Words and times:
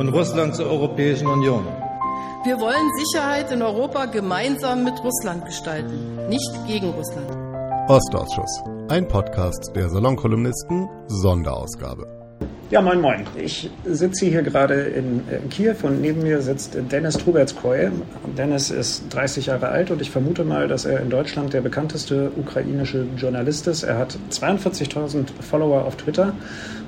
und 0.00 0.08
Russland 0.08 0.56
zur 0.56 0.66
Europäischen 0.66 1.26
Union. 1.26 1.66
Wir 2.42 2.58
wollen 2.58 2.88
Sicherheit 2.96 3.52
in 3.52 3.60
Europa 3.60 4.06
gemeinsam 4.06 4.82
mit 4.82 4.94
Russland 5.04 5.44
gestalten, 5.44 6.16
nicht 6.30 6.50
gegen 6.66 6.88
Russland. 6.88 7.28
Ostausschuss, 7.86 8.62
ein 8.88 9.06
Podcast 9.06 9.70
der 9.76 9.90
Salonkolumnisten, 9.90 10.88
Sonderausgabe. 11.08 12.06
Ja, 12.70 12.80
moin, 12.80 13.00
moin. 13.00 13.26
Ich 13.36 13.68
sitze 13.84 14.26
hier 14.26 14.42
gerade 14.42 14.74
in, 14.74 15.22
Kiew 15.50 15.74
und 15.82 16.00
neben 16.00 16.22
mir 16.22 16.40
sitzt 16.40 16.78
Dennis 16.90 17.18
Trubertskoy. 17.18 17.90
Dennis 18.38 18.70
ist 18.70 19.12
30 19.12 19.46
Jahre 19.46 19.68
alt 19.68 19.90
und 19.90 20.00
ich 20.00 20.10
vermute 20.10 20.44
mal, 20.44 20.68
dass 20.68 20.84
er 20.84 21.00
in 21.00 21.10
Deutschland 21.10 21.52
der 21.52 21.60
bekannteste 21.62 22.30
ukrainische 22.36 23.06
Journalist 23.16 23.66
ist. 23.66 23.82
Er 23.82 23.98
hat 23.98 24.16
42.000 24.30 25.26
Follower 25.42 25.84
auf 25.84 25.96
Twitter 25.96 26.32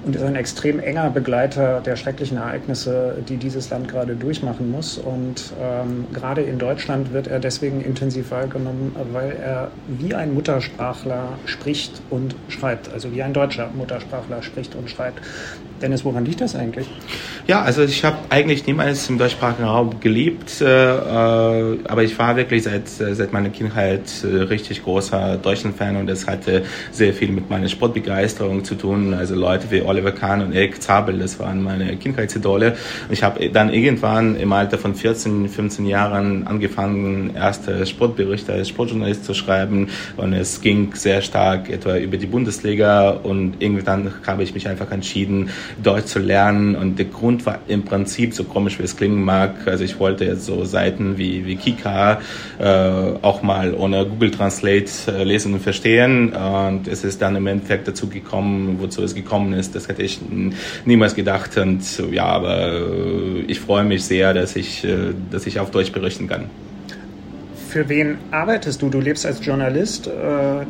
und 0.04 0.16
ist 0.16 0.22
ein 0.22 0.34
extrem 0.34 0.80
enger 0.80 1.10
Begleiter 1.10 1.80
der 1.80 1.96
schrecklichen 1.96 2.36
Ereignisse, 2.36 3.16
die 3.28 3.36
dieses 3.36 3.70
Land 3.70 3.88
gerade 3.88 4.16
durchmachen 4.16 4.70
muss. 4.70 4.98
Und 4.98 5.52
ähm, 5.60 6.06
gerade 6.12 6.42
in 6.42 6.58
Deutschland 6.58 7.12
wird 7.12 7.28
er 7.28 7.38
deswegen 7.38 7.80
intensiv 7.80 8.30
wahrgenommen, 8.32 8.96
weil 9.12 9.32
er 9.32 9.70
wie 9.86 10.14
ein 10.14 10.34
Muttersprachler 10.34 11.38
spricht 11.44 12.02
und 12.10 12.34
schreibt, 12.48 12.92
also 12.92 13.12
wie 13.12 13.22
ein 13.22 13.32
deutscher 13.32 13.70
Muttersprachler 13.72 14.42
spricht 14.42 14.74
und 14.74 14.90
schreibt. 14.90 15.20
Dennis, 15.82 16.04
woran 16.04 16.24
liegt 16.24 16.40
das 16.40 16.54
eigentlich? 16.54 16.86
Ja, 17.48 17.62
also 17.62 17.82
ich 17.82 18.04
habe 18.04 18.18
eigentlich 18.28 18.66
niemals 18.66 19.08
im 19.10 19.18
deutschsprachigen 19.18 19.64
Raum 19.64 19.98
gelebt, 20.00 20.60
äh, 20.60 20.64
äh, 20.64 21.78
aber 21.88 22.04
ich 22.04 22.16
war 22.18 22.36
wirklich 22.36 22.62
seit, 22.62 22.88
seit 22.88 23.32
meiner 23.32 23.50
Kindheit 23.50 24.02
äh, 24.22 24.42
richtig 24.42 24.84
großer 24.84 25.38
Deutschland-Fan 25.38 25.96
und 25.96 26.06
das 26.06 26.28
hatte 26.28 26.62
sehr 26.92 27.12
viel 27.12 27.32
mit 27.32 27.50
meiner 27.50 27.68
Sportbegeisterung 27.68 28.64
zu 28.64 28.76
tun. 28.76 29.12
Also 29.12 29.34
Leute 29.34 29.70
wie 29.70 29.82
Oliver 29.82 30.12
Kahn 30.12 30.40
und 30.40 30.52
Erik 30.52 30.80
Zabel, 30.80 31.18
das 31.18 31.40
waren 31.40 31.62
meine 31.62 31.96
Kindheitsidole. 31.96 32.76
Ich 33.10 33.24
habe 33.24 33.50
dann 33.50 33.72
irgendwann 33.72 34.36
im 34.36 34.52
Alter 34.52 34.78
von 34.78 34.94
14, 34.94 35.48
15 35.48 35.86
Jahren 35.86 36.46
angefangen, 36.46 37.34
erste 37.34 37.84
Sportberichte 37.86 38.52
als 38.52 38.68
Sportjournalist 38.68 39.24
zu 39.24 39.34
schreiben 39.34 39.88
und 40.16 40.32
es 40.32 40.60
ging 40.60 40.94
sehr 40.94 41.22
stark 41.22 41.68
etwa 41.70 41.96
über 41.96 42.18
die 42.18 42.26
Bundesliga 42.26 43.10
und 43.10 43.60
irgendwann 43.60 44.12
habe 44.26 44.44
ich 44.44 44.54
mich 44.54 44.68
einfach 44.68 44.92
entschieden, 44.92 45.50
Deutsch 45.82 46.06
zu 46.06 46.18
lernen. 46.18 46.74
Und 46.74 46.98
der 46.98 47.06
Grund 47.06 47.46
war 47.46 47.60
im 47.68 47.84
Prinzip, 47.84 48.34
so 48.34 48.44
komisch 48.44 48.78
wie 48.78 48.84
es 48.84 48.96
klingen 48.96 49.22
mag, 49.22 49.66
also 49.66 49.84
ich 49.84 49.98
wollte 49.98 50.24
jetzt 50.24 50.46
so 50.46 50.64
Seiten 50.64 51.18
wie, 51.18 51.46
wie 51.46 51.56
Kika 51.56 52.20
äh, 52.58 52.64
auch 53.22 53.42
mal 53.42 53.74
ohne 53.74 54.06
Google 54.06 54.30
Translate 54.30 54.90
äh, 55.08 55.24
lesen 55.24 55.54
und 55.54 55.60
verstehen. 55.60 56.32
Und 56.32 56.88
es 56.88 57.04
ist 57.04 57.22
dann 57.22 57.36
im 57.36 57.46
Endeffekt 57.46 57.88
dazu 57.88 58.08
gekommen, 58.08 58.76
wozu 58.80 59.02
es 59.02 59.14
gekommen 59.14 59.52
ist. 59.52 59.74
Das 59.74 59.88
hätte 59.88 60.02
ich 60.02 60.20
niemals 60.84 61.14
gedacht. 61.14 61.56
Und 61.58 61.82
ja, 62.10 62.24
aber 62.24 62.72
äh, 62.72 63.40
ich 63.46 63.60
freue 63.60 63.84
mich 63.84 64.04
sehr, 64.04 64.34
dass 64.34 64.56
ich, 64.56 64.84
äh, 64.84 65.12
dass 65.30 65.46
ich 65.46 65.60
auf 65.60 65.70
Deutsch 65.70 65.92
berichten 65.92 66.26
kann 66.26 66.50
für 67.72 67.88
wen 67.88 68.18
arbeitest 68.30 68.82
du? 68.82 68.90
Du 68.90 69.00
lebst 69.00 69.24
als 69.24 69.44
Journalist. 69.44 70.06
Äh, 70.06 70.10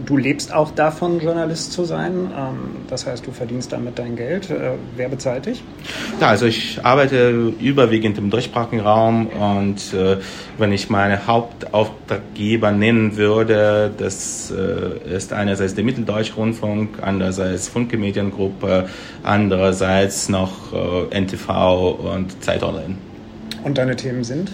du 0.07 0.17
lebst 0.17 0.55
auch 0.55 0.71
davon, 0.71 1.19
Journalist 1.19 1.73
zu 1.73 1.85
sein. 1.85 2.31
Ähm, 2.39 2.77
das 2.89 3.07
heißt, 3.07 3.27
du 3.27 3.33
verdienst 3.33 3.73
damit 3.73 3.99
dein 3.99 4.15
Geld. 4.15 4.51
Äh, 4.51 4.75
wer 4.97 5.09
bezahlt 5.09 5.47
dich? 5.47 5.65
Ja, 6.21 6.29
also 6.29 6.47
ich 6.47 6.79
arbeite 6.85 7.53
überwiegend 7.59 8.19
im 8.19 8.31
deutschsprachigen 8.31 8.81
Raum 8.81 9.27
und 9.27 9.93
äh, 9.93 10.19
wenn 10.59 10.71
ich 10.71 10.91
meine 10.91 11.27
Hauptauftraggeber 11.27 12.71
nennen 12.71 13.17
würde, 13.17 13.91
das 13.99 14.53
ist 14.53 15.33
einerseits 15.33 15.75
der 15.75 15.83
Mitteldeutsche 15.83 16.35
Rundfunk, 16.35 16.99
andererseits 17.01 17.69
Funke 17.69 17.97
Mediengruppe, 17.97 18.89
andererseits 19.23 20.29
noch 20.29 20.73
NTV 21.11 21.91
und 22.15 22.43
Zeit 22.45 22.63
Online. 22.63 22.97
Und 23.65 23.79
deine 23.79 23.97
Themen 23.97 24.25
sind? 24.25 24.53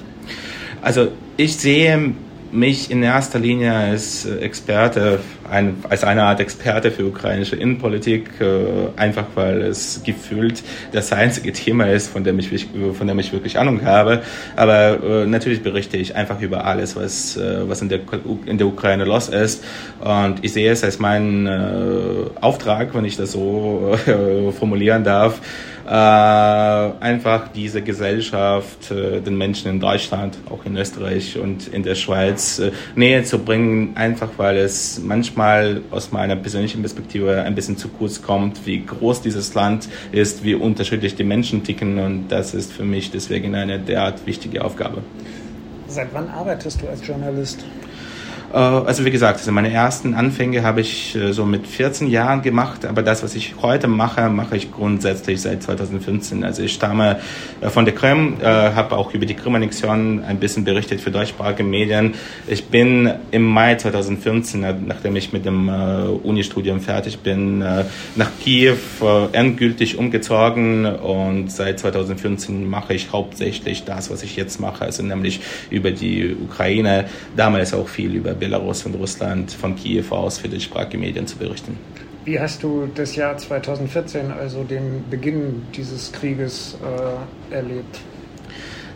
Also 0.81 1.09
ich 1.37 1.57
sehe 1.57 2.15
mich 2.53 2.91
in 2.91 3.03
erster 3.03 3.39
Linie 3.39 3.73
als 3.73 4.25
Experte, 4.25 5.21
ein, 5.51 5.77
als 5.89 6.05
eine 6.05 6.25
Art 6.25 6.41
Experte 6.41 6.91
für 6.91 7.07
ukrainische 7.07 7.57
Innenpolitik, 7.57 8.41
äh, 8.41 8.99
einfach 8.99 9.27
weil 9.35 9.63
es 9.63 10.03
gefühlt 10.05 10.63
das 10.93 11.13
einzige 11.13 11.53
Thema 11.53 11.91
ist, 11.91 12.09
von 12.09 12.25
dem 12.25 12.39
ich, 12.39 12.67
von 12.97 13.07
dem 13.07 13.19
ich 13.19 13.33
wirklich 13.33 13.59
Ahnung 13.59 13.85
habe. 13.85 14.23
Aber 14.57 14.99
äh, 15.03 15.27
natürlich 15.27 15.63
berichte 15.63 15.97
ich 15.97 16.17
einfach 16.17 16.41
über 16.41 16.65
alles, 16.65 16.97
was, 16.97 17.37
äh, 17.37 17.69
was 17.69 17.83
in, 17.83 17.89
der, 17.89 18.01
in 18.47 18.59
der 18.59 18.67
Ukraine 18.67 19.05
los 19.05 19.29
ist. 19.29 19.65
Und 20.01 20.43
ich 20.43 20.53
sehe 20.53 20.71
es 20.71 20.85
als 20.85 20.99
meinen 20.99 21.47
äh, 21.47 22.31
Auftrag, 22.41 22.95
wenn 22.95 23.05
ich 23.05 23.17
das 23.17 23.33
so 23.33 23.97
äh, 24.07 24.53
formulieren 24.53 25.05
darf, 25.05 25.41
äh, 25.89 25.91
einfach 25.91 27.49
diese 27.49 27.81
Gesellschaft 27.81 28.91
äh, 28.91 29.23
den 29.23 29.39
Menschen 29.39 29.71
in 29.71 29.81
Deutschland, 29.81 30.37
auch 30.51 30.67
in 30.67 30.77
Österreich 30.77 31.39
und 31.39 31.69
in 31.69 31.83
der 31.83 31.95
Schweiz 31.95 32.59
äh, 32.59 32.73
näher 32.95 33.25
zu 33.25 33.39
bringen, 33.39 33.93
einfach 33.97 34.29
weil 34.37 34.59
es 34.59 35.01
manchmal 35.03 35.81
aus 35.91 36.13
meiner 36.13 36.37
persönlichen 36.37 36.83
Perspektive 36.83 37.43
ein 37.43 37.55
bisschen 37.55 37.79
zu 37.79 37.89
kurz 37.89 38.21
kommt, 38.21 38.67
wie 38.67 38.85
groß 38.85 39.23
dieses 39.23 39.55
Land 39.55 39.89
ist, 40.13 40.45
wie 40.45 40.55
unterschiedlich 40.55 41.15
die 41.15 41.25
Menschen 41.25 41.65
ticken 41.65 41.99
und 41.99 42.29
das 42.29 42.53
ist 42.53 42.71
für 42.71 42.85
mich 42.85 43.11
deswegen 43.11 43.55
eine 43.55 43.79
derart 43.79 44.27
wichtige 44.27 44.65
Aufgabe. 44.65 45.03
Seit 45.87 46.13
wann 46.13 46.29
arbeitest 46.29 46.83
du 46.83 46.89
als 46.89 47.07
Journalist? 47.07 47.65
Äh, 48.53 48.57
also 48.57 49.05
wie 49.05 49.11
gesagt, 49.11 49.39
also 49.39 49.53
meine 49.53 49.73
ersten 49.73 50.15
Anfänge 50.15 50.63
habe 50.63 50.81
ich 50.81 51.15
äh, 51.15 51.33
so 51.33 51.45
mit 51.45 51.67
14 51.67 52.09
Jahren 52.09 52.43
gemacht, 52.43 52.87
aber 52.87 53.03
das, 53.03 53.23
was 53.23 53.35
ich 53.35 53.57
heute 53.63 53.89
mache, 53.89 54.29
mache 54.29 54.57
ich 54.57 54.73
grundsätzlich 54.73 55.41
seit 55.41 55.63
2015. 55.63 56.45
Also 56.45 56.63
ich 56.63 56.73
stamme 56.73 57.19
äh, 57.61 57.69
von 57.69 57.85
der 57.85 57.95
Krim, 57.95 58.37
habe 58.43 58.97
auch 58.97 59.15
über 59.15 59.27
die 59.27 59.35
Krim-Annexion 59.35 60.23
ein 60.25 60.39
bisschen 60.39 60.65
berichtet 60.65 61.01
für 61.01 61.11
deutschsprachige 61.11 61.65
Medien. 61.65 62.15
Ich 62.47 62.67
bin 62.67 63.11
im 63.31 63.43
Mai 63.43 63.75
2015, 63.75 64.87
nachdem 64.87 65.17
ich 65.17 65.33
mit 65.33 65.45
dem 65.45 65.69
Unistudium 65.69 66.81
fertig 66.81 67.19
bin, 67.21 67.59
nach 67.59 68.31
Kiew 68.43 68.77
endgültig 69.33 69.99
umgezogen 69.99 70.87
und 70.87 71.51
seit 71.51 71.81
2015 71.81 72.69
mache 72.69 72.95
ich 72.95 73.13
hauptsächlich 73.13 73.85
das, 73.85 74.11
was 74.11 74.23
ich 74.23 74.37
jetzt 74.37 74.61
mache, 74.61 74.85
also 74.85 75.03
nämlich 75.03 75.41
über 75.71 75.91
die 75.91 76.35
Ukraine, 76.35 77.07
damals 77.37 77.75
auch 77.75 77.89
viel 77.89 78.15
über 78.15 78.35
Belarus 78.39 78.87
und 78.87 78.95
Russland 78.95 79.53
von 79.53 79.77
Kiew 79.77 80.07
aus 80.11 80.39
für 80.39 80.49
die 80.49 80.61
Sprachmedien 80.61 81.27
zu 81.27 81.37
berichten. 81.37 81.77
Wie 82.25 82.39
hast 82.39 82.63
du 82.63 82.89
das 82.95 83.17
Jahr 83.17 83.37
2014, 83.37 84.31
also 84.31 84.63
den 84.63 85.05
Beginn 85.09 85.63
dieses 85.75 86.13
Krieges, 86.13 86.77
äh, 87.51 87.55
erlebt? 87.55 88.01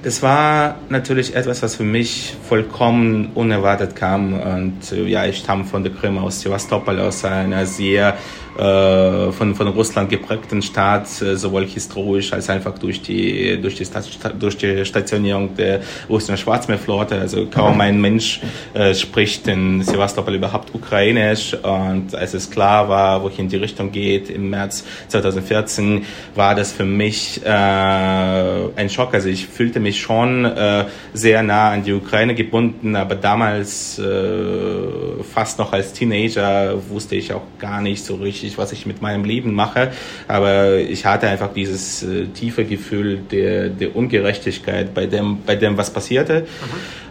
Das 0.02 0.20
war 0.20 0.80
natürlich 0.88 1.36
etwas, 1.36 1.62
was 1.62 1.76
für 1.76 1.84
mich 1.84 2.34
vollkommen 2.48 3.30
unerwartet 3.34 3.94
kam. 3.94 4.34
Und 4.34 4.90
äh, 4.90 5.04
ja, 5.04 5.24
ich 5.26 5.38
stamme 5.38 5.64
von 5.64 5.84
der 5.84 5.92
Krim 5.92 6.18
aus 6.18 6.40
Sevastopol, 6.40 6.98
aus 6.98 7.24
einer 7.24 7.66
sehr 7.66 8.16
von, 8.56 9.54
von 9.54 9.68
Russland 9.68 10.10
geprägten 10.10 10.62
Staat, 10.62 11.06
äh, 11.22 11.36
sowohl 11.36 11.66
historisch 11.66 12.32
als 12.32 12.50
einfach 12.50 12.78
durch 12.78 13.00
die, 13.02 13.60
durch 13.60 13.76
die, 13.76 13.86
durch 14.38 14.56
die 14.56 14.84
Stationierung 14.84 15.54
der 15.56 15.80
russischen 16.08 16.36
Schwarzmeerflotte. 16.36 17.18
Also 17.18 17.46
kaum 17.46 17.80
ein 17.80 18.00
Mensch 18.00 18.40
äh, 18.74 18.94
spricht 18.94 19.48
in 19.48 19.82
Sevastopol 19.82 20.34
überhaupt 20.34 20.74
Ukrainisch. 20.74 21.54
Und 21.62 22.14
als 22.14 22.34
es 22.34 22.50
klar 22.50 22.88
war, 22.88 23.22
wohin 23.22 23.48
die 23.48 23.56
Richtung 23.56 23.92
geht, 23.92 24.30
im 24.30 24.50
März 24.50 24.84
2014, 25.08 26.04
war 26.34 26.54
das 26.54 26.72
für 26.72 26.84
mich 26.84 27.40
äh, 27.44 27.48
ein 27.48 28.90
Schock. 28.90 29.14
Also 29.14 29.28
ich 29.28 29.46
fühlte 29.46 29.80
mich 29.80 30.00
schon 30.00 30.44
äh, 30.44 30.86
sehr 31.12 31.42
nah 31.42 31.70
an 31.70 31.84
die 31.84 31.92
Ukraine 31.92 32.34
gebunden, 32.34 32.96
aber 32.96 33.14
damals 33.14 33.98
äh, 33.98 35.22
fast 35.32 35.58
noch 35.58 35.72
als 35.72 35.92
Teenager 35.92 36.74
wusste 36.88 37.16
ich 37.16 37.32
auch 37.32 37.42
gar 37.58 37.80
nicht 37.80 38.04
so 38.04 38.16
richtig, 38.16 38.41
richtig, 38.42 38.58
was 38.58 38.72
ich 38.72 38.86
mit 38.86 39.00
meinem 39.02 39.24
Leben 39.24 39.54
mache, 39.54 39.92
aber 40.28 40.78
ich 40.78 41.06
hatte 41.06 41.28
einfach 41.28 41.52
dieses 41.52 42.02
äh, 42.02 42.26
tiefe 42.26 42.64
Gefühl 42.64 43.20
der, 43.30 43.68
der 43.68 43.94
Ungerechtigkeit 43.94 44.92
bei 44.94 45.06
dem, 45.06 45.38
bei 45.46 45.54
dem, 45.56 45.76
was 45.76 45.92
passierte. 45.92 46.46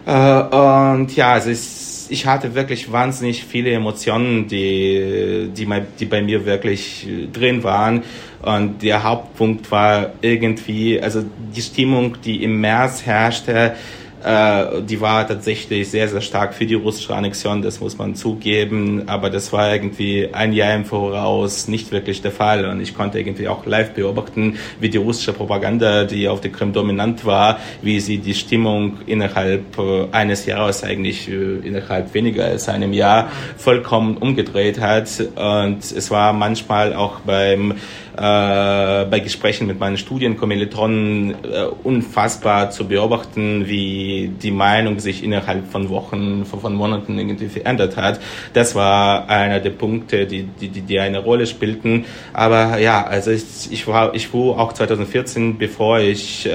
Äh, 0.06 0.10
und 0.10 1.14
ja, 1.16 1.36
es 1.36 1.46
ist 1.46 1.92
ich 2.08 2.26
hatte 2.26 2.54
wirklich 2.54 2.92
wahnsinnig 2.92 3.44
viele 3.44 3.70
Emotionen, 3.70 4.46
die, 4.46 5.48
die, 5.56 5.66
die 5.98 6.04
bei 6.04 6.20
mir 6.20 6.44
wirklich 6.44 7.08
drin 7.32 7.62
waren. 7.62 8.02
Und 8.42 8.82
der 8.82 9.02
Hauptpunkt 9.02 9.70
war 9.70 10.12
irgendwie, 10.20 11.00
also 11.00 11.24
die 11.56 11.62
Stimmung, 11.62 12.16
die 12.22 12.44
im 12.44 12.60
März 12.60 13.06
herrschte, 13.06 13.76
äh, 14.24 14.82
die 14.82 15.00
war 15.00 15.26
tatsächlich 15.26 15.90
sehr, 15.90 16.08
sehr 16.08 16.20
stark 16.20 16.54
für 16.54 16.66
die 16.66 16.74
russische 16.74 17.14
Annexion, 17.14 17.62
das 17.62 17.80
muss 17.80 17.98
man 17.98 18.14
zugeben. 18.14 19.02
Aber 19.06 19.30
das 19.30 19.52
war 19.52 19.72
irgendwie 19.72 20.28
ein 20.32 20.52
Jahr 20.52 20.74
im 20.74 20.84
Voraus 20.84 21.68
nicht 21.68 21.90
wirklich 21.92 22.22
der 22.22 22.30
Fall. 22.30 22.66
Und 22.66 22.80
ich 22.80 22.94
konnte 22.94 23.18
irgendwie 23.18 23.48
auch 23.48 23.66
live 23.66 23.94
beobachten, 23.94 24.58
wie 24.80 24.88
die 24.88 24.98
russische 24.98 25.32
Propaganda, 25.32 26.04
die 26.04 26.28
auf 26.28 26.40
der 26.40 26.52
Krim 26.52 26.72
dominant 26.72 27.24
war, 27.24 27.58
wie 27.82 28.00
sie 28.00 28.18
die 28.18 28.34
Stimmung 28.34 28.98
innerhalb 29.06 29.78
äh, 29.78 30.06
eines 30.12 30.46
Jahres, 30.46 30.84
eigentlich 30.84 31.28
äh, 31.28 31.58
innerhalb 31.66 32.14
weniger 32.14 32.44
als 32.44 32.68
einem 32.68 32.92
Jahr, 32.92 33.30
vollkommen 33.56 34.16
umgedreht 34.16 34.80
hat. 34.80 35.08
Und 35.34 35.78
es 35.82 36.10
war 36.10 36.32
manchmal 36.32 36.94
auch 36.94 37.20
beim 37.20 37.74
bei 38.16 39.20
Gesprächen 39.20 39.66
mit 39.66 39.78
meinen 39.78 39.96
Studienkommilitonen 39.96 41.30
äh, 41.30 41.64
unfassbar 41.82 42.70
zu 42.70 42.86
beobachten, 42.86 43.66
wie 43.66 44.32
die 44.42 44.50
Meinung 44.50 44.98
sich 44.98 45.24
innerhalb 45.24 45.70
von 45.70 45.88
Wochen, 45.88 46.44
von, 46.44 46.74
Monaten 46.74 47.18
irgendwie 47.18 47.48
verändert 47.48 47.96
hat. 47.96 48.20
Das 48.52 48.74
war 48.74 49.28
einer 49.28 49.60
der 49.60 49.70
Punkte, 49.70 50.26
die, 50.26 50.44
die, 50.44 50.68
die 50.68 51.00
eine 51.00 51.20
Rolle 51.20 51.46
spielten. 51.46 52.04
Aber 52.32 52.78
ja, 52.78 53.04
also 53.04 53.30
ich, 53.30 53.44
ich 53.70 53.86
war, 53.86 54.14
ich 54.14 54.32
war 54.34 54.58
auch 54.58 54.72
2014, 54.72 55.58
bevor 55.58 56.00
ich 56.00 56.48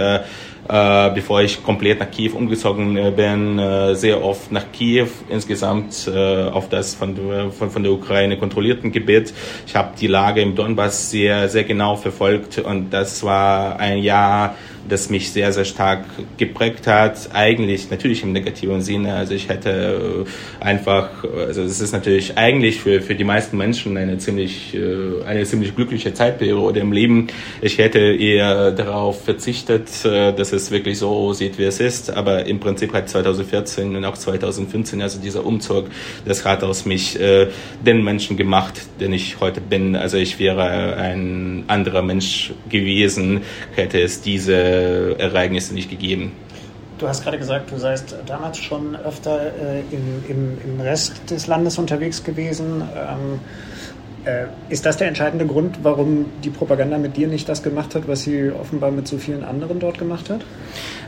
äh, 0.70 1.10
bevor 1.14 1.42
ich 1.42 1.64
komplett 1.64 2.00
nach 2.00 2.12
Kiew 2.12 2.34
umgezogen 2.36 2.98
äh, 2.98 3.12
bin, 3.12 3.60
äh, 3.60 3.96
sehr 3.96 4.24
oft 4.24 4.52
nach 4.52 4.72
Kiew, 4.72 5.08
insgesamt 5.30 6.10
äh, 6.14 6.50
auf 6.50 6.70
das 6.70 6.96
von, 6.96 7.18
von, 7.52 7.70
von 7.70 7.84
der 7.84 7.92
Ukraine 7.92 8.38
kontrollierten 8.38 8.92
Gebiet. 8.92 9.34
Ich 9.66 9.76
habe 9.76 9.92
die 10.00 10.08
Lage 10.08 10.42
im 10.42 10.56
Donbass 10.56 11.10
sehr, 11.10 11.50
sehr 11.50 11.64
genau 11.64 11.96
verfolgt 11.96 12.60
und 12.60 12.92
das 12.92 13.24
war 13.24 13.80
ein 13.80 14.00
Jahr, 14.00 14.56
das 14.90 15.10
mich 15.10 15.32
sehr, 15.32 15.52
sehr 15.54 15.66
stark 15.66 16.06
geprägt 16.38 16.88
hat. 16.88 17.30
Eigentlich 17.34 17.90
natürlich 17.90 18.24
im 18.24 18.34
negativen 18.34 18.82
Sinne. 18.82 19.16
Also 19.16 19.34
ich 19.34 19.50
hätte 19.50 20.26
äh, 20.60 20.64
einfach, 20.64 21.10
also 21.24 21.62
es 21.64 21.82
ist 21.82 21.92
natürlich 21.92 22.38
eigentlich 22.38 22.80
für, 22.80 23.02
für 23.02 23.16
die 23.16 23.24
meisten 23.24 23.58
Menschen 23.58 23.98
eine 23.98 24.18
ziemlich, 24.18 24.74
äh, 24.74 25.24
eine 25.26 25.44
ziemlich 25.44 25.76
glückliche 25.76 26.14
Zeitperiode 26.14 26.80
im 26.80 26.92
Leben. 26.92 27.28
Ich 27.62 27.78
hätte 27.78 28.00
eher 28.00 28.72
darauf 28.72 29.24
verzichtet, 29.24 29.90
äh, 30.06 30.34
dass 30.34 30.54
es 30.54 30.72
wirklich 30.72 31.00
so 31.00 31.10
aussieht, 31.10 31.58
wie 31.58 31.64
es 31.64 31.80
ist. 31.80 32.12
Aber 32.12 32.46
im 32.46 32.60
Prinzip 32.60 32.94
hat 32.94 33.10
2014 33.10 33.96
und 33.96 34.06
auch 34.06 34.18
2015, 34.18 35.02
also 35.02 35.20
dieser 35.20 35.46
Umzug, 35.46 35.88
das 36.26 36.46
hat 36.46 36.64
aus 36.64 36.86
mich 36.86 37.18
den 37.18 38.04
Menschen 38.04 38.38
gemacht, 38.38 38.82
den 39.00 39.14
ich 39.14 39.40
heute 39.40 39.62
bin. 39.62 39.96
Also 39.96 40.18
ich 40.18 40.40
wäre 40.40 40.96
ein 40.98 41.64
anderer 41.68 42.02
Mensch 42.02 42.54
gewesen, 42.70 43.42
hätte 43.76 44.00
es 44.02 44.22
diese 44.22 44.77
Ereignisse 45.18 45.74
nicht 45.74 45.90
gegeben. 45.90 46.32
Du 46.98 47.08
hast 47.08 47.24
gerade 47.24 47.38
gesagt, 47.38 47.72
du 47.72 47.78
seist 47.78 48.16
damals 48.26 48.58
schon 48.58 48.96
öfter 48.96 49.40
äh, 49.40 49.80
im, 49.92 50.24
im, 50.28 50.58
im, 50.64 50.82
Rest 50.82 51.30
des 51.30 51.46
Landes 51.46 51.78
unterwegs 51.78 52.24
gewesen. 52.24 52.82
Ähm, 52.82 53.36
äh, 53.36 53.77
ist 54.70 54.86
das 54.86 54.98
der 54.98 55.08
entscheidende 55.08 55.46
Grund, 55.46 55.80
warum 55.84 56.26
die 56.44 56.50
Propaganda 56.50 56.98
mit 56.98 57.18
dir 57.18 57.28
nicht 57.28 57.48
das 57.48 57.64
gemacht 57.64 57.96
hat, 57.96 58.08
was 58.08 58.24
sie 58.24 58.52
offenbar 58.52 58.92
mit 58.92 59.08
so 59.08 59.18
vielen 59.18 59.44
anderen 59.44 59.80
dort 59.80 59.98
gemacht 59.98 60.30
hat? 60.30 60.42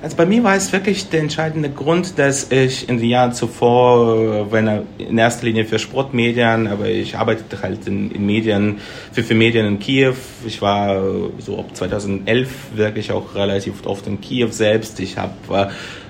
Also 0.02 0.16
bei 0.16 0.26
mir 0.26 0.44
war 0.44 0.56
es 0.56 0.72
wirklich 0.72 1.10
der 1.10 1.20
entscheidende 1.22 1.70
Grund, 1.70 2.18
dass 2.18 2.52
ich 2.52 2.88
in 2.88 2.98
den 2.98 3.10
Jahren 3.10 3.34
zuvor, 3.34 4.52
wenn 4.52 4.84
in 4.98 5.18
erster 5.18 5.46
Linie 5.46 5.66
für 5.66 5.78
Sportmedien, 5.78 6.68
aber 6.68 6.88
ich 6.88 7.18
arbeitete 7.18 7.62
halt 7.62 7.86
in, 7.88 8.12
in 8.12 8.26
Medien, 8.26 8.78
für, 9.12 9.24
für 9.24 9.36
Medien 9.36 9.66
in 9.66 9.80
Kiew. 9.80 10.14
Ich 10.46 10.62
war 10.62 11.02
so 11.40 11.60
ab 11.60 11.76
2011 11.76 12.50
wirklich 12.76 13.12
auch 13.12 13.36
relativ 13.36 13.86
oft 13.86 14.08
in 14.08 14.22
Kiew 14.22 14.52
selbst. 14.52 15.00
Ich 15.00 15.18
habe 15.18 15.34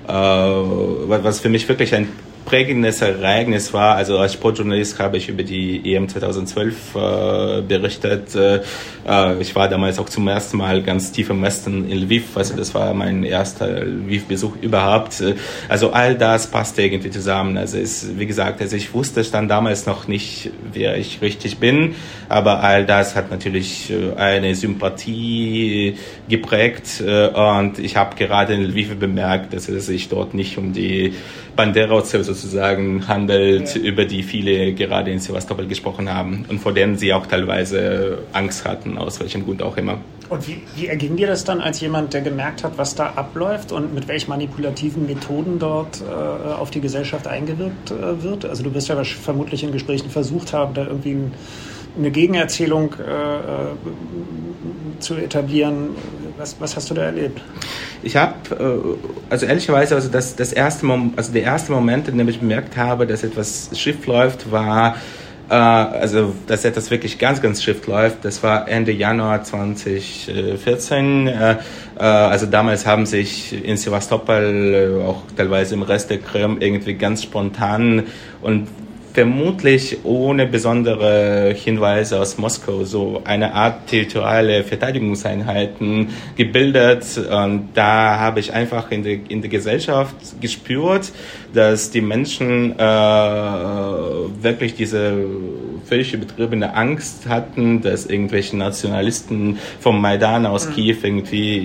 äh, 0.07 0.11
was 0.11 1.39
für 1.39 1.49
mich 1.49 1.67
wirklich 1.67 1.95
ein 1.95 2.07
prägendes 2.49 3.01
Ereignis 3.03 3.73
war, 3.73 3.95
also 3.95 4.17
als 4.17 4.33
Sportjournalist 4.33 4.97
habe 4.97 5.17
ich 5.17 5.29
über 5.29 5.43
die 5.43 5.93
EM 5.93 6.09
2012 6.09 6.95
äh, 6.95 7.61
berichtet. 7.61 8.33
Äh, 8.33 8.61
äh, 9.07 9.39
ich 9.39 9.55
war 9.55 9.69
damals 9.69 9.99
auch 9.99 10.09
zum 10.09 10.27
ersten 10.27 10.57
Mal 10.57 10.81
ganz 10.81 11.11
tief 11.11 11.29
im 11.29 11.43
Westen 11.43 11.87
in 11.87 11.99
Lviv, 11.99 12.35
also 12.35 12.55
das 12.55 12.73
war 12.73 12.91
mein 12.95 13.23
erster 13.23 13.83
Lviv-Besuch 13.85 14.53
überhaupt. 14.61 15.21
Äh, 15.21 15.35
also 15.67 15.91
all 15.91 16.15
das 16.15 16.47
passte 16.47 16.81
irgendwie 16.81 17.11
zusammen. 17.11 17.55
Also 17.55 17.77
es, 17.77 18.17
wie 18.17 18.25
gesagt, 18.25 18.61
also 18.61 18.75
ich 18.75 18.95
wusste 18.95 19.21
dann 19.21 19.47
damals 19.47 19.85
noch 19.85 20.07
nicht, 20.07 20.49
wer 20.73 20.97
ich 20.97 21.21
richtig 21.21 21.59
bin, 21.59 21.93
aber 22.29 22.63
all 22.63 22.83
das 22.83 23.15
hat 23.15 23.29
natürlich 23.29 23.91
äh, 23.91 24.15
eine 24.15 24.55
Sympathie 24.55 25.97
geprägt 26.27 27.01
und 27.01 27.79
ich 27.79 27.95
habe 27.95 28.15
gerade 28.15 28.53
in 28.53 28.61
Lviv 28.61 28.95
bemerkt, 28.97 29.53
dass 29.53 29.67
es 29.69 29.85
sich 29.85 30.09
dort 30.09 30.33
nicht 30.33 30.57
um 30.57 30.73
die 30.73 31.13
Banderoze 31.59 32.23
sozusagen 32.41 33.07
handelt, 33.07 33.75
ja. 33.75 33.81
über 33.81 34.05
die 34.05 34.23
viele 34.23 34.73
gerade 34.73 35.11
in 35.11 35.19
Sevastopol 35.19 35.67
gesprochen 35.67 36.13
haben 36.13 36.45
und 36.47 36.59
vor 36.59 36.73
denen 36.73 36.97
sie 36.97 37.13
auch 37.13 37.25
teilweise 37.25 38.19
Angst 38.33 38.65
hatten, 38.65 38.97
aus 38.97 39.19
welchem 39.19 39.45
Grund 39.45 39.61
auch 39.61 39.77
immer. 39.77 39.99
Und 40.29 40.47
wie, 40.47 40.61
wie 40.75 40.87
erging 40.87 41.17
dir 41.17 41.25
das 41.25 41.43
dann 41.43 41.59
als 41.59 41.81
jemand, 41.81 42.13
der 42.13 42.21
gemerkt 42.21 42.63
hat, 42.63 42.77
was 42.77 42.93
da 42.93 43.07
abläuft 43.15 43.71
und 43.71 43.95
mit 43.95 44.07
welchen 44.07 44.29
manipulativen 44.29 45.07
Methoden 45.07 45.57
dort 45.57 46.01
äh, 46.01 46.53
auf 46.53 46.69
die 46.69 46.81
Gesellschaft 46.81 47.27
eingewirkt 47.27 47.89
äh, 47.89 48.21
wird? 48.21 48.45
Also 48.45 48.63
du 48.63 48.73
wirst 48.75 48.89
ja 48.89 49.03
vermutlich 49.03 49.63
in 49.63 49.71
Gesprächen 49.71 50.11
versucht 50.11 50.53
haben, 50.53 50.75
da 50.75 50.85
irgendwie 50.85 51.13
ein 51.13 51.33
eine 51.97 52.11
Gegenerzählung 52.11 52.95
äh, 52.99 53.03
äh, 53.03 54.99
zu 54.99 55.15
etablieren. 55.15 55.89
Was, 56.37 56.55
was 56.59 56.75
hast 56.75 56.89
du 56.89 56.93
da 56.93 57.03
erlebt? 57.03 57.41
Ich 58.01 58.15
habe, 58.15 58.33
äh, 58.55 59.31
also 59.31 59.45
ehrlicherweise, 59.45 59.95
also 59.95 60.09
das, 60.09 60.35
das 60.35 60.53
erste 60.53 60.85
Mom 60.85 61.13
also 61.15 61.33
der 61.33 61.43
erste 61.43 61.71
Moment, 61.71 62.07
in 62.07 62.17
dem 62.17 62.29
ich 62.29 62.39
bemerkt 62.39 62.77
habe, 62.77 63.05
dass 63.05 63.23
etwas 63.23 63.71
schief 63.73 64.05
läuft, 64.05 64.51
war, 64.51 64.95
äh, 65.49 65.53
also 65.53 66.33
dass 66.47 66.63
etwas 66.63 66.91
wirklich 66.91 67.17
ganz, 67.17 67.41
ganz 67.41 67.63
schief 67.63 67.85
läuft, 67.87 68.23
das 68.23 68.41
war 68.43 68.69
Ende 68.69 68.91
Januar 68.91 69.43
2014. 69.43 71.27
Äh, 71.27 71.51
äh, 71.51 71.57
also 71.99 72.45
damals 72.45 72.85
haben 72.85 73.05
sich 73.05 73.65
in 73.65 73.75
Sevastopol, 73.75 75.03
auch 75.05 75.23
teilweise 75.35 75.73
im 75.73 75.81
Rest 75.81 76.09
der 76.09 76.19
Krim, 76.19 76.57
irgendwie 76.59 76.93
ganz 76.93 77.23
spontan 77.23 78.03
und 78.41 78.67
vermutlich 79.13 79.97
ohne 80.03 80.45
besondere 80.45 81.53
Hinweise 81.55 82.19
aus 82.19 82.37
Moskau 82.37 82.83
so 82.83 83.21
eine 83.25 83.53
Art 83.53 83.87
territoriale 83.87 84.63
Verteidigungseinheiten 84.63 86.09
gebildet. 86.35 87.05
Und 87.17 87.69
da 87.73 88.19
habe 88.19 88.39
ich 88.39 88.53
einfach 88.53 88.91
in 88.91 89.03
der, 89.03 89.19
in 89.29 89.41
der 89.41 89.49
Gesellschaft 89.49 90.15
gespürt, 90.39 91.11
dass 91.53 91.89
die 91.89 92.01
Menschen 92.01 92.77
äh, 92.77 92.83
wirklich 92.83 94.75
diese 94.75 95.13
völlig 95.85 96.13
übertriebene 96.13 96.75
Angst 96.75 97.27
hatten, 97.27 97.81
dass 97.81 98.05
irgendwelche 98.05 98.55
Nationalisten 98.55 99.57
vom 99.79 99.99
Maidan 99.99 100.45
aus 100.45 100.69
mhm. 100.69 100.73
Kiew 100.73 100.97
irgendwie 101.01 101.57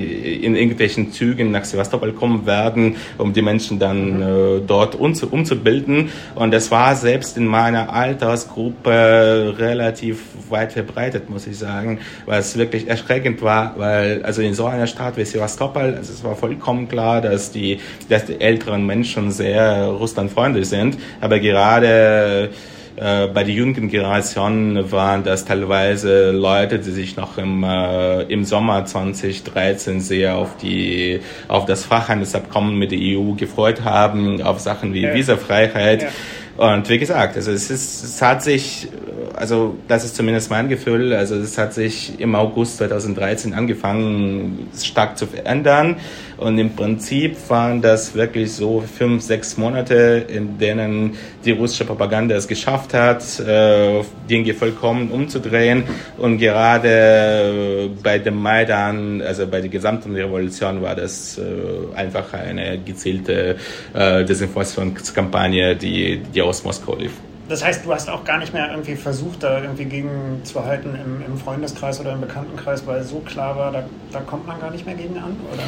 in 0.42 0.56
irgendwelchen 0.56 1.12
Zügen 1.12 1.50
nach 1.50 1.64
Sevastopol 1.64 2.12
kommen 2.12 2.46
werden, 2.46 2.96
um 3.18 3.34
die 3.34 3.42
Menschen 3.42 3.78
dann 3.78 4.16
mhm. 4.16 4.22
äh, 4.22 4.60
dort 4.66 4.94
umzubilden. 4.94 6.08
Und 6.34 6.52
das 6.52 6.70
war 6.70 6.96
selbst 6.96 7.33
in 7.36 7.46
meiner 7.46 7.92
Altersgruppe 7.92 9.54
relativ 9.58 10.22
weit 10.48 10.72
verbreitet, 10.72 11.30
muss 11.30 11.46
ich 11.46 11.58
sagen, 11.58 12.00
was 12.26 12.56
wirklich 12.56 12.88
erschreckend 12.88 13.42
war, 13.42 13.74
weil 13.76 14.22
also 14.24 14.42
in 14.42 14.54
so 14.54 14.66
einer 14.66 14.86
Stadt 14.86 15.16
wie 15.16 15.24
Sevastopol, 15.24 15.94
also 15.96 16.12
es 16.12 16.24
war 16.24 16.36
vollkommen 16.36 16.88
klar, 16.88 17.20
dass 17.20 17.50
die, 17.50 17.80
dass 18.08 18.26
die 18.26 18.40
älteren 18.40 18.86
Menschen 18.86 19.30
sehr 19.30 19.86
russlandfreundlich 19.86 20.68
sind, 20.68 20.98
aber 21.20 21.38
gerade 21.40 22.50
äh, 22.96 23.26
bei 23.26 23.42
der 23.42 23.52
jüngeren 23.52 23.88
Generation 23.88 24.92
waren 24.92 25.24
das 25.24 25.44
teilweise 25.44 26.30
Leute, 26.30 26.78
die 26.78 26.92
sich 26.92 27.16
noch 27.16 27.38
im, 27.38 27.64
äh, 27.64 28.22
im 28.22 28.44
Sommer 28.44 28.84
2013 28.84 30.00
sehr 30.00 30.36
auf 30.36 30.56
die 30.58 31.20
auf 31.48 31.64
das 31.64 31.84
Fachhandelsabkommen 31.84 32.78
mit 32.78 32.92
der 32.92 33.00
EU 33.00 33.32
gefreut 33.32 33.82
haben, 33.82 34.40
auf 34.42 34.60
Sachen 34.60 34.94
wie 34.94 35.02
ja. 35.02 35.14
Visafreiheit. 35.14 36.02
Ja. 36.02 36.08
Und 36.56 36.88
wie 36.88 36.98
gesagt, 36.98 37.36
also 37.36 37.50
es, 37.50 37.70
ist, 37.70 38.04
es 38.04 38.22
hat 38.22 38.42
sich 38.42 38.88
also 39.36 39.76
das 39.88 40.04
ist 40.04 40.16
zumindest 40.16 40.50
mein 40.50 40.68
Gefühl, 40.68 41.12
also 41.12 41.34
es 41.34 41.58
hat 41.58 41.74
sich 41.74 42.18
im 42.20 42.34
August 42.34 42.78
2013 42.78 43.54
angefangen, 43.54 44.68
stark 44.80 45.18
zu 45.18 45.26
verändern. 45.26 45.96
Und 46.36 46.58
im 46.58 46.74
Prinzip 46.74 47.36
waren 47.48 47.80
das 47.80 48.14
wirklich 48.14 48.52
so 48.52 48.80
fünf, 48.80 49.22
sechs 49.22 49.56
Monate, 49.56 50.24
in 50.28 50.58
denen 50.58 51.16
die 51.44 51.52
russische 51.52 51.84
Propaganda 51.84 52.34
es 52.34 52.48
geschafft 52.48 52.94
hat, 52.94 53.40
äh, 53.40 54.02
Dinge 54.28 54.54
vollkommen 54.54 55.10
umzudrehen. 55.10 55.84
Und 56.18 56.38
gerade 56.38 57.90
bei 58.02 58.18
dem 58.18 58.40
Maidan, 58.40 59.22
also 59.22 59.46
bei 59.46 59.60
der 59.60 59.70
gesamten 59.70 60.14
Revolution, 60.14 60.82
war 60.82 60.94
das 60.94 61.38
äh, 61.38 61.96
einfach 61.96 62.32
eine 62.32 62.78
gezielte 62.78 63.56
äh, 63.92 64.24
Desinformationskampagne, 64.24 65.76
die, 65.76 66.18
die 66.34 66.42
aus 66.42 66.64
Moskau 66.64 66.96
lief. 66.96 67.12
Das 67.48 67.62
heißt, 67.62 67.84
du 67.84 67.92
hast 67.92 68.08
auch 68.08 68.24
gar 68.24 68.38
nicht 68.38 68.54
mehr 68.54 68.70
irgendwie 68.70 68.96
versucht, 68.96 69.42
da 69.42 69.60
irgendwie 69.60 69.84
gegen 69.84 70.40
zu 70.44 70.64
halten 70.64 70.94
im, 70.94 71.22
im 71.26 71.36
Freundeskreis 71.36 72.00
oder 72.00 72.12
im 72.12 72.22
Bekanntenkreis, 72.22 72.86
weil 72.86 73.02
so 73.02 73.18
klar 73.18 73.56
war, 73.56 73.70
da, 73.70 73.84
da 74.12 74.20
kommt 74.20 74.46
man 74.46 74.58
gar 74.60 74.70
nicht 74.70 74.86
mehr 74.86 74.94
gegen 74.94 75.18
an, 75.18 75.36
oder? 75.52 75.62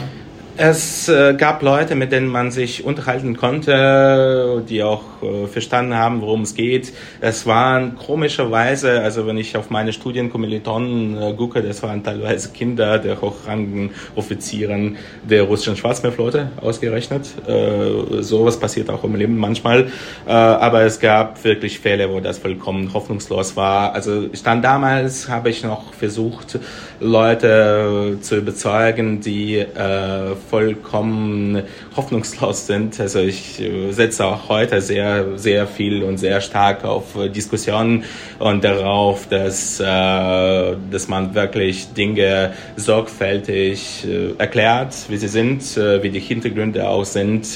Es 0.58 1.06
äh, 1.10 1.34
gab 1.34 1.60
Leute, 1.60 1.94
mit 1.94 2.12
denen 2.12 2.28
man 2.28 2.50
sich 2.50 2.82
unterhalten 2.82 3.36
konnte, 3.36 4.64
die 4.66 4.82
auch 4.82 5.02
äh, 5.22 5.46
verstanden 5.48 5.94
haben, 5.94 6.22
worum 6.22 6.42
es 6.42 6.54
geht. 6.54 6.94
Es 7.20 7.46
waren 7.46 7.96
komischerweise, 7.96 9.02
also 9.02 9.26
wenn 9.26 9.36
ich 9.36 9.54
auf 9.58 9.68
meine 9.68 9.92
Studienkommilitonen 9.92 11.20
äh, 11.20 11.34
gucke, 11.34 11.60
das 11.60 11.82
waren 11.82 12.02
teilweise 12.02 12.52
Kinder 12.52 12.98
der 12.98 13.20
hochrangigen 13.20 13.90
Offizieren 14.14 14.96
der 15.28 15.42
russischen 15.42 15.76
Schwarzmeerflotte 15.76 16.48
ausgerechnet. 16.60 17.26
Sowas 18.20 18.58
passiert 18.58 18.88
auch 18.90 19.04
im 19.04 19.14
Leben 19.14 19.36
manchmal. 19.36 19.88
Aber 20.26 20.82
es 20.82 21.00
gab 21.00 21.42
wirklich 21.44 21.78
Fälle, 21.78 22.10
wo 22.10 22.20
das 22.20 22.38
vollkommen 22.38 22.92
hoffnungslos 22.94 23.56
war. 23.56 23.92
Also 23.94 24.28
stand 24.32 24.64
damals, 24.64 25.28
habe 25.28 25.50
ich 25.50 25.62
noch 25.64 25.92
versucht, 25.92 26.58
Leute 27.00 28.18
zu 28.20 28.36
überzeugen, 28.36 29.20
die 29.20 29.64
vollkommen 30.48 31.62
hoffnungslos 31.96 32.66
sind. 32.66 32.98
Also 33.00 33.20
ich 33.20 33.60
äh, 33.60 33.92
setze 33.92 34.24
auch 34.24 34.48
heute 34.48 34.80
sehr, 34.80 35.38
sehr 35.38 35.66
viel 35.66 36.02
und 36.02 36.18
sehr 36.18 36.40
stark 36.40 36.84
auf 36.84 37.16
äh, 37.16 37.28
Diskussionen 37.28 38.04
und 38.38 38.62
darauf, 38.64 39.28
dass, 39.28 39.80
äh, 39.80 39.84
dass 39.84 41.08
man 41.08 41.34
wirklich 41.34 41.92
Dinge 41.92 42.52
sorgfältig 42.76 44.06
erklärt, 44.38 44.94
wie 45.08 45.16
sie 45.16 45.28
sind, 45.28 45.76
wie 45.76 46.10
die 46.10 46.20
Hintergründe 46.20 46.88
auch 46.88 47.04
sind, 47.04 47.46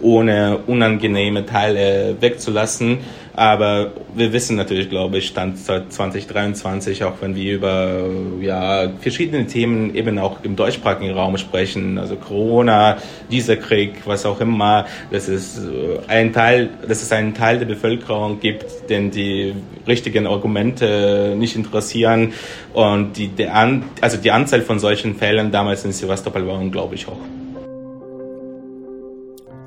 ohne 0.00 0.58
unangenehme 0.66 1.46
Teile 1.46 2.16
wegzulassen. 2.20 2.98
Aber 3.36 3.90
wir 4.14 4.32
wissen 4.32 4.56
natürlich, 4.56 4.88
glaube 4.88 5.18
ich, 5.18 5.26
Stand 5.26 5.58
2023, 5.58 7.02
auch 7.02 7.14
wenn 7.20 7.34
wir 7.34 7.54
über 7.54 8.06
ja, 8.40 8.88
verschiedene 9.00 9.46
Themen 9.46 9.92
eben 9.94 10.18
auch 10.20 10.44
im 10.44 10.54
deutschsprachigen 10.54 11.12
Raum 11.12 11.36
sprechen, 11.36 11.98
also 11.98 12.14
Corona, 12.14 12.98
dieser 13.32 13.56
Krieg, 13.56 13.94
was 14.04 14.24
auch 14.24 14.40
immer, 14.40 14.86
dass 15.10 15.26
es 15.26 15.58
äh, 15.58 15.98
ein 16.06 16.32
Teil, 16.32 16.70
dass 16.86 17.02
es 17.02 17.10
einen 17.10 17.34
Teil 17.34 17.58
der 17.58 17.66
Bevölkerung 17.66 18.38
gibt, 18.38 18.88
den 18.88 19.10
die 19.10 19.52
richtigen 19.86 20.28
Argumente 20.28 21.34
nicht 21.36 21.56
interessieren 21.56 22.34
und 22.72 23.16
die, 23.16 23.28
der 23.28 23.56
An, 23.56 23.84
also 24.00 24.16
die 24.16 24.30
Anzahl 24.30 24.62
von 24.62 24.78
solchen 24.78 25.16
Fällen 25.16 25.50
damals 25.50 25.84
in 25.84 25.92
Sevastopol 25.92 26.46
war 26.46 26.58
unglaublich 26.58 27.08
hoch. 27.08 27.18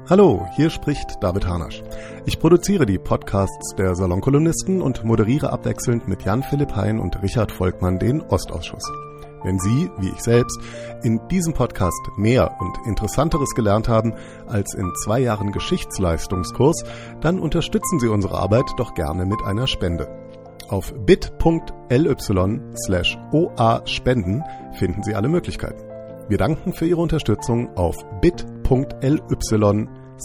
Hallo, 0.10 0.48
hier 0.56 0.70
spricht 0.70 1.22
David 1.22 1.46
Hanasch. 1.50 1.84
Ich 2.26 2.40
produziere 2.40 2.86
die 2.86 2.98
Podcasts 2.98 3.76
der 3.76 3.94
Salonkolumnisten 3.94 4.82
und 4.82 5.04
moderiere 5.04 5.52
abwechselnd 5.52 6.08
mit 6.08 6.24
Jan-Philipp 6.24 6.78
Hein 6.78 7.02
und 7.02 7.22
Richard 7.22 7.52
Volkmann 7.52 8.00
den 8.00 8.22
Ostausschuss. 8.22 8.90
Wenn 9.44 9.60
Sie, 9.60 9.92
wie 9.98 10.08
ich 10.08 10.22
selbst, 10.22 10.58
in 11.04 11.20
diesem 11.28 11.54
Podcast 11.54 12.00
mehr 12.16 12.56
und 12.62 12.88
Interessanteres 12.88 13.50
gelernt 13.54 13.90
haben 13.90 14.14
als 14.48 14.74
in 14.76 14.94
zwei 15.04 15.20
Jahren 15.20 15.52
Geschichtsleistungskurs, 15.52 16.86
dann 17.20 17.38
unterstützen 17.38 18.00
Sie 18.00 18.08
unsere 18.08 18.38
Arbeit 18.38 18.72
doch 18.78 18.94
gerne 18.94 19.26
mit 19.26 19.44
einer 19.44 19.68
Spende. 19.68 20.08
Auf 20.70 20.94
bit.ly 21.06 22.16
slash 22.86 23.18
oa 23.34 23.82
spenden 23.86 24.42
finden 24.72 25.04
Sie 25.04 25.16
alle 25.16 25.28
Möglichkeiten. 25.28 25.84
Wir 26.30 26.38
danken 26.38 26.72
für 26.72 26.86
Ihre 26.86 27.02
Unterstützung 27.02 27.76
auf 27.76 28.06
bit.ly 28.22 28.57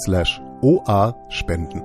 slash 0.04 0.40
oa 0.62 1.14
spenden. 1.28 1.82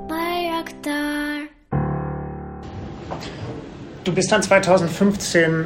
Du 4.04 4.14
bist 4.14 4.32
dann 4.32 4.42
2015 4.42 5.66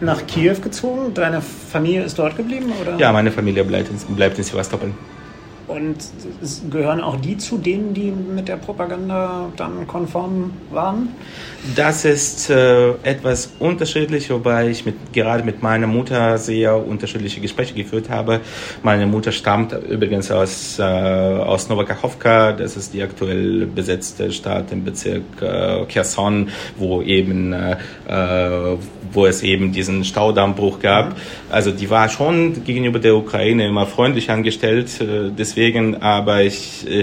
nach 0.00 0.26
Kiew 0.26 0.56
gezogen. 0.62 1.12
Deine 1.14 1.40
Familie 1.42 2.04
ist 2.04 2.18
dort 2.18 2.36
geblieben, 2.36 2.72
oder? 2.80 2.96
Ja, 2.96 3.12
meine 3.12 3.30
Familie 3.30 3.64
bleibt 3.64 3.90
in, 3.90 4.14
bleibt 4.14 4.38
in 4.38 4.44
Sevastopol. 4.44 4.92
Und 5.70 5.98
gehören 6.68 7.00
auch 7.00 7.14
die 7.14 7.36
zu 7.36 7.56
denen, 7.56 7.94
die 7.94 8.10
mit 8.10 8.48
der 8.48 8.56
Propaganda 8.56 9.52
dann 9.56 9.86
konform 9.86 10.50
waren? 10.72 11.10
Das 11.76 12.04
ist 12.04 12.50
äh, 12.50 12.90
etwas 13.04 13.52
unterschiedlich, 13.60 14.30
wobei 14.30 14.68
ich 14.68 14.84
mit, 14.84 15.12
gerade 15.12 15.44
mit 15.44 15.62
meiner 15.62 15.86
Mutter 15.86 16.38
sehr 16.38 16.74
unterschiedliche 16.76 17.40
Gespräche 17.40 17.74
geführt 17.74 18.10
habe. 18.10 18.40
Meine 18.82 19.06
Mutter 19.06 19.30
stammt 19.30 19.72
übrigens 19.88 20.32
aus, 20.32 20.80
äh, 20.80 20.82
aus 20.82 21.68
Novakachovka, 21.68 22.52
das 22.52 22.76
ist 22.76 22.92
die 22.92 23.02
aktuell 23.02 23.66
besetzte 23.66 24.32
Stadt 24.32 24.72
im 24.72 24.82
Bezirk 24.82 25.22
äh, 25.40 25.84
Kherson, 25.84 26.48
wo 26.78 27.00
eben 27.02 27.52
äh, 27.52 27.76
äh 28.08 28.76
wo 29.12 29.26
es 29.26 29.42
eben 29.42 29.72
diesen 29.72 30.04
Staudammbruch 30.04 30.80
gab. 30.80 31.16
Also 31.50 31.72
die 31.72 31.90
war 31.90 32.08
schon 32.08 32.64
gegenüber 32.64 32.98
der 32.98 33.16
Ukraine 33.16 33.66
immer 33.66 33.86
freundlich 33.86 34.30
angestellt, 34.30 35.00
äh, 35.00 35.30
deswegen, 35.60 36.00
aber 36.02 36.42
ich 36.42 36.86
äh, 36.88 37.00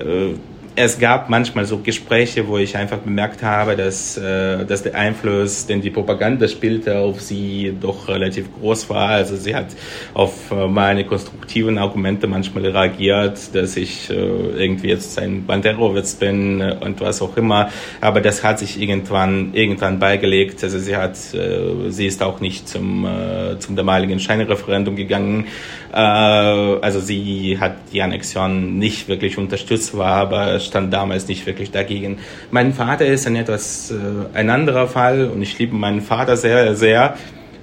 äh 0.00 0.34
es 0.80 0.98
gab 0.98 1.28
manchmal 1.28 1.64
so 1.64 1.78
Gespräche, 1.78 2.46
wo 2.46 2.56
ich 2.56 2.76
einfach 2.76 2.98
bemerkt 2.98 3.42
habe, 3.42 3.74
dass, 3.74 4.16
äh, 4.16 4.64
dass 4.64 4.84
der 4.84 4.94
Einfluss, 4.94 5.66
den 5.66 5.80
die 5.80 5.90
Propaganda 5.90 6.46
spielte, 6.46 6.98
auf 6.98 7.20
sie 7.20 7.74
doch 7.80 8.06
relativ 8.08 8.46
groß 8.60 8.88
war. 8.88 9.08
Also 9.08 9.34
sie 9.36 9.56
hat 9.56 9.66
auf 10.14 10.52
äh, 10.52 10.68
meine 10.68 11.04
konstruktiven 11.04 11.78
Argumente 11.78 12.28
manchmal 12.28 12.66
reagiert, 12.66 13.54
dass 13.54 13.76
ich 13.76 14.08
äh, 14.08 14.14
irgendwie 14.14 14.88
jetzt 14.88 15.18
ein 15.18 15.46
Banderowitz 15.46 16.14
bin 16.14 16.60
und 16.60 17.00
was 17.00 17.22
auch 17.22 17.36
immer. 17.36 17.70
Aber 18.00 18.20
das 18.20 18.44
hat 18.44 18.60
sich 18.60 18.80
irgendwann, 18.80 19.54
irgendwann 19.54 19.98
beigelegt. 19.98 20.62
Also 20.62 20.78
sie 20.78 20.96
hat, 20.96 21.16
äh, 21.34 21.90
sie 21.90 22.06
ist 22.06 22.22
auch 22.22 22.40
nicht 22.40 22.68
zum, 22.68 23.04
äh, 23.04 23.58
zum 23.58 23.74
damaligen 23.74 24.20
Scheinreferendum 24.20 24.94
gegangen. 24.94 25.46
Äh, 25.92 25.96
also 25.96 27.00
sie 27.00 27.58
hat 27.58 27.76
die 27.92 28.00
Annexion 28.00 28.78
nicht 28.78 29.08
wirklich 29.08 29.38
unterstützt, 29.38 29.96
war 29.96 30.14
aber 30.14 30.60
stand 30.68 30.92
damals 30.92 31.26
nicht 31.28 31.46
wirklich 31.46 31.70
dagegen. 31.70 32.18
Mein 32.50 32.72
Vater 32.72 33.06
ist 33.06 33.26
ein 33.26 33.36
etwas 33.36 33.90
äh, 33.90 33.94
ein 34.34 34.50
anderer 34.50 34.86
Fall 34.86 35.28
und 35.28 35.42
ich 35.42 35.58
liebe 35.58 35.74
meinen 35.74 36.00
Vater 36.00 36.36
sehr, 36.36 36.74
sehr. 36.76 37.16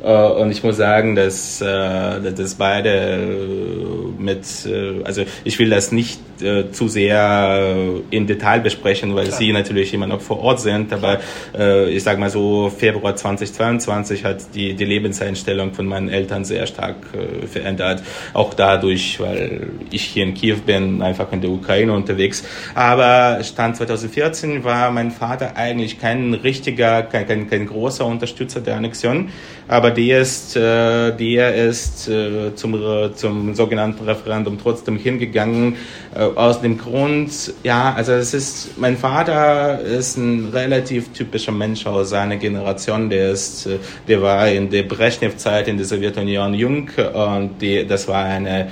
Äh, 0.06 0.12
und 0.12 0.52
ich 0.52 0.64
muss 0.64 0.78
sagen, 0.78 1.16
dass, 1.16 1.62
äh, 1.62 1.66
dass 2.32 2.56
beide 2.56 3.28
mit, 4.20 4.46
äh, 4.66 5.04
also 5.04 5.24
ich 5.44 5.58
will 5.60 5.70
das 5.70 5.92
nicht 5.92 6.20
zu 6.74 6.90
sehr 6.90 7.78
in 8.12 8.28
Detail 8.28 8.60
besprechen, 8.60 9.16
weil 9.16 9.28
Klar. 9.28 9.38
sie 9.38 9.54
natürlich 9.54 9.94
immer 9.94 10.06
noch 10.06 10.20
vor 10.20 10.42
Ort 10.42 10.60
sind, 10.60 10.92
aber 10.92 11.22
ich 11.90 12.04
sage 12.04 12.20
mal 12.20 12.30
so, 12.30 12.70
Februar 12.78 13.16
2022 13.16 14.26
hat 14.26 14.54
die, 14.54 14.74
die 14.74 14.84
Lebenseinstellung 14.84 15.74
von 15.74 15.86
meinen 15.86 16.10
Eltern 16.10 16.44
sehr 16.44 16.68
stark 16.68 16.98
verändert, 17.50 18.04
auch 18.34 18.54
dadurch, 18.54 19.18
weil 19.22 19.70
ich 19.92 20.02
hier 20.02 20.24
in 20.26 20.34
Kiew 20.34 20.58
bin, 20.66 21.02
einfach 21.02 21.32
in 21.32 21.40
der 21.40 21.52
Ukraine 21.52 21.94
unterwegs. 21.94 22.44
Aber 22.74 23.42
Stand 23.42 23.78
2014 23.78 24.66
war 24.66 24.92
mein 24.92 25.12
Vater 25.12 25.56
eigentlich 25.56 26.02
kein 26.02 26.34
richtiger, 26.34 27.04
kein, 27.04 27.28
kein, 27.28 27.50
kein 27.50 27.66
großer 27.66 28.06
Unterstützer 28.06 28.60
der 28.60 28.76
Annexion, 28.76 29.30
aber 29.70 29.95
der 29.96 30.22
ist, 30.22 30.56
äh, 30.56 31.12
der 31.16 31.56
ist 31.56 32.08
äh, 32.08 32.54
zum, 32.56 33.12
zum 33.16 33.56
sogenannten 33.56 34.06
Referendum 34.06 34.58
trotzdem 34.62 34.98
hingegangen, 34.98 35.78
äh, 36.14 36.20
aus 36.20 36.62
dem 36.62 36.78
Grund, 36.78 37.54
ja, 37.64 37.94
also 37.94 38.14
es 38.14 38.34
ist, 38.34 38.78
mein 38.78 38.98
Vater 38.98 39.80
ist 39.82 40.18
ein 40.18 40.50
relativ 40.54 41.12
typischer 41.14 41.52
Mensch 41.52 41.86
aus 41.86 42.10
seiner 42.10 42.38
Generation, 42.38 43.10
der 43.10 43.32
ist, 43.32 43.66
äh, 43.66 43.78
der 44.08 44.22
war 44.22 44.48
in 44.50 44.70
der 44.70 44.84
Brezhnev-Zeit 44.84 45.68
in 45.68 45.78
der 45.78 45.86
Sowjetunion 45.86 46.54
jung 46.54 46.90
und 47.14 47.62
die, 47.62 47.86
das 47.88 48.08
war 48.08 48.24
eine 48.26 48.68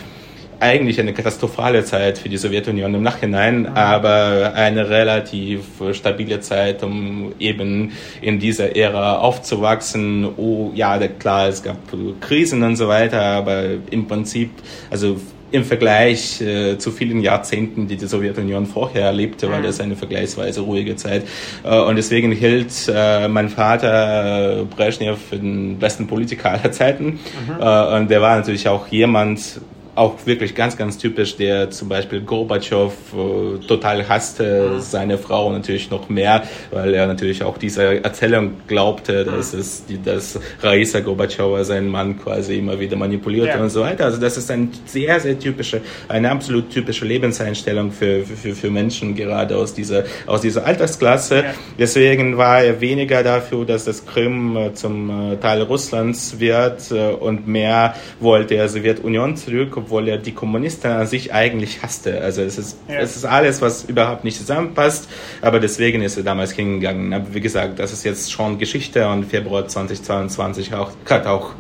eigentlich 0.59 0.99
eine 0.99 1.13
katastrophale 1.13 1.83
Zeit 1.85 2.17
für 2.17 2.29
die 2.29 2.37
Sowjetunion 2.37 2.93
im 2.93 3.03
Nachhinein, 3.03 3.67
aber 3.67 4.53
eine 4.55 4.89
relativ 4.89 5.61
stabile 5.93 6.39
Zeit, 6.39 6.83
um 6.83 7.33
eben 7.39 7.91
in 8.21 8.39
dieser 8.39 8.75
Ära 8.75 9.17
aufzuwachsen. 9.17 10.27
Oh, 10.37 10.71
ja, 10.73 10.97
klar, 11.07 11.47
es 11.49 11.63
gab 11.63 11.77
Krisen 12.21 12.63
und 12.63 12.75
so 12.75 12.87
weiter, 12.87 13.21
aber 13.21 13.63
im 13.89 14.07
Prinzip, 14.07 14.51
also 14.89 15.17
im 15.53 15.63
Vergleich 15.63 16.41
äh, 16.41 16.79
zu 16.79 16.91
vielen 16.91 17.21
Jahrzehnten, 17.21 17.87
die 17.87 17.95
die 17.95 18.07
Sowjetunion 18.07 18.65
vorher 18.65 19.05
erlebte, 19.05 19.51
war 19.51 19.61
das 19.61 19.79
eine 19.79 19.95
vergleichsweise 19.95 20.61
ruhige 20.61 20.95
Zeit. 20.95 21.23
Äh, 21.63 21.79
und 21.79 21.95
deswegen 21.95 22.31
hielt 22.31 22.71
äh, 22.93 23.27
mein 23.27 23.49
Vater 23.49 24.65
Brezhnev 24.75 25.19
für 25.29 25.37
den 25.37 25.77
besten 25.77 26.07
Politiker 26.07 26.51
aller 26.51 26.71
Zeiten. 26.71 27.05
Mhm. 27.05 27.61
Äh, 27.61 27.97
und 27.97 28.09
der 28.09 28.19
war 28.21 28.35
natürlich 28.35 28.67
auch 28.67 28.87
jemand, 28.87 29.61
auch 29.95 30.25
wirklich 30.25 30.55
ganz, 30.55 30.77
ganz 30.77 30.97
typisch, 30.97 31.35
der 31.37 31.69
zum 31.69 31.89
Beispiel 31.89 32.21
Gorbatschow 32.21 32.93
äh, 33.13 33.65
total 33.67 34.07
hasste, 34.07 34.71
mhm. 34.73 34.79
seine 34.79 35.17
Frau 35.17 35.51
natürlich 35.51 35.91
noch 35.91 36.09
mehr, 36.09 36.43
weil 36.71 36.93
er 36.93 37.07
natürlich 37.07 37.43
auch 37.43 37.57
dieser 37.57 38.03
Erzählung 38.03 38.53
glaubte, 38.67 39.23
dass 39.23 39.53
mhm. 39.53 39.59
es 39.59 39.85
die, 39.85 40.01
dass 40.01 40.39
Raisa 40.61 40.99
Gorbatschowa 40.99 41.63
seinen 41.63 41.89
Mann 41.89 42.19
quasi 42.19 42.57
immer 42.57 42.79
wieder 42.79 42.95
manipulierte 42.95 43.57
ja. 43.57 43.61
und 43.61 43.69
so 43.69 43.81
weiter. 43.81 44.05
Also 44.05 44.19
das 44.19 44.37
ist 44.37 44.49
ein 44.49 44.71
sehr, 44.85 45.19
sehr 45.19 45.37
typische, 45.37 45.81
eine 46.07 46.31
absolut 46.31 46.71
typische 46.71 47.05
Lebenseinstellung 47.05 47.91
für, 47.91 48.23
für, 48.23 48.55
für 48.55 48.71
Menschen 48.71 49.15
gerade 49.15 49.55
aus 49.57 49.73
dieser, 49.73 50.03
aus 50.25 50.41
dieser 50.41 50.65
Altersklasse. 50.65 51.35
Ja. 51.35 51.53
Deswegen 51.77 52.37
war 52.37 52.63
er 52.63 52.81
weniger 52.81 53.23
dafür, 53.23 53.65
dass 53.65 53.85
das 53.85 54.05
Krim 54.05 54.57
äh, 54.57 54.73
zum 54.73 55.33
äh, 55.33 55.37
Teil 55.37 55.61
Russlands 55.61 56.39
wird 56.39 56.91
äh, 56.91 57.11
und 57.11 57.47
mehr 57.47 57.95
wollte 58.19 58.55
er 58.55 58.69
Sowjetunion 58.69 59.35
zurück, 59.35 59.82
obwohl 59.83 60.07
er 60.07 60.17
die 60.17 60.33
Kommunisten 60.33 60.91
an 60.91 61.07
sich 61.07 61.33
eigentlich 61.33 61.83
hasste. 61.83 62.21
Also 62.21 62.41
es 62.41 62.57
ist, 62.57 62.77
ja. 62.87 62.99
es 62.99 63.15
ist 63.15 63.25
alles, 63.25 63.61
was 63.61 63.83
überhaupt 63.83 64.23
nicht 64.23 64.37
zusammenpasst, 64.37 65.09
aber 65.41 65.59
deswegen 65.59 66.01
ist 66.01 66.17
er 66.17 66.23
damals 66.23 66.51
hingegangen. 66.51 67.13
Aber 67.13 67.33
wie 67.33 67.41
gesagt, 67.41 67.79
das 67.79 67.91
ist 67.91 68.03
jetzt 68.03 68.31
schon 68.31 68.57
Geschichte 68.57 69.07
und 69.07 69.25
Februar 69.25 69.67
2022 69.67 70.73
auch, 70.73 70.91
hat 71.09 71.25
auch 71.27 71.51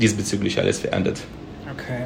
diesbezüglich 0.00 0.58
alles 0.58 0.78
verändert. 0.78 1.20
Okay. 1.72 2.04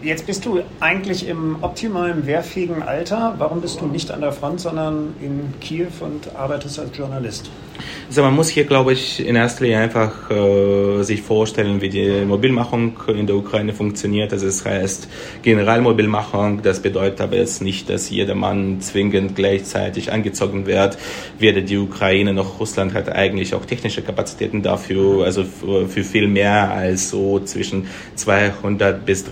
Jetzt 0.00 0.26
bist 0.26 0.46
du 0.46 0.60
eigentlich 0.78 1.26
im 1.26 1.56
optimalen 1.60 2.24
wehrfähigen 2.24 2.84
Alter. 2.84 3.34
Warum 3.38 3.60
bist 3.60 3.80
du 3.80 3.86
nicht 3.86 4.12
an 4.12 4.20
der 4.20 4.30
Front, 4.30 4.60
sondern 4.60 5.14
in 5.20 5.52
Kiew 5.60 5.88
und 6.00 6.36
arbeitest 6.36 6.78
als 6.78 6.96
Journalist? 6.96 7.50
Also 8.08 8.22
man 8.22 8.34
muss 8.34 8.48
hier, 8.48 8.64
glaube 8.64 8.92
ich, 8.92 9.24
in 9.24 9.36
erster 9.36 9.64
Linie 9.64 9.80
einfach 9.80 10.30
äh, 10.30 11.02
sich 11.02 11.22
vorstellen, 11.22 11.80
wie 11.80 11.88
die 11.88 12.24
Mobilmachung 12.24 12.96
in 13.08 13.26
der 13.26 13.36
Ukraine 13.36 13.72
funktioniert. 13.72 14.32
Also 14.32 14.46
es 14.46 14.64
heißt 14.64 15.08
Generalmobilmachung. 15.42 16.62
Das 16.62 16.80
bedeutet 16.80 17.20
aber 17.20 17.36
jetzt 17.36 17.60
nicht, 17.60 17.90
dass 17.90 18.08
jeder 18.08 18.34
Mann 18.34 18.80
zwingend 18.80 19.36
gleichzeitig 19.36 20.10
angezogen 20.10 20.66
wird. 20.66 20.96
Weder 21.38 21.60
die 21.60 21.76
Ukraine 21.76 22.32
noch 22.32 22.58
Russland 22.60 22.94
hat 22.94 23.10
eigentlich 23.10 23.54
auch 23.54 23.64
technische 23.66 24.02
Kapazitäten 24.02 24.62
dafür. 24.62 25.24
Also 25.24 25.44
für 25.44 26.04
viel 26.04 26.28
mehr 26.28 26.70
als 26.70 27.10
so 27.10 27.40
zwischen 27.40 27.88
200 28.14 29.04
bis 29.04 29.24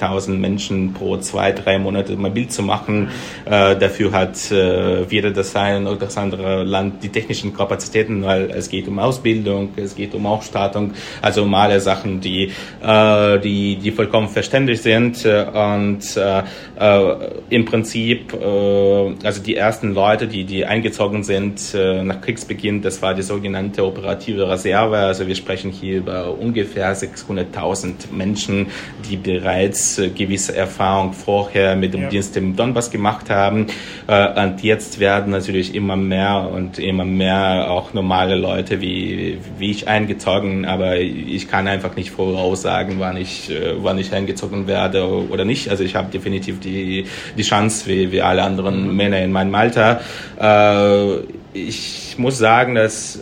300.000 0.00 0.38
Menschen 0.38 0.92
pro 0.92 1.16
zwei, 1.18 1.52
drei 1.52 1.78
Monate 1.78 2.16
mobil 2.16 2.48
zu 2.48 2.62
machen. 2.62 3.08
Äh, 3.44 3.76
dafür 3.76 4.12
hat 4.12 4.50
äh, 4.50 5.10
weder 5.10 5.30
das 5.30 5.54
eine 5.56 5.80
noch 5.80 5.98
das 5.98 6.16
andere 6.16 6.64
Land 6.64 7.02
die 7.02 7.08
technischen 7.08 7.54
Kapazitäten, 7.54 8.22
weil 8.22 8.50
es 8.50 8.68
geht 8.68 8.88
um 8.88 8.98
Ausbildung, 8.98 9.70
es 9.76 9.94
geht 9.94 10.14
um 10.14 10.26
Ausstattung, 10.26 10.92
also 11.22 11.42
um 11.42 11.54
alle 11.54 11.80
Sachen, 11.80 12.20
die, 12.20 12.50
äh, 12.82 13.38
die, 13.40 13.76
die 13.76 13.90
vollkommen 13.90 14.28
verständlich 14.28 14.82
sind. 14.82 15.24
Und 15.24 16.16
äh, 16.16 16.42
äh, 16.78 17.30
im 17.50 17.64
Prinzip, 17.64 18.32
äh, 18.32 19.14
also 19.24 19.42
die 19.42 19.56
ersten 19.56 19.94
Leute, 19.94 20.26
die, 20.26 20.44
die 20.44 20.64
eingezogen 20.64 21.22
sind 21.22 21.74
äh, 21.74 22.02
nach 22.02 22.20
Kriegsbeginn, 22.20 22.82
das 22.82 23.02
war 23.02 23.14
die 23.14 23.22
sogenannte 23.22 23.84
operative 23.84 24.48
Reserve, 24.48 24.96
also 24.96 25.26
wir 25.26 25.34
sprechen 25.34 25.70
hier 25.70 25.98
über 25.98 26.36
ungefähr 26.38 26.94
600.000 26.96 28.12
Menschen, 28.12 28.68
die 29.08 29.16
bereits 29.16 29.89
äh, 29.98 30.08
gewisse 30.10 30.54
Erfahrung 30.56 31.12
vorher 31.12 31.76
mit 31.76 31.94
dem 31.94 32.02
ja. 32.02 32.08
Dienst 32.08 32.36
im 32.36 32.56
Donbass 32.56 32.90
gemacht 32.90 33.30
haben 33.30 33.66
äh, 34.06 34.44
und 34.44 34.62
jetzt 34.62 35.00
werden 35.00 35.30
natürlich 35.30 35.74
immer 35.74 35.96
mehr 35.96 36.50
und 36.52 36.78
immer 36.78 37.04
mehr 37.04 37.70
auch 37.70 37.92
normale 37.94 38.36
Leute 38.36 38.80
wie, 38.80 39.38
wie 39.58 39.70
ich 39.70 39.88
eingezogen, 39.88 40.64
aber 40.64 40.98
ich 40.98 41.48
kann 41.48 41.66
einfach 41.68 41.96
nicht 41.96 42.10
voraussagen, 42.10 42.96
wann 42.98 43.16
ich, 43.16 43.50
äh, 43.50 43.74
wann 43.82 43.98
ich 43.98 44.12
eingezogen 44.12 44.66
werde 44.66 45.06
oder 45.30 45.44
nicht. 45.44 45.68
Also 45.68 45.84
ich 45.84 45.94
habe 45.94 46.10
definitiv 46.10 46.60
die, 46.60 47.06
die 47.36 47.42
Chance, 47.42 47.86
wie, 47.88 48.12
wie 48.12 48.22
alle 48.22 48.42
anderen 48.42 48.94
Männer 48.96 49.20
in 49.20 49.32
meinem 49.32 49.54
Alter. 49.54 50.00
Ich 51.52 52.14
muss 52.18 52.38
sagen, 52.38 52.74
dass 52.74 53.20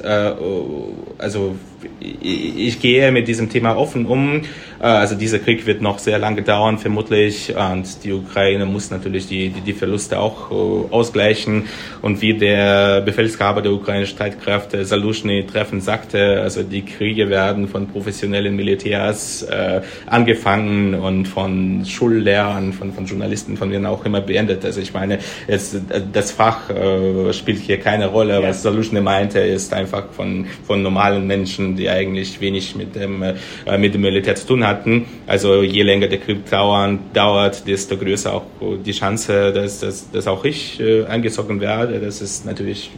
also 1.18 1.56
ich 2.00 2.80
gehe 2.80 3.12
mit 3.12 3.28
diesem 3.28 3.48
Thema 3.50 3.76
offen 3.76 4.06
um. 4.06 4.42
Äh, 4.80 4.86
also 4.86 5.14
dieser 5.14 5.38
Krieg 5.38 5.66
wird 5.66 5.82
noch 5.82 5.98
sehr 5.98 6.18
lange 6.18 6.42
dauern, 6.42 6.78
vermutlich. 6.78 7.54
Und 7.56 8.04
die 8.04 8.12
Ukraine 8.12 8.66
muss 8.66 8.90
natürlich 8.90 9.26
die, 9.26 9.50
die, 9.50 9.60
die 9.60 9.72
Verluste 9.72 10.18
auch 10.18 10.50
äh, 10.50 10.54
ausgleichen. 10.92 11.64
Und 12.02 12.20
wie 12.22 12.34
der 12.34 13.00
Befehlshaber 13.02 13.62
der 13.62 13.72
ukrainischen 13.72 14.16
Streitkräfte 14.16 14.84
Salushny 14.84 15.46
treffend 15.46 15.82
sagte, 15.82 16.40
also 16.40 16.62
die 16.62 16.82
Kriege 16.82 17.28
werden 17.28 17.68
von 17.68 17.88
professionellen 17.88 18.56
Militärs 18.56 19.42
äh, 19.42 19.82
angefangen 20.06 20.94
und 20.94 21.26
von 21.26 21.84
Schullehrern, 21.84 22.72
von, 22.72 22.92
von 22.92 23.06
Journalisten, 23.06 23.56
von 23.56 23.70
denen 23.70 23.86
auch 23.86 24.04
immer 24.04 24.20
beendet. 24.20 24.64
Also 24.64 24.80
ich 24.80 24.92
meine, 24.92 25.18
es, 25.46 25.76
das 26.12 26.32
Fach 26.32 26.70
äh, 26.70 27.32
spielt 27.32 27.58
hier 27.58 27.78
keine 27.78 28.06
Rolle. 28.06 28.42
Was 28.42 28.62
Salushny 28.62 29.00
meinte, 29.00 29.40
ist 29.40 29.72
einfach 29.72 30.04
von, 30.12 30.46
von 30.66 30.82
normalen 30.82 31.26
Menschen, 31.26 31.76
die 31.76 31.88
eigentlich 31.88 32.40
wenig 32.40 32.76
mit 32.76 32.94
dem, 32.94 33.22
äh, 33.22 33.34
mit 33.78 33.94
dem 33.94 34.02
Militär 34.02 34.34
zu 34.34 34.46
tun 34.46 34.64
hatten. 34.68 35.06
Also 35.26 35.62
je 35.62 35.82
länger 35.82 36.06
der 36.06 36.18
Krieg 36.18 36.48
dauern, 36.48 36.98
dauert, 37.12 37.66
desto 37.66 37.96
größer 37.96 38.34
auch 38.34 38.44
die 38.84 38.92
Chance, 38.92 39.52
dass, 39.52 39.80
dass, 39.80 40.10
dass 40.10 40.26
auch 40.26 40.44
ich 40.44 40.78
äh, 40.80 41.04
eingezogen 41.06 41.60
werde. 41.60 41.98
Das 42.00 42.20
ist 42.20 42.46
natürlich 42.46 42.90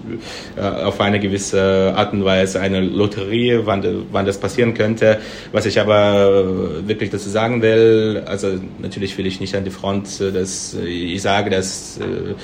äh, 0.56 0.60
auf 0.60 1.00
eine 1.00 1.20
gewisse 1.20 1.94
Art 1.96 2.12
und 2.12 2.24
Weise 2.24 2.60
eine 2.60 2.80
Lotterie, 2.80 3.60
wann, 3.64 4.06
wann 4.10 4.26
das 4.26 4.38
passieren 4.38 4.74
könnte. 4.74 5.18
Was 5.52 5.66
ich 5.66 5.80
aber 5.80 6.86
wirklich 6.86 7.10
dazu 7.10 7.28
sagen 7.28 7.62
will, 7.62 8.22
also 8.26 8.48
natürlich 8.78 9.16
will 9.16 9.26
ich 9.26 9.40
nicht 9.40 9.54
an 9.54 9.64
die 9.64 9.70
Front, 9.70 10.20
dass 10.20 10.74
ich 10.74 11.22
sage, 11.22 11.50
dass 11.50 11.98
äh, 11.98 12.34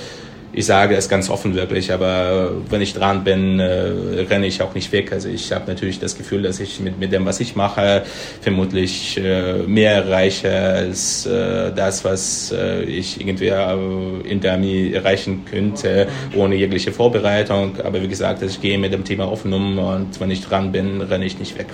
ich 0.56 0.64
sage 0.64 0.96
es 0.96 1.10
ganz 1.10 1.28
offen 1.28 1.54
wirklich, 1.54 1.92
aber 1.92 2.50
wenn 2.70 2.80
ich 2.80 2.94
dran 2.94 3.24
bin, 3.24 3.60
äh, 3.60 4.24
renne 4.28 4.46
ich 4.46 4.62
auch 4.62 4.74
nicht 4.74 4.90
weg. 4.90 5.12
Also 5.12 5.28
ich 5.28 5.52
habe 5.52 5.66
natürlich 5.66 6.00
das 6.00 6.16
Gefühl, 6.16 6.42
dass 6.42 6.60
ich 6.60 6.80
mit, 6.80 6.98
mit 6.98 7.12
dem, 7.12 7.26
was 7.26 7.40
ich 7.40 7.56
mache, 7.56 8.04
vermutlich 8.40 9.18
äh, 9.18 9.58
mehr 9.66 9.92
erreiche 9.92 10.50
als 10.50 11.26
äh, 11.26 11.72
das, 11.74 12.06
was 12.06 12.52
äh, 12.52 12.84
ich 12.84 13.20
irgendwie 13.20 13.48
äh, 13.48 14.30
in 14.30 14.40
der 14.40 14.54
Armee 14.54 14.92
erreichen 14.92 15.44
könnte, 15.44 16.08
ohne 16.34 16.54
jegliche 16.54 16.90
Vorbereitung. 16.90 17.78
Aber 17.84 18.00
wie 18.00 18.08
gesagt, 18.08 18.40
ich 18.42 18.58
gehe 18.58 18.78
mit 18.78 18.94
dem 18.94 19.04
Thema 19.04 19.30
offen 19.30 19.52
um 19.52 19.78
und 19.78 20.18
wenn 20.20 20.30
ich 20.30 20.42
dran 20.42 20.72
bin, 20.72 21.02
renne 21.02 21.26
ich 21.26 21.38
nicht 21.38 21.58
weg. 21.58 21.66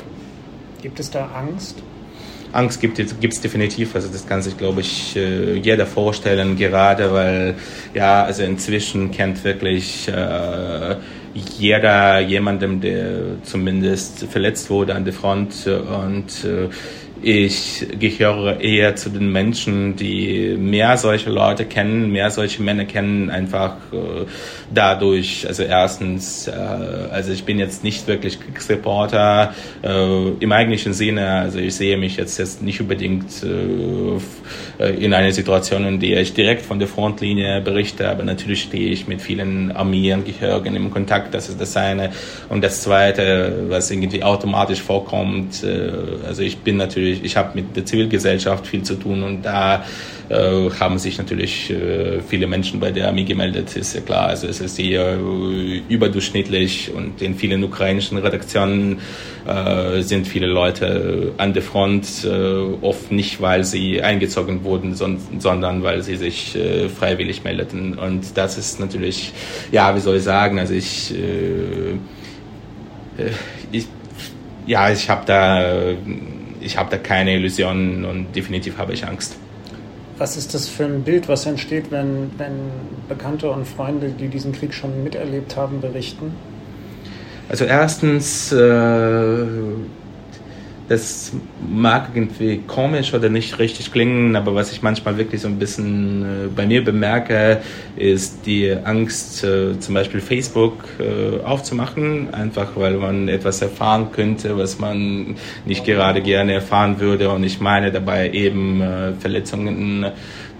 Gibt 0.82 0.98
es 0.98 1.08
da 1.08 1.26
Angst? 1.26 1.80
Angst 2.52 2.80
gibt 2.80 2.98
es 2.98 3.40
definitiv. 3.40 3.94
Also 3.94 4.08
das 4.08 4.26
kann 4.26 4.42
sich, 4.42 4.56
glaube 4.56 4.82
ich, 4.82 5.16
äh, 5.16 5.54
jeder 5.56 5.86
vorstellen, 5.86 6.56
gerade 6.56 7.12
weil 7.12 7.54
ja, 7.94 8.24
also 8.24 8.42
inzwischen 8.42 9.10
kennt 9.10 9.42
wirklich 9.44 10.08
äh, 10.08 10.96
jeder 11.34 12.20
jemandem, 12.20 12.80
der 12.80 13.42
zumindest 13.42 14.26
verletzt 14.30 14.68
wurde 14.68 14.94
an 14.94 15.04
der 15.04 15.14
Front 15.14 15.66
und 15.66 16.44
äh, 16.44 16.68
ich 17.22 17.86
gehöre 17.98 18.60
eher 18.60 18.96
zu 18.96 19.08
den 19.08 19.30
Menschen, 19.30 19.96
die 19.96 20.56
mehr 20.58 20.96
solche 20.96 21.30
Leute 21.30 21.64
kennen, 21.64 22.10
mehr 22.10 22.30
solche 22.30 22.62
Männer 22.62 22.84
kennen, 22.84 23.30
einfach 23.30 23.76
äh, 23.92 24.26
dadurch, 24.72 25.46
also 25.46 25.62
erstens, 25.62 26.48
äh, 26.48 26.52
also 26.52 27.32
ich 27.32 27.44
bin 27.44 27.58
jetzt 27.58 27.84
nicht 27.84 28.06
wirklich 28.06 28.40
Kriegsreporter 28.40 29.54
äh, 29.82 30.28
im 30.40 30.52
eigentlichen 30.52 30.92
Sinne, 30.92 31.28
also 31.28 31.58
ich 31.58 31.74
sehe 31.74 31.96
mich 31.96 32.16
jetzt, 32.16 32.38
jetzt 32.38 32.62
nicht 32.62 32.80
unbedingt 32.80 33.42
äh, 33.42 34.90
in 34.90 35.14
einer 35.14 35.32
Situation, 35.32 35.86
in 35.86 36.00
der 36.00 36.20
ich 36.20 36.34
direkt 36.34 36.62
von 36.62 36.78
der 36.78 36.88
Frontlinie 36.88 37.60
berichte, 37.60 38.08
aber 38.08 38.24
natürlich 38.24 38.62
stehe 38.62 38.90
ich 38.90 39.06
mit 39.06 39.20
vielen 39.20 39.72
Armeeangehörigen 39.72 40.74
im 40.74 40.90
Kontakt, 40.90 41.34
das 41.34 41.48
ist 41.48 41.60
das 41.60 41.76
eine. 41.76 42.10
Und 42.48 42.64
das 42.64 42.82
zweite, 42.82 43.66
was 43.68 43.90
irgendwie 43.90 44.22
automatisch 44.22 44.82
vorkommt, 44.82 45.62
äh, 45.62 45.92
also 46.26 46.42
ich 46.42 46.58
bin 46.58 46.76
natürlich 46.76 47.11
natürlich, 47.12 47.24
ich 47.24 47.36
habe 47.36 47.50
mit 47.54 47.76
der 47.76 47.84
Zivilgesellschaft 47.84 48.66
viel 48.66 48.82
zu 48.82 48.94
tun 48.94 49.22
und 49.22 49.42
da 49.42 49.84
äh, 50.28 50.70
haben 50.80 50.98
sich 50.98 51.18
natürlich 51.18 51.70
äh, 51.70 52.20
viele 52.26 52.46
Menschen 52.46 52.80
bei 52.80 52.90
der 52.90 53.08
Armee 53.08 53.24
gemeldet, 53.24 53.76
ist 53.76 53.94
ja 53.94 54.00
klar. 54.00 54.28
Also 54.28 54.46
es 54.46 54.60
ist 54.60 54.78
eher 54.78 55.14
äh, 55.14 55.82
überdurchschnittlich 55.88 56.90
und 56.94 57.20
in 57.20 57.34
vielen 57.34 57.62
ukrainischen 57.64 58.18
Redaktionen 58.18 58.98
äh, 59.46 60.02
sind 60.02 60.26
viele 60.26 60.46
Leute 60.46 61.32
an 61.38 61.52
der 61.52 61.62
Front, 61.62 62.24
äh, 62.24 62.28
oft 62.80 63.12
nicht, 63.12 63.40
weil 63.40 63.64
sie 63.64 64.02
eingezogen 64.02 64.64
wurden, 64.64 64.94
son 64.94 65.18
sondern 65.38 65.82
weil 65.82 66.02
sie 66.02 66.16
sich 66.16 66.56
äh, 66.56 66.88
freiwillig 66.88 67.44
meldeten. 67.44 67.98
Und 67.98 68.36
das 68.36 68.58
ist 68.58 68.80
natürlich, 68.80 69.32
ja, 69.70 69.94
wie 69.94 70.00
soll 70.00 70.16
ich 70.16 70.22
sagen, 70.22 70.58
also 70.58 70.74
ich, 70.74 71.14
ich 73.72 73.86
ja, 74.66 74.90
ich 74.90 75.08
habe 75.10 75.22
da 75.26 75.94
ich 76.62 76.78
habe 76.78 76.90
da 76.90 76.98
keine 76.98 77.34
Illusionen 77.34 78.04
und 78.04 78.34
definitiv 78.34 78.78
habe 78.78 78.92
ich 78.92 79.06
Angst. 79.06 79.36
Was 80.18 80.36
ist 80.36 80.54
das 80.54 80.68
für 80.68 80.84
ein 80.84 81.02
Bild, 81.02 81.28
was 81.28 81.46
entsteht, 81.46 81.90
wenn, 81.90 82.30
wenn 82.38 82.52
Bekannte 83.08 83.50
und 83.50 83.66
Freunde, 83.66 84.10
die 84.10 84.28
diesen 84.28 84.52
Krieg 84.52 84.72
schon 84.72 85.02
miterlebt 85.02 85.56
haben, 85.56 85.80
berichten? 85.80 86.32
Also 87.48 87.64
erstens, 87.64 88.52
äh, 88.52 89.46
das 90.92 91.32
mag 91.66 92.10
irgendwie 92.14 92.58
komisch 92.66 93.14
oder 93.14 93.30
nicht 93.30 93.58
richtig 93.58 93.92
klingen, 93.92 94.36
aber 94.36 94.54
was 94.54 94.72
ich 94.72 94.82
manchmal 94.82 95.16
wirklich 95.16 95.40
so 95.40 95.48
ein 95.48 95.58
bisschen 95.58 96.22
äh, 96.22 96.48
bei 96.54 96.66
mir 96.66 96.84
bemerke, 96.84 97.62
ist 97.96 98.44
die 98.44 98.70
Angst, 98.84 99.42
äh, 99.42 99.78
zum 99.80 99.94
Beispiel 99.94 100.20
Facebook 100.20 100.84
äh, 100.98 101.42
aufzumachen, 101.44 102.34
einfach 102.34 102.72
weil 102.76 102.98
man 102.98 103.28
etwas 103.28 103.62
erfahren 103.62 104.12
könnte, 104.12 104.58
was 104.58 104.78
man 104.78 105.36
nicht 105.64 105.86
gerade 105.86 106.20
gerne 106.20 106.52
erfahren 106.52 107.00
würde. 107.00 107.30
Und 107.30 107.42
ich 107.44 107.58
meine 107.58 107.90
dabei 107.90 108.30
eben 108.30 108.82
Verletzungen 109.18 110.06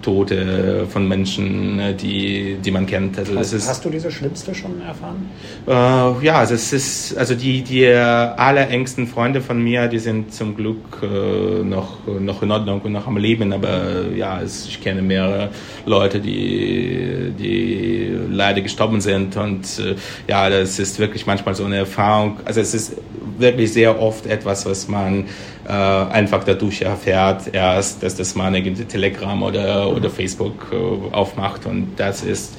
Tote 0.03 0.87
von 0.91 1.09
Menschen, 1.09 1.77
ne, 1.77 1.95
die, 1.95 2.57
die 2.63 2.71
man 2.71 2.87
kennt. 2.87 3.19
Also 3.19 3.39
hast, 3.39 3.53
ist, 3.53 3.69
hast 3.69 3.85
du 3.85 3.91
diese 3.91 4.11
schlimmste 4.11 4.55
schon 4.55 4.81
erfahren? 4.83 5.31
Äh, 5.67 6.25
ja, 6.25 6.39
also 6.39 6.55
es 6.55 6.73
ist, 6.73 7.17
also 7.17 7.35
die, 7.35 7.63
die 7.63 7.87
allerengsten 7.87 9.07
Freunde 9.07 9.41
von 9.41 9.63
mir, 9.63 9.89
die 9.89 9.99
sind 9.99 10.35
zum 10.35 10.57
Glück 10.57 11.03
äh, 11.03 11.63
noch, 11.63 11.99
noch 12.07 12.43
in 12.43 12.51
Ordnung 12.51 12.81
und 12.83 12.93
noch 12.93 13.07
am 13.07 13.17
Leben, 13.17 13.53
aber 13.53 14.09
ja, 14.15 14.41
es, 14.43 14.67
ich 14.67 14.81
kenne 14.81 15.03
mehrere 15.03 15.51
Leute, 15.87 16.21
die, 16.21 17.33
die 17.39 18.13
leider 18.31 18.61
gestorben 18.61 19.01
sind 19.01 19.37
und 19.37 19.65
äh, 19.79 19.95
ja, 20.29 20.51
das 20.51 20.79
ist 20.79 20.99
wirklich 20.99 21.27
manchmal 21.27 21.55
so 21.55 21.65
eine 21.65 21.77
Erfahrung, 21.77 22.41
also 22.45 22.61
es 22.61 22.75
ist 22.75 22.97
wirklich 23.39 23.73
sehr 23.73 24.01
oft 24.01 24.27
etwas, 24.27 24.67
was 24.67 24.89
man 24.89 25.25
äh, 25.67 25.73
einfach 25.73 26.45
dadurch 26.45 26.83
erfährt 26.83 27.53
erst, 27.53 28.03
dass 28.03 28.17
das 28.17 28.35
man 28.35 28.55
irgendwie 28.55 28.85
Telegram 28.85 29.43
oder, 29.43 29.95
oder 29.95 30.11
Facebook 30.11 30.69
äh, 30.73 31.15
aufmacht 31.15 31.67
und 31.67 31.93
das 31.97 32.23
ist 32.23 32.57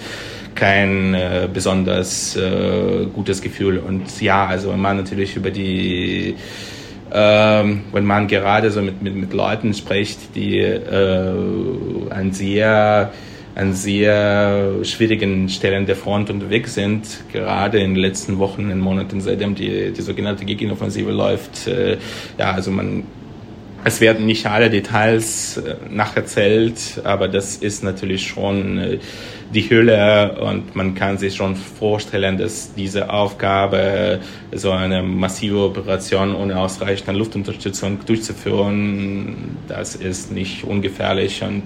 kein 0.56 1.14
äh, 1.14 1.50
besonders 1.52 2.36
äh, 2.36 3.06
gutes 3.12 3.42
Gefühl. 3.42 3.80
Und 3.80 4.22
ja, 4.22 4.46
also 4.46 4.72
wenn 4.72 4.80
man 4.80 4.98
natürlich 4.98 5.36
über 5.36 5.50
die 5.50 6.36
ähm, 7.16 7.84
wenn 7.92 8.06
man 8.06 8.28
gerade 8.28 8.72
so 8.72 8.82
mit, 8.82 9.04
mit, 9.04 9.16
mit 9.16 9.34
Leuten 9.34 9.74
spricht, 9.76 10.36
die 10.36 10.58
äh, 10.58 11.34
ein 12.10 12.32
sehr 12.32 13.12
an 13.56 13.74
sehr 13.74 14.84
schwierigen 14.84 15.48
Stellen 15.50 15.86
der 15.86 15.96
Front 15.96 16.30
unterwegs 16.30 16.74
sind, 16.74 17.06
gerade 17.32 17.80
in 17.80 17.94
den 17.94 18.02
letzten 18.02 18.40
Wochen 18.40 18.72
und 18.72 18.80
Monaten, 18.80 19.22
seitdem 19.22 19.54
die, 19.54 19.92
die 19.92 20.02
sogenannte 20.02 20.46
Gegenoffensive 20.46 21.12
läuft. 21.12 21.68
Äh, 21.68 21.98
ja, 22.38 22.52
also 22.52 22.72
man, 22.72 23.04
es 23.84 24.02
werden 24.02 24.26
nicht 24.26 24.46
alle 24.48 24.70
Details 24.70 25.58
äh, 25.58 25.76
nacherzählt, 25.90 27.02
aber 27.04 27.28
das 27.28 27.58
ist 27.58 27.84
natürlich 27.84 28.28
schon 28.28 28.78
äh, 28.80 29.00
die 29.54 29.70
Hülle 29.70 30.36
und 30.42 30.76
man 30.76 30.96
kann 30.96 31.18
sich 31.18 31.36
schon 31.36 31.56
vorstellen, 31.56 32.38
dass 32.38 32.74
diese 32.74 33.10
Aufgabe, 33.10 34.20
so 34.52 34.72
eine 34.72 35.02
massive 35.02 35.60
Operation 35.60 36.36
ohne 36.36 36.60
ausreichende 36.60 37.18
Luftunterstützung 37.18 38.00
durchzuführen, 38.06 39.58
das 39.68 39.96
ist 39.96 40.32
nicht 40.32 40.64
ungefährlich 40.64 41.42
und 41.44 41.64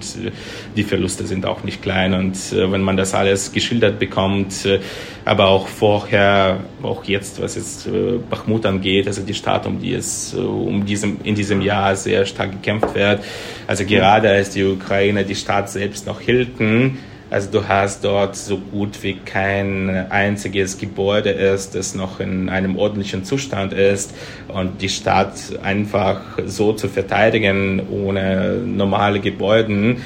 die 0.76 0.82
Verluste 0.82 1.26
sind 1.26 1.46
auch 1.46 1.64
nicht 1.64 1.82
klein. 1.82 2.14
Und 2.14 2.36
äh, 2.52 2.70
wenn 2.70 2.82
man 2.82 2.96
das 2.96 3.14
alles 3.14 3.52
geschildert 3.52 3.98
bekommt, 3.98 4.64
äh, 4.64 4.80
aber 5.24 5.48
auch 5.48 5.68
vorher, 5.68 6.60
auch 6.82 7.04
jetzt, 7.04 7.42
was 7.42 7.56
jetzt 7.56 7.86
äh, 7.86 8.18
Bachmut 8.30 8.64
angeht, 8.64 9.06
also 9.06 9.22
die 9.22 9.34
Stadt, 9.34 9.66
um 9.66 9.80
die 9.80 9.94
es 9.94 10.34
um 10.34 10.84
diesem, 10.86 11.18
in 11.24 11.34
diesem 11.34 11.60
Jahr 11.60 11.96
sehr 11.96 12.24
stark 12.26 12.52
gekämpft 12.52 12.94
wird, 12.94 13.22
also 13.66 13.84
gerade 13.84 14.30
als 14.30 14.50
die 14.50 14.64
Ukraine 14.64 15.24
die 15.24 15.34
Stadt 15.34 15.70
selbst 15.70 16.06
noch 16.06 16.20
hielten, 16.20 16.98
also 17.30 17.50
du 17.50 17.68
hast 17.68 18.04
dort 18.04 18.36
so 18.36 18.58
gut 18.58 19.02
wie 19.02 19.14
kein 19.14 20.10
einziges 20.10 20.78
Gebäude 20.78 21.30
ist, 21.30 21.74
das 21.74 21.94
noch 21.94 22.20
in 22.20 22.48
einem 22.48 22.76
ordentlichen 22.76 23.24
Zustand 23.24 23.72
ist 23.72 24.14
und 24.48 24.80
die 24.80 24.88
Stadt 24.88 25.34
einfach 25.62 26.20
so 26.46 26.72
zu 26.72 26.88
verteidigen 26.88 27.82
ohne 27.90 28.58
normale 28.64 29.20
Gebäude, 29.20 29.96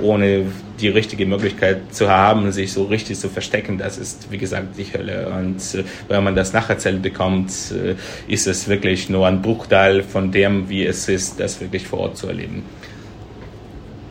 ohne 0.00 0.46
die 0.80 0.88
richtige 0.88 1.26
Möglichkeit 1.26 1.94
zu 1.94 2.08
haben, 2.08 2.52
sich 2.52 2.72
so 2.72 2.84
richtig 2.84 3.18
zu 3.18 3.28
verstecken, 3.28 3.78
das 3.78 3.98
ist 3.98 4.30
wie 4.30 4.38
gesagt 4.38 4.78
die 4.78 4.84
Hölle. 4.84 5.28
Und 5.28 5.58
äh, 5.74 5.84
wenn 6.08 6.24
man 6.24 6.34
das 6.34 6.52
nacherzählt 6.52 7.02
bekommt, 7.02 7.50
äh, 7.72 7.94
ist 8.32 8.46
es 8.46 8.68
wirklich 8.68 9.10
nur 9.10 9.26
ein 9.26 9.42
Bruchteil 9.42 10.02
von 10.02 10.32
dem, 10.32 10.68
wie 10.68 10.86
es 10.86 11.08
ist, 11.08 11.40
das 11.40 11.60
wirklich 11.60 11.86
vor 11.86 12.00
Ort 12.00 12.16
zu 12.16 12.28
erleben. 12.28 12.62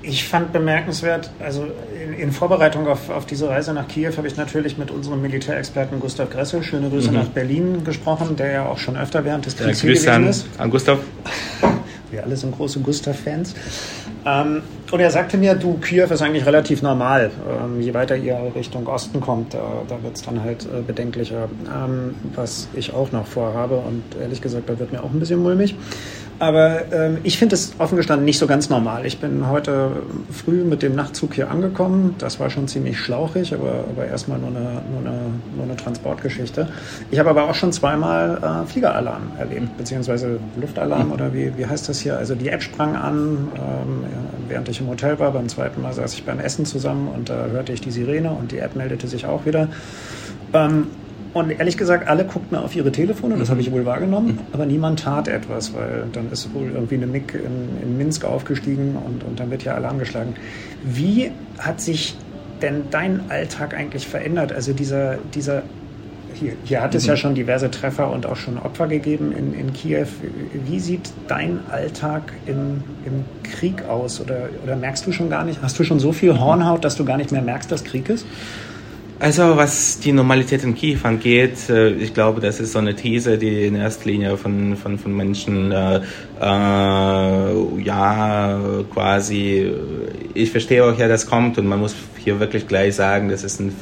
Ich 0.01 0.27
fand 0.27 0.53
bemerkenswert, 0.53 1.29
also 1.39 1.67
in, 2.01 2.13
in 2.13 2.31
Vorbereitung 2.31 2.87
auf, 2.87 3.09
auf, 3.09 3.25
diese 3.25 3.49
Reise 3.49 3.73
nach 3.73 3.87
Kiew 3.87 4.15
habe 4.15 4.27
ich 4.27 4.37
natürlich 4.37 4.77
mit 4.77 4.91
unserem 4.91 5.21
Militärexperten 5.21 5.99
Gustav 5.99 6.29
Gressel, 6.29 6.63
schöne 6.63 6.89
Grüße 6.89 7.09
mhm. 7.09 7.17
nach 7.17 7.27
Berlin, 7.27 7.83
gesprochen, 7.83 8.35
der 8.35 8.51
ja 8.51 8.65
auch 8.65 8.77
schon 8.77 8.95
öfter 8.95 9.25
während 9.25 9.45
des 9.45 9.57
Kriegs 9.57 9.81
ja, 9.81 9.89
gewesen 9.89 10.09
an, 10.09 10.27
ist. 10.27 10.47
An 10.57 10.69
Gustav. 10.69 10.99
Wir 12.11 12.23
alle 12.23 12.35
sind 12.35 12.55
große 12.55 12.79
Gustav-Fans. 12.79 13.53
Ähm, 14.25 14.61
und 14.91 14.99
er 14.99 15.11
sagte 15.11 15.37
mir, 15.37 15.53
du, 15.53 15.77
Kiew 15.77 16.05
ist 16.05 16.21
eigentlich 16.21 16.45
relativ 16.45 16.81
normal. 16.81 17.31
Ähm, 17.47 17.81
je 17.81 17.93
weiter 17.93 18.15
ihr 18.15 18.37
Richtung 18.55 18.87
Osten 18.87 19.21
kommt, 19.21 19.53
äh, 19.53 19.57
da 19.87 20.01
wird 20.01 20.15
es 20.15 20.23
dann 20.23 20.43
halt 20.43 20.65
äh, 20.65 20.81
bedenklicher, 20.81 21.47
ähm, 21.67 22.15
was 22.35 22.67
ich 22.73 22.93
auch 22.93 23.11
noch 23.11 23.27
vorhabe. 23.27 23.75
Und 23.75 24.03
ehrlich 24.19 24.41
gesagt, 24.41 24.67
da 24.67 24.79
wird 24.79 24.91
mir 24.91 25.03
auch 25.03 25.11
ein 25.11 25.19
bisschen 25.19 25.41
mulmig. 25.41 25.75
Aber 26.39 26.91
ähm, 26.93 27.17
ich 27.23 27.37
finde 27.37 27.55
es 27.55 27.73
offen 27.79 27.97
gestanden 27.97 28.23
nicht 28.23 28.39
so 28.39 28.47
ganz 28.47 28.69
normal. 28.69 29.05
Ich 29.05 29.19
bin 29.19 29.49
heute 29.49 29.91
früh 30.31 30.63
mit 30.63 30.81
dem 30.81 30.95
Nachtzug 30.95 31.33
hier 31.33 31.51
angekommen. 31.51 32.15
Das 32.17 32.39
war 32.39 32.49
schon 32.49 32.69
ziemlich 32.69 32.97
schlauchig, 32.97 33.53
aber, 33.53 33.83
aber 33.89 34.05
erstmal 34.05 34.39
nur 34.39 34.49
eine, 34.49 34.81
nur, 34.89 34.99
eine, 35.01 35.19
nur 35.55 35.65
eine 35.65 35.75
Transportgeschichte. 35.75 36.69
Ich 37.11 37.19
habe 37.19 37.29
aber 37.29 37.49
auch 37.49 37.55
schon 37.55 37.73
zweimal 37.73 38.63
äh, 38.63 38.71
Fliegeralarm 38.71 39.33
erlebt, 39.37 39.77
beziehungsweise 39.77 40.39
Luftalarm 40.59 41.07
mhm. 41.07 41.13
oder 41.13 41.33
wie, 41.33 41.57
wie 41.57 41.65
heißt 41.65 41.89
das 41.89 41.99
hier? 41.99 42.17
Also 42.17 42.35
die 42.35 42.47
App 42.47 42.63
sprang 42.63 42.95
an, 42.95 43.49
ähm, 43.55 44.05
während 44.47 44.69
ich 44.69 44.79
im 44.79 44.87
Hotel 44.87 45.19
war. 45.19 45.31
Beim 45.31 45.49
zweiten 45.49 45.81
Mal 45.81 45.93
saß 45.93 46.13
ich 46.13 46.23
beim 46.23 46.39
Essen 46.39 46.65
zusammen 46.65 47.09
und 47.09 47.29
da 47.29 47.47
hörte 47.47 47.73
ich 47.73 47.81
die 47.81 47.91
Sirene 47.91 48.31
und 48.31 48.53
die 48.53 48.59
App 48.59 48.77
meldete 48.77 49.07
sich 49.07 49.25
auch 49.25 49.45
wieder. 49.45 49.67
Ähm, 50.53 50.87
und 51.33 51.51
ehrlich 51.51 51.77
gesagt, 51.77 52.07
alle 52.07 52.25
guckten 52.25 52.57
auf 52.57 52.75
ihre 52.75 52.91
Telefone, 52.91 53.35
das 53.37 53.47
mhm. 53.47 53.51
habe 53.51 53.61
ich 53.61 53.71
wohl 53.71 53.85
wahrgenommen, 53.85 54.27
mhm. 54.27 54.39
aber 54.51 54.65
niemand 54.65 55.01
tat 55.01 55.27
etwas, 55.27 55.73
weil 55.73 56.05
dann 56.11 56.31
ist 56.31 56.53
wohl 56.53 56.71
irgendwie 56.73 56.95
eine 56.95 57.07
MIG 57.07 57.35
in, 57.35 57.83
in 57.83 57.97
Minsk 57.97 58.25
aufgestiegen 58.25 58.95
und, 58.95 59.23
und 59.23 59.39
dann 59.39 59.51
wird 59.51 59.63
ja 59.63 59.75
Alarm 59.75 59.99
geschlagen. 59.99 60.35
Wie 60.83 61.31
hat 61.59 61.81
sich 61.81 62.15
denn 62.61 62.83
dein 62.89 63.29
Alltag 63.29 63.75
eigentlich 63.75 64.07
verändert? 64.07 64.51
Also 64.51 64.73
dieser, 64.73 65.17
dieser 65.33 65.63
hier, 66.33 66.53
hier 66.63 66.81
hat 66.81 66.95
es 66.95 67.03
mhm. 67.03 67.09
ja 67.09 67.17
schon 67.17 67.35
diverse 67.35 67.69
Treffer 67.69 68.11
und 68.11 68.25
auch 68.25 68.35
schon 68.35 68.57
Opfer 68.57 68.87
gegeben 68.87 69.31
in, 69.31 69.53
in 69.53 69.73
Kiew. 69.73 70.07
Wie 70.65 70.79
sieht 70.79 71.11
dein 71.27 71.59
Alltag 71.69 72.33
im, 72.45 72.83
im 73.05 73.25
Krieg 73.43 73.83
aus? 73.85 74.21
Oder, 74.21 74.49
oder 74.63 74.75
merkst 74.75 75.05
du 75.05 75.11
schon 75.11 75.29
gar 75.29 75.43
nicht, 75.43 75.61
hast 75.61 75.77
du 75.79 75.83
schon 75.83 75.99
so 75.99 76.11
viel 76.11 76.39
Hornhaut, 76.39 76.83
dass 76.85 76.95
du 76.95 77.05
gar 77.05 77.17
nicht 77.17 77.31
mehr 77.31 77.41
merkst, 77.41 77.71
dass 77.71 77.83
Krieg 77.83 78.09
ist? 78.09 78.25
Also 79.21 79.57
was 79.57 79.99
die 79.99 80.13
Normalität 80.13 80.63
in 80.63 80.75
Kiew 80.75 80.99
angeht, 81.03 81.69
äh, 81.69 81.89
ich 81.89 82.13
glaube, 82.13 82.39
das 82.39 82.61
ist 82.61 82.71
so 82.71 82.79
eine 82.79 82.95
These, 82.95 83.37
die 83.37 83.65
in 83.65 83.75
erster 83.75 84.05
Linie 84.05 84.37
von, 84.37 84.77
von, 84.77 84.97
von 84.97 85.13
Menschen, 85.13 85.73
äh, 85.73 85.97
äh, 86.39 87.81
ja, 87.83 88.61
quasi, 88.93 89.73
ich 90.33 90.51
verstehe 90.51 90.85
auch, 90.85 90.97
ja, 90.97 91.09
das 91.09 91.27
kommt 91.27 91.57
und 91.57 91.67
man 91.67 91.79
muss 91.79 91.95
hier 92.17 92.39
wirklich 92.39 92.65
gleich 92.65 92.95
sagen, 92.95 93.27
das 93.27 93.43
ist 93.43 93.59
ein 93.59 93.75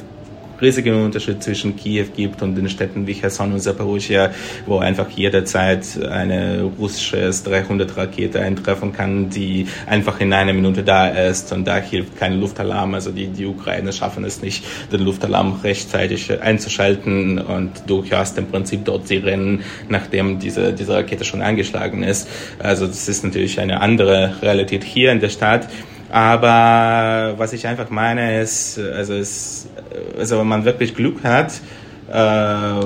riesigen 0.60 1.04
Unterschied 1.04 1.42
zwischen 1.42 1.76
Kiew 1.76 2.06
gibt 2.14 2.42
und 2.42 2.54
den 2.54 2.68
Städten 2.68 3.06
wie 3.06 3.14
Cherson 3.14 3.52
und 3.52 3.60
Zaporizhia, 3.60 4.30
wo 4.66 4.78
einfach 4.78 5.08
jederzeit 5.10 5.86
eine 6.02 6.62
russische 6.78 7.18
S-300-Rakete 7.20 8.40
eintreffen 8.40 8.92
kann, 8.92 9.30
die 9.30 9.66
einfach 9.86 10.20
in 10.20 10.32
einer 10.32 10.52
Minute 10.52 10.82
da 10.82 11.08
ist 11.08 11.52
und 11.52 11.66
da 11.66 11.76
hilft 11.76 12.18
kein 12.18 12.40
Luftalarm. 12.40 12.94
Also 12.94 13.10
die, 13.10 13.28
die 13.28 13.46
Ukrainer 13.46 13.92
schaffen 13.92 14.24
es 14.24 14.42
nicht, 14.42 14.64
den 14.92 15.00
Luftalarm 15.00 15.60
rechtzeitig 15.62 16.40
einzuschalten 16.40 17.38
und 17.38 17.70
du 17.86 18.04
hörst 18.04 18.38
im 18.38 18.46
Prinzip 18.46 18.84
dort 18.84 19.08
Sirenen, 19.08 19.62
nachdem 19.88 20.38
diese, 20.38 20.72
diese 20.72 20.94
Rakete 20.94 21.24
schon 21.24 21.42
eingeschlagen 21.42 22.02
ist. 22.02 22.28
Also 22.58 22.86
das 22.86 23.08
ist 23.08 23.24
natürlich 23.24 23.60
eine 23.60 23.80
andere 23.80 24.34
Realität 24.42 24.84
hier 24.84 25.12
in 25.12 25.20
der 25.20 25.28
Stadt. 25.28 25.68
Aber 26.10 27.34
was 27.36 27.52
ich 27.52 27.66
einfach 27.66 27.90
meine 27.90 28.40
ist, 28.40 28.78
also, 28.78 29.14
es, 29.14 29.68
also 30.18 30.38
wenn 30.38 30.46
man 30.46 30.64
wirklich 30.64 30.94
Glück 30.94 31.22
hat, 31.22 31.60
äh, 32.10 32.84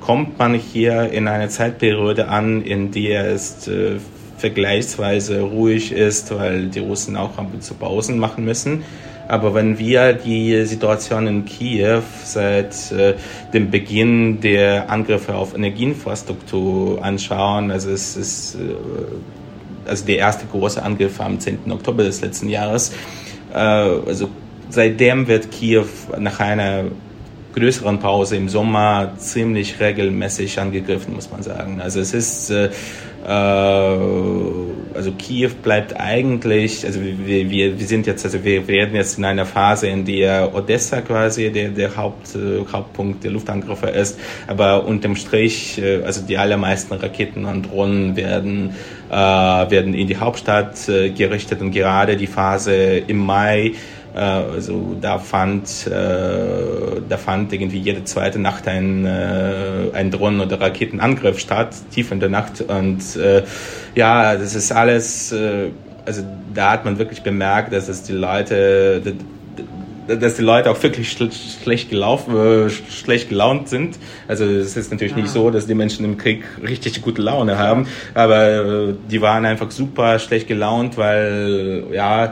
kommt 0.00 0.38
man 0.38 0.54
hier 0.54 1.12
in 1.12 1.28
eine 1.28 1.48
Zeitperiode 1.48 2.28
an, 2.28 2.62
in 2.62 2.90
der 2.90 3.26
es 3.32 3.68
äh, 3.68 3.96
vergleichsweise 4.38 5.40
ruhig 5.40 5.92
ist, 5.92 6.36
weil 6.36 6.66
die 6.66 6.80
Russen 6.80 7.16
auch 7.16 7.38
ab 7.38 7.48
und 7.52 7.62
zu 7.62 7.74
Pausen 7.74 8.18
machen 8.18 8.44
müssen. 8.44 8.84
Aber 9.28 9.54
wenn 9.54 9.78
wir 9.78 10.12
die 10.12 10.64
Situation 10.66 11.26
in 11.26 11.44
Kiew 11.44 12.02
seit 12.24 12.92
äh, 12.92 13.14
dem 13.52 13.70
Beginn 13.70 14.40
der 14.40 14.88
Angriffe 14.88 15.34
auf 15.34 15.54
Energieinfrastruktur 15.54 17.04
anschauen, 17.04 17.70
also 17.70 17.90
es 17.90 18.16
ist 18.16 18.54
äh, 18.54 18.58
also 19.86 20.04
der 20.06 20.18
erste 20.18 20.46
große 20.46 20.82
Angriff 20.82 21.20
am 21.20 21.38
10. 21.38 21.70
Oktober 21.70 22.04
des 22.04 22.20
letzten 22.20 22.48
Jahres, 22.48 22.92
äh, 23.52 23.58
also 23.58 24.28
seitdem 24.68 25.28
wird 25.28 25.50
Kiew 25.50 25.86
nach 26.18 26.40
einer 26.40 26.84
größeren 27.54 27.98
Pause 27.98 28.36
im 28.36 28.48
Sommer 28.48 29.12
ziemlich 29.16 29.80
regelmäßig 29.80 30.60
angegriffen, 30.60 31.14
muss 31.14 31.30
man 31.30 31.42
sagen. 31.42 31.80
Also 31.80 32.00
es 32.00 32.12
ist 32.12 32.50
äh, 32.50 32.68
also 33.28 35.12
Kiew 35.18 35.50
bleibt 35.62 35.98
eigentlich, 35.98 36.84
also 36.86 37.00
wir, 37.02 37.50
wir, 37.50 37.78
wir 37.78 37.86
sind 37.86 38.06
jetzt, 38.06 38.24
also 38.24 38.44
wir 38.44 38.68
werden 38.68 38.94
jetzt 38.94 39.18
in 39.18 39.24
einer 39.24 39.46
Phase, 39.46 39.88
in 39.88 40.04
der 40.04 40.54
Odessa 40.54 41.00
quasi 41.00 41.50
der, 41.50 41.70
der 41.70 41.96
Haupt, 41.96 42.34
äh, 42.34 42.64
Hauptpunkt 42.72 43.24
der 43.24 43.32
Luftangriffe 43.32 43.88
ist, 43.88 44.18
aber 44.46 44.86
unterm 44.86 45.16
Strich, 45.16 45.78
äh, 45.78 46.02
also 46.04 46.22
die 46.22 46.38
allermeisten 46.38 46.94
Raketen 46.94 47.44
und 47.44 47.70
Drohnen 47.70 48.16
werden, 48.16 48.74
äh, 49.10 49.14
werden 49.14 49.94
in 49.94 50.06
die 50.06 50.16
Hauptstadt 50.16 50.88
äh, 50.88 51.10
gerichtet. 51.10 51.60
Und 51.60 51.72
gerade 51.72 52.16
die 52.16 52.26
Phase 52.26 52.74
im 52.74 53.18
Mai 53.18 53.66
äh, 53.66 53.74
also 54.20 54.96
da 55.00 55.18
fand, 55.18 55.86
äh, 55.86 55.90
da 57.08 57.16
fand 57.18 57.52
irgendwie 57.52 57.78
jede 57.78 58.04
zweite 58.04 58.38
Nacht 58.38 58.66
ein, 58.66 59.04
äh, 59.04 59.90
ein 59.92 60.10
Drohnen- 60.10 60.40
oder 60.40 60.60
Raketenangriff 60.60 61.38
statt, 61.38 61.74
tief 61.90 62.12
in 62.12 62.20
der 62.20 62.30
Nacht. 62.30 62.62
Und 62.62 63.02
ja, 63.94 64.36
das 64.36 64.54
ist 64.54 64.72
alles, 64.72 65.34
also 66.04 66.22
da 66.54 66.72
hat 66.72 66.84
man 66.84 66.98
wirklich 66.98 67.22
bemerkt, 67.22 67.72
dass 67.72 67.88
es 67.88 68.02
die 68.02 68.12
Leute, 68.12 69.14
dass 70.06 70.36
die 70.36 70.42
Leute 70.42 70.70
auch 70.70 70.82
wirklich 70.82 71.10
schlecht 71.10 71.90
gelaufen, 71.90 72.70
schlecht 72.70 73.28
gelaunt 73.28 73.68
sind. 73.68 73.98
Also 74.28 74.44
es 74.44 74.76
ist 74.76 74.90
natürlich 74.90 75.16
ja. 75.16 75.22
nicht 75.22 75.30
so, 75.30 75.50
dass 75.50 75.66
die 75.66 75.74
Menschen 75.74 76.04
im 76.04 76.16
Krieg 76.16 76.44
richtig 76.62 77.02
gute 77.02 77.22
Laune 77.22 77.58
haben, 77.58 77.86
aber 78.14 78.92
die 79.10 79.20
waren 79.20 79.44
einfach 79.44 79.70
super 79.70 80.18
schlecht 80.18 80.48
gelaunt, 80.48 80.96
weil 80.96 81.84
ja 81.92 82.26
äh, 82.26 82.30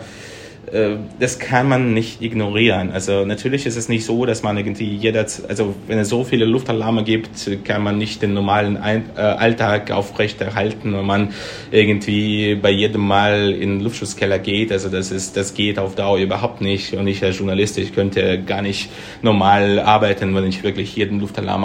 das 1.21 1.39
kann 1.39 1.69
man 1.69 1.95
nicht 1.95 2.21
ignorieren. 2.21 2.91
Also 2.91 3.25
natürlich 3.25 3.67
ist 3.67 3.77
es 3.77 3.89
nicht 3.89 4.05
so, 4.05 4.27
dass 4.27 4.43
man 4.43 4.57
irgendwie 4.57 4.89
jeder, 4.97 5.27
also 5.49 5.75
wenn 5.87 5.99
es 5.99 6.09
so 6.09 6.25
viele 6.25 6.45
Luftalarme 6.45 7.05
gibt, 7.05 7.49
kann 7.65 7.83
man 7.83 7.99
nicht 7.99 8.23
den 8.23 8.35
normalen 8.35 8.77
äh, 8.77 9.21
Alltag 9.21 9.91
aufrechterhalten, 9.91 10.95
wenn 10.97 11.05
man 11.05 11.29
irgendwie 11.71 12.57
bei 12.57 12.71
jedem 12.71 13.07
Mal 13.07 13.53
in 13.53 13.79
den 13.79 13.81
Luftschutzkeller 13.81 14.39
geht. 14.39 14.73
Also 14.73 14.89
das 14.89 15.11
ist, 15.11 15.37
das 15.37 15.55
geht 15.55 15.79
auf 15.79 15.95
Dauer 15.95 16.19
überhaupt 16.19 16.61
nicht. 16.61 16.95
Und 16.95 17.07
ich 17.07 17.23
als 17.23 17.39
Journalist, 17.39 17.79
ich 17.79 17.95
könnte 17.95 18.43
gar 18.43 18.63
nicht 18.63 18.91
normal 19.23 19.79
arbeiten, 19.79 20.35
wenn 20.35 20.47
ich 20.47 20.63
wirklich 20.63 20.97
jeden 20.97 21.21
Luftalarm, 21.21 21.65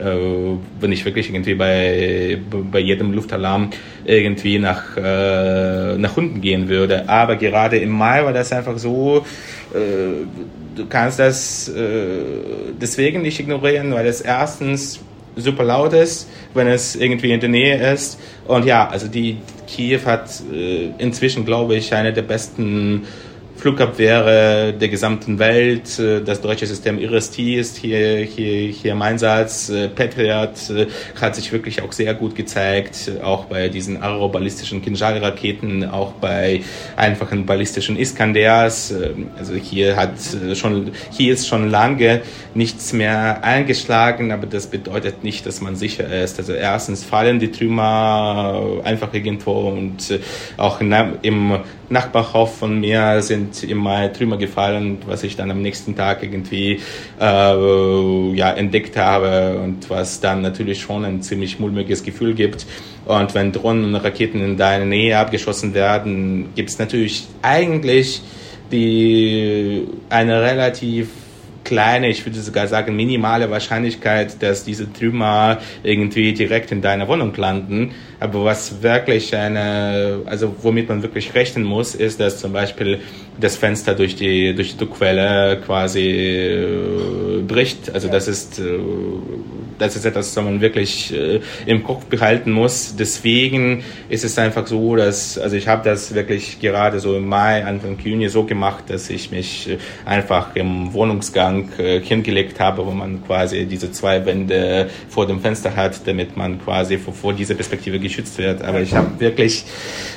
äh, 0.00 0.04
äh, 0.04 0.58
wenn 0.80 0.92
ich 0.92 1.04
wirklich 1.04 1.30
irgendwie 1.30 1.54
bei, 1.54 2.38
bei 2.70 2.80
jedem 2.80 3.12
Luftalarm 3.12 3.70
irgendwie 4.04 4.58
nach, 4.58 4.96
äh, 4.96 5.96
nach 5.96 6.16
unten 6.16 6.40
gehen 6.40 6.68
würde. 6.68 7.08
Aber 7.08 7.36
gerade 7.52 7.76
im 7.78 7.90
Mai 7.90 8.24
war 8.24 8.32
das 8.32 8.50
einfach 8.50 8.78
so, 8.78 9.26
äh, 9.74 10.24
du 10.74 10.86
kannst 10.88 11.18
das 11.18 11.68
äh, 11.68 12.22
deswegen 12.80 13.20
nicht 13.22 13.38
ignorieren, 13.38 13.92
weil 13.92 14.06
es 14.06 14.22
erstens 14.22 15.00
super 15.36 15.64
laut 15.64 15.92
ist, 15.92 16.28
wenn 16.54 16.66
es 16.66 16.96
irgendwie 16.96 17.32
in 17.32 17.40
der 17.40 17.48
Nähe 17.50 17.92
ist. 17.92 18.18
Und 18.46 18.64
ja, 18.64 18.88
also 18.88 19.06
die 19.06 19.36
Kiew 19.66 20.00
hat 20.06 20.30
äh, 20.52 20.90
inzwischen, 20.98 21.44
glaube 21.44 21.76
ich, 21.76 21.94
eine 21.94 22.12
der 22.12 22.22
besten 22.22 23.06
Flugabwehre 23.62 24.72
der 24.72 24.88
gesamten 24.88 25.38
Welt. 25.38 25.96
Äh, 26.00 26.20
das 26.20 26.40
deutsche 26.40 26.66
System 26.66 26.98
IRIS-T 26.98 27.54
ist 27.54 27.76
hier, 27.76 28.16
hier, 28.18 28.72
hier 28.72 28.90
im 28.90 29.02
Einsatz. 29.02 29.68
Äh, 29.68 29.88
Patriot 29.88 30.68
äh, 30.70 30.86
hat 31.20 31.36
sich 31.36 31.52
wirklich 31.52 31.80
auch 31.80 31.92
sehr 31.92 32.12
gut 32.14 32.34
gezeigt, 32.34 33.12
auch 33.22 33.44
bei 33.44 33.68
diesen 33.68 34.02
aeroballistischen 34.02 34.82
Kinjal-Raketen, 34.82 35.88
auch 35.88 36.10
bei 36.14 36.62
einfachen 36.96 37.46
ballistischen 37.46 37.96
Iskanders. 37.96 38.92
Also 39.38 39.54
hier 39.54 39.94
hat 39.94 40.14
schon, 40.54 40.90
hier 41.12 41.32
ist 41.32 41.46
schon 41.46 41.70
lange 41.70 42.22
nichts 42.54 42.92
mehr 42.92 43.44
eingeschlagen, 43.44 44.32
aber 44.32 44.48
das 44.48 44.66
bedeutet 44.66 45.22
nicht, 45.22 45.46
dass 45.46 45.60
man 45.60 45.76
sicher 45.76 46.12
ist. 46.24 46.40
Also 46.40 46.52
erstens 46.52 47.04
fallen 47.04 47.38
die 47.38 47.52
Trümmer 47.52 48.80
einfach 48.82 49.14
irgendwo 49.14 49.52
und 49.52 50.18
auch 50.56 50.80
im 50.80 51.60
Nachbarhof 51.92 52.58
von 52.58 52.80
mir 52.80 53.22
sind 53.22 53.62
im 53.62 53.78
Mai 53.78 54.08
Trümmer 54.08 54.38
gefallen, 54.38 54.98
was 55.06 55.22
ich 55.22 55.36
dann 55.36 55.50
am 55.50 55.62
nächsten 55.62 55.94
Tag 55.94 56.22
irgendwie 56.22 56.80
äh, 57.20 58.34
ja, 58.34 58.52
entdeckt 58.52 58.96
habe 58.96 59.60
und 59.62 59.88
was 59.90 60.20
dann 60.20 60.42
natürlich 60.42 60.80
schon 60.80 61.04
ein 61.04 61.22
ziemlich 61.22 61.60
mulmiges 61.60 62.02
Gefühl 62.02 62.34
gibt. 62.34 62.66
Und 63.04 63.34
wenn 63.34 63.52
Drohnen 63.52 63.84
und 63.84 63.94
Raketen 63.94 64.42
in 64.42 64.56
deiner 64.56 64.86
Nähe 64.86 65.18
abgeschossen 65.18 65.74
werden, 65.74 66.48
gibt 66.54 66.70
es 66.70 66.78
natürlich 66.78 67.26
eigentlich 67.42 68.22
die 68.72 69.86
eine 70.08 70.40
relativ 70.40 71.08
kleine, 71.64 72.08
ich 72.08 72.24
würde 72.24 72.40
sogar 72.40 72.66
sagen 72.66 72.96
minimale 72.96 73.50
Wahrscheinlichkeit, 73.50 74.42
dass 74.42 74.64
diese 74.64 74.92
Trümmer 74.92 75.58
irgendwie 75.82 76.32
direkt 76.32 76.72
in 76.72 76.82
deiner 76.82 77.08
Wohnung 77.08 77.34
landen. 77.34 77.94
Aber 78.20 78.44
was 78.44 78.82
wirklich 78.82 79.34
eine, 79.34 80.20
also 80.26 80.54
womit 80.62 80.88
man 80.88 81.02
wirklich 81.02 81.34
rechnen 81.34 81.64
muss, 81.64 81.94
ist, 81.94 82.20
dass 82.20 82.38
zum 82.38 82.52
Beispiel 82.52 83.00
das 83.40 83.56
Fenster 83.56 83.94
durch 83.94 84.16
die, 84.16 84.54
durch 84.54 84.72
die 84.72 84.78
Druckquelle 84.78 85.60
quasi 85.64 86.00
äh, 86.00 87.42
bricht. 87.46 87.94
Also 87.94 88.08
das 88.08 88.28
ist, 88.28 88.58
äh, 88.58 88.78
das 89.78 89.96
ist 89.96 90.04
etwas, 90.04 90.36
was 90.36 90.44
man 90.44 90.60
wirklich 90.60 91.12
äh, 91.12 91.40
im 91.66 91.82
Kopf 91.82 92.04
behalten 92.06 92.52
muss. 92.52 92.94
Deswegen 92.96 93.82
ist 94.08 94.24
es 94.24 94.38
einfach 94.38 94.66
so, 94.66 94.96
dass, 94.96 95.38
also 95.38 95.56
ich 95.56 95.66
habe 95.66 95.88
das 95.88 96.14
wirklich 96.14 96.60
gerade 96.60 97.00
so 97.00 97.16
im 97.16 97.26
Mai, 97.26 97.64
Anfang 97.64 97.98
Juni 97.98 98.28
so 98.28 98.44
gemacht, 98.44 98.84
dass 98.88 99.10
ich 99.10 99.30
mich 99.30 99.70
äh, 99.70 99.78
einfach 100.04 100.54
im 100.54 100.92
Wohnungsgang 100.92 101.70
äh, 101.78 102.00
hingelegt 102.00 102.60
habe, 102.60 102.86
wo 102.86 102.90
man 102.90 103.24
quasi 103.26 103.66
diese 103.66 103.90
zwei 103.92 104.24
Wände 104.24 104.88
vor 105.08 105.26
dem 105.26 105.40
Fenster 105.40 105.74
hat, 105.74 106.06
damit 106.06 106.36
man 106.36 106.62
quasi 106.62 106.98
vor, 106.98 107.14
vor 107.14 107.32
dieser 107.32 107.54
Perspektive 107.54 107.98
geschützt 107.98 108.38
wird. 108.38 108.62
Aber 108.62 108.80
ich 108.80 108.94
habe 108.94 109.18
wirklich, 109.18 109.64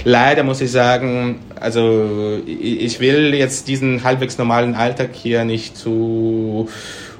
leider 0.04 0.44
muss 0.44 0.62
ich 0.62 0.72
sagen, 0.72 1.40
also 1.60 2.40
ich 2.46 3.00
will 3.00 3.15
jetzt 3.34 3.68
diesen 3.68 4.04
halbwegs 4.04 4.38
normalen 4.38 4.76
Alltag 4.76 5.10
hier 5.14 5.46
nicht 5.46 5.78
zu 5.78 6.70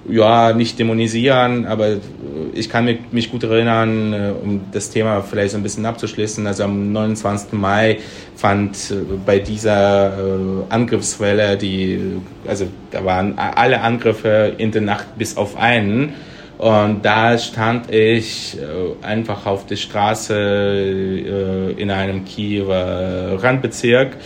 ja, 0.08 0.54
nicht 0.54 0.78
dämonisieren, 0.78 1.66
aber 1.66 1.98
ich 2.54 2.70
kann 2.70 2.98
mich 3.12 3.32
gut 3.32 3.44
erinnern, 3.44 4.14
äh, 4.14 4.32
um 4.42 4.62
das 4.72 4.90
Thema 4.90 5.22
vielleicht 5.22 5.52
so 5.52 5.58
ein 5.58 5.64
bisschen 5.64 5.86
abzuschließen. 5.86 6.46
Also 6.46 6.64
am 6.64 6.92
29. 6.92 7.54
Mai 7.54 8.00
fand 8.36 8.76
äh, 8.92 8.96
bei 9.26 9.40
dieser 9.40 10.18
äh, 10.18 10.64
Angriffswelle, 10.70 11.58
die, 11.58 12.00
also 12.48 12.68
da 12.92 13.04
waren 13.04 13.38
alle 13.38 13.82
Angriffe 13.82 14.54
in 14.58 14.72
der 14.72 14.82
Nacht 14.82 15.18
bis 15.18 15.38
auf 15.38 15.58
einen. 15.58 16.14
Und 16.58 17.04
da 17.04 17.38
stand 17.38 17.94
ich 17.94 18.58
einfach 19.02 19.46
auf 19.46 19.66
der 19.66 19.76
Straße 19.76 21.74
in 21.76 21.92
einem 21.92 22.24
Kiewer 22.24 23.38
Randbezirk 23.44 24.14
äh, 24.14 24.18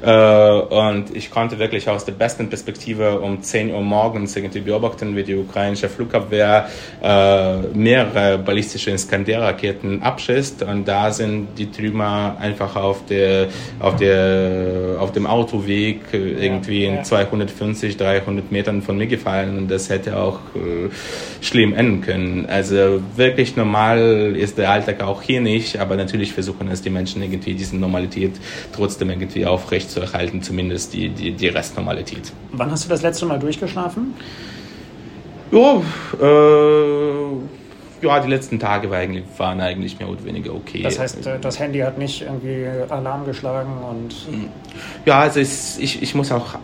und 0.00 1.14
ich 1.14 1.30
konnte 1.30 1.58
wirklich 1.58 1.88
aus 1.88 2.04
der 2.04 2.12
besten 2.12 2.48
Perspektive 2.48 3.20
um 3.20 3.42
10 3.42 3.72
Uhr 3.72 3.80
morgens 3.80 4.36
irgendwie 4.36 4.60
beobachten, 4.60 5.16
wie 5.16 5.24
die 5.24 5.34
ukrainische 5.34 5.88
Flugabwehr 5.88 6.68
äh, 7.02 7.56
mehrere 7.74 8.38
ballistische 8.38 8.90
Iskander-Raketen 8.90 10.02
abschießt. 10.02 10.62
Und 10.62 10.86
da 10.86 11.10
sind 11.10 11.48
die 11.58 11.70
Trümmer 11.70 12.36
einfach 12.38 12.76
auf, 12.76 13.04
der, 13.06 13.48
auf, 13.80 13.96
der, 13.96 14.96
auf 14.98 15.12
dem 15.12 15.26
Autoweg 15.26 16.00
irgendwie 16.12 16.84
in 16.84 17.04
250, 17.04 17.96
300 17.96 18.52
Metern 18.52 18.82
von 18.82 18.96
mir 18.96 19.06
gefallen. 19.06 19.58
Und 19.58 19.70
das 19.70 19.90
hätte 19.90 20.16
auch 20.16 20.38
äh, 20.54 20.90
schlimm 21.40 21.74
enden 21.74 22.02
können. 22.02 22.46
Also 22.46 23.00
wirklich 23.16 23.56
normal 23.56 24.36
ist 24.36 24.58
der 24.58 24.70
Alltag 24.70 25.02
auch 25.02 25.22
hier 25.22 25.40
nicht, 25.40 25.78
aber 25.78 25.96
natürlich 25.96 26.32
versuchen 26.32 26.68
es 26.68 26.82
die 26.82 26.90
Menschen 26.90 27.22
irgendwie 27.22 27.54
diese 27.54 27.76
Normalität 27.76 28.32
trotzdem 28.72 29.10
irgendwie 29.10 29.46
aufrecht 29.46 29.87
zu 29.88 30.00
erhalten, 30.00 30.42
zumindest 30.42 30.94
die, 30.94 31.08
die, 31.08 31.32
die 31.32 31.48
Restnormalität. 31.48 32.32
Wann 32.52 32.70
hast 32.70 32.84
du 32.84 32.88
das 32.88 33.02
letzte 33.02 33.26
Mal 33.26 33.38
durchgeschlafen? 33.38 34.14
Ja, 35.50 35.82
äh, 36.20 37.28
ja, 38.00 38.20
die 38.20 38.28
letzten 38.28 38.60
Tage 38.60 38.90
waren 38.90 39.60
eigentlich 39.60 39.98
mehr 39.98 40.08
oder 40.08 40.24
weniger 40.24 40.54
okay. 40.54 40.82
Das 40.82 40.98
heißt, 40.98 41.26
äh, 41.26 41.38
das 41.40 41.58
Handy 41.58 41.80
hat 41.80 41.98
nicht 41.98 42.22
irgendwie 42.22 42.66
Alarm 42.88 43.24
geschlagen 43.24 43.72
und. 43.90 44.14
Ja, 45.04 45.20
also 45.20 45.40
ich, 45.40 45.50
ich, 45.78 46.02
ich 46.02 46.14
muss 46.14 46.30
auch 46.30 46.58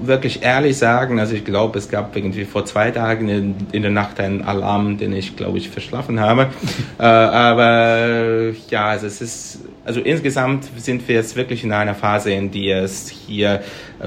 wirklich 0.00 0.42
ehrlich 0.42 0.78
sagen, 0.78 1.18
also 1.18 1.34
ich 1.34 1.44
glaube, 1.44 1.78
es 1.78 1.88
gab 1.88 2.14
irgendwie 2.14 2.44
vor 2.44 2.64
zwei 2.64 2.90
Tagen 2.92 3.28
in, 3.28 3.56
in 3.72 3.82
der 3.82 3.90
Nacht 3.90 4.20
einen 4.20 4.42
Alarm, 4.42 4.98
den 4.98 5.12
ich, 5.12 5.36
glaube 5.36 5.58
ich, 5.58 5.68
verschlafen 5.68 6.20
habe. 6.20 6.48
äh, 6.98 7.02
aber 7.02 8.52
ja, 8.70 8.86
also 8.86 9.06
es 9.06 9.20
ist, 9.20 9.58
also 9.88 10.00
insgesamt 10.00 10.68
sind 10.76 11.08
wir 11.08 11.14
jetzt 11.14 11.34
wirklich 11.34 11.64
in 11.64 11.72
einer 11.72 11.94
Phase, 11.94 12.30
in 12.30 12.50
der 12.50 12.84
es 12.84 13.08
hier 13.08 13.62
äh, 14.00 14.06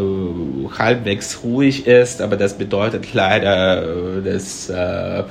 halbwegs 0.78 1.44
ruhig 1.44 1.88
ist, 1.88 2.22
aber 2.22 2.38
das 2.38 2.56
bedeutet 2.56 3.14
leider, 3.14 4.18
äh, 4.18 4.22
dass 4.22 4.70
äh, 4.70 5.24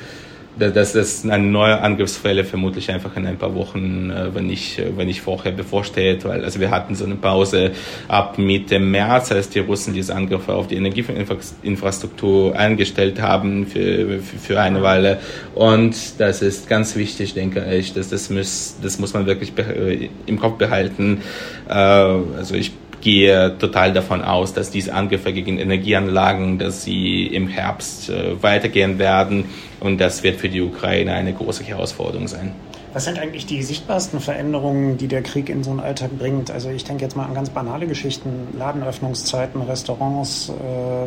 das 0.59 1.25
eine 1.25 1.47
neue 1.47 1.81
Angriffswelle 1.81 2.45
vermutlich 2.45 2.91
einfach 2.91 3.17
in 3.17 3.27
ein 3.27 3.37
paar 3.37 3.55
Wochen, 3.55 4.11
äh, 4.11 4.35
wenn 4.35 4.47
nicht, 4.47 4.79
äh, 4.79 4.97
wenn 4.97 5.07
nicht 5.07 5.21
vorher 5.21 5.53
bevorsteht, 5.53 6.25
weil 6.25 6.45
also 6.45 6.61
wir 6.61 6.71
hatten 6.71 6.95
so 6.95 7.05
eine 7.05 7.15
Pause 7.15 7.73
ab 8.09 8.37
Mitte 8.39 8.79
März, 8.79 9.33
als 9.33 9.49
die 9.49 9.61
Russen 9.61 9.95
diese 9.95 10.15
Angriffe 10.15 10.53
auf 10.53 10.67
die 10.67 10.77
Energieinfrastruktur 10.77 12.57
eingestellt 12.57 13.21
haben 13.21 13.67
für, 13.67 14.21
für, 14.21 14.39
für 14.39 14.61
eine 14.61 14.83
Weile. 14.83 15.21
Und 15.55 15.97
das 16.19 16.43
ist 16.43 16.69
ganz 16.69 16.97
wichtig, 16.97 17.35
denke 17.35 17.65
ich, 17.75 17.95
dass 17.95 18.09
das 18.09 18.31
muss, 18.31 18.77
das 18.83 18.99
muss 18.99 19.15
man 19.15 19.27
wirklich 19.27 19.53
äh, 19.57 20.09
im 20.27 20.39
Kopf 20.39 20.59
behalten. 20.59 21.23
Also 21.67 22.55
ich 22.57 22.73
gehe 23.01 23.57
total 23.59 23.93
davon 23.93 24.23
aus, 24.23 24.53
dass 24.53 24.71
diese 24.71 24.95
Angriffe 24.95 25.33
gegen 25.33 25.59
Energieanlagen, 25.59 26.59
dass 26.59 26.83
sie 26.83 27.27
im 27.27 27.49
Herbst 27.49 28.11
äh, 28.11 28.43
weitergehen 28.43 28.99
werden 28.99 29.47
und 29.81 30.01
das 30.01 30.23
wird 30.23 30.37
für 30.37 30.49
die 30.49 30.61
Ukraine 30.61 31.13
eine 31.15 31.33
große 31.33 31.65
Herausforderung 31.65 32.29
sein. 32.29 32.53
Was 32.93 33.05
sind 33.05 33.21
eigentlich 33.21 33.47
die 33.47 33.63
sichtbarsten 33.63 34.19
Veränderungen, 34.19 34.99
die 34.99 35.07
der 35.07 35.23
Krieg 35.23 35.49
in 35.49 35.63
so 35.63 35.71
einen 35.71 35.79
Alltag 35.79 36.11
bringt? 36.19 36.51
Also 36.51 36.71
ich 36.71 36.83
denke 36.83 37.05
jetzt 37.05 37.17
mal 37.17 37.25
an 37.25 37.35
ganz 37.35 37.49
banale 37.51 37.87
Geschichten, 37.87 38.49
Ladenöffnungszeiten, 38.59 39.63
Restaurants, 39.63 40.49
äh, 40.49 41.07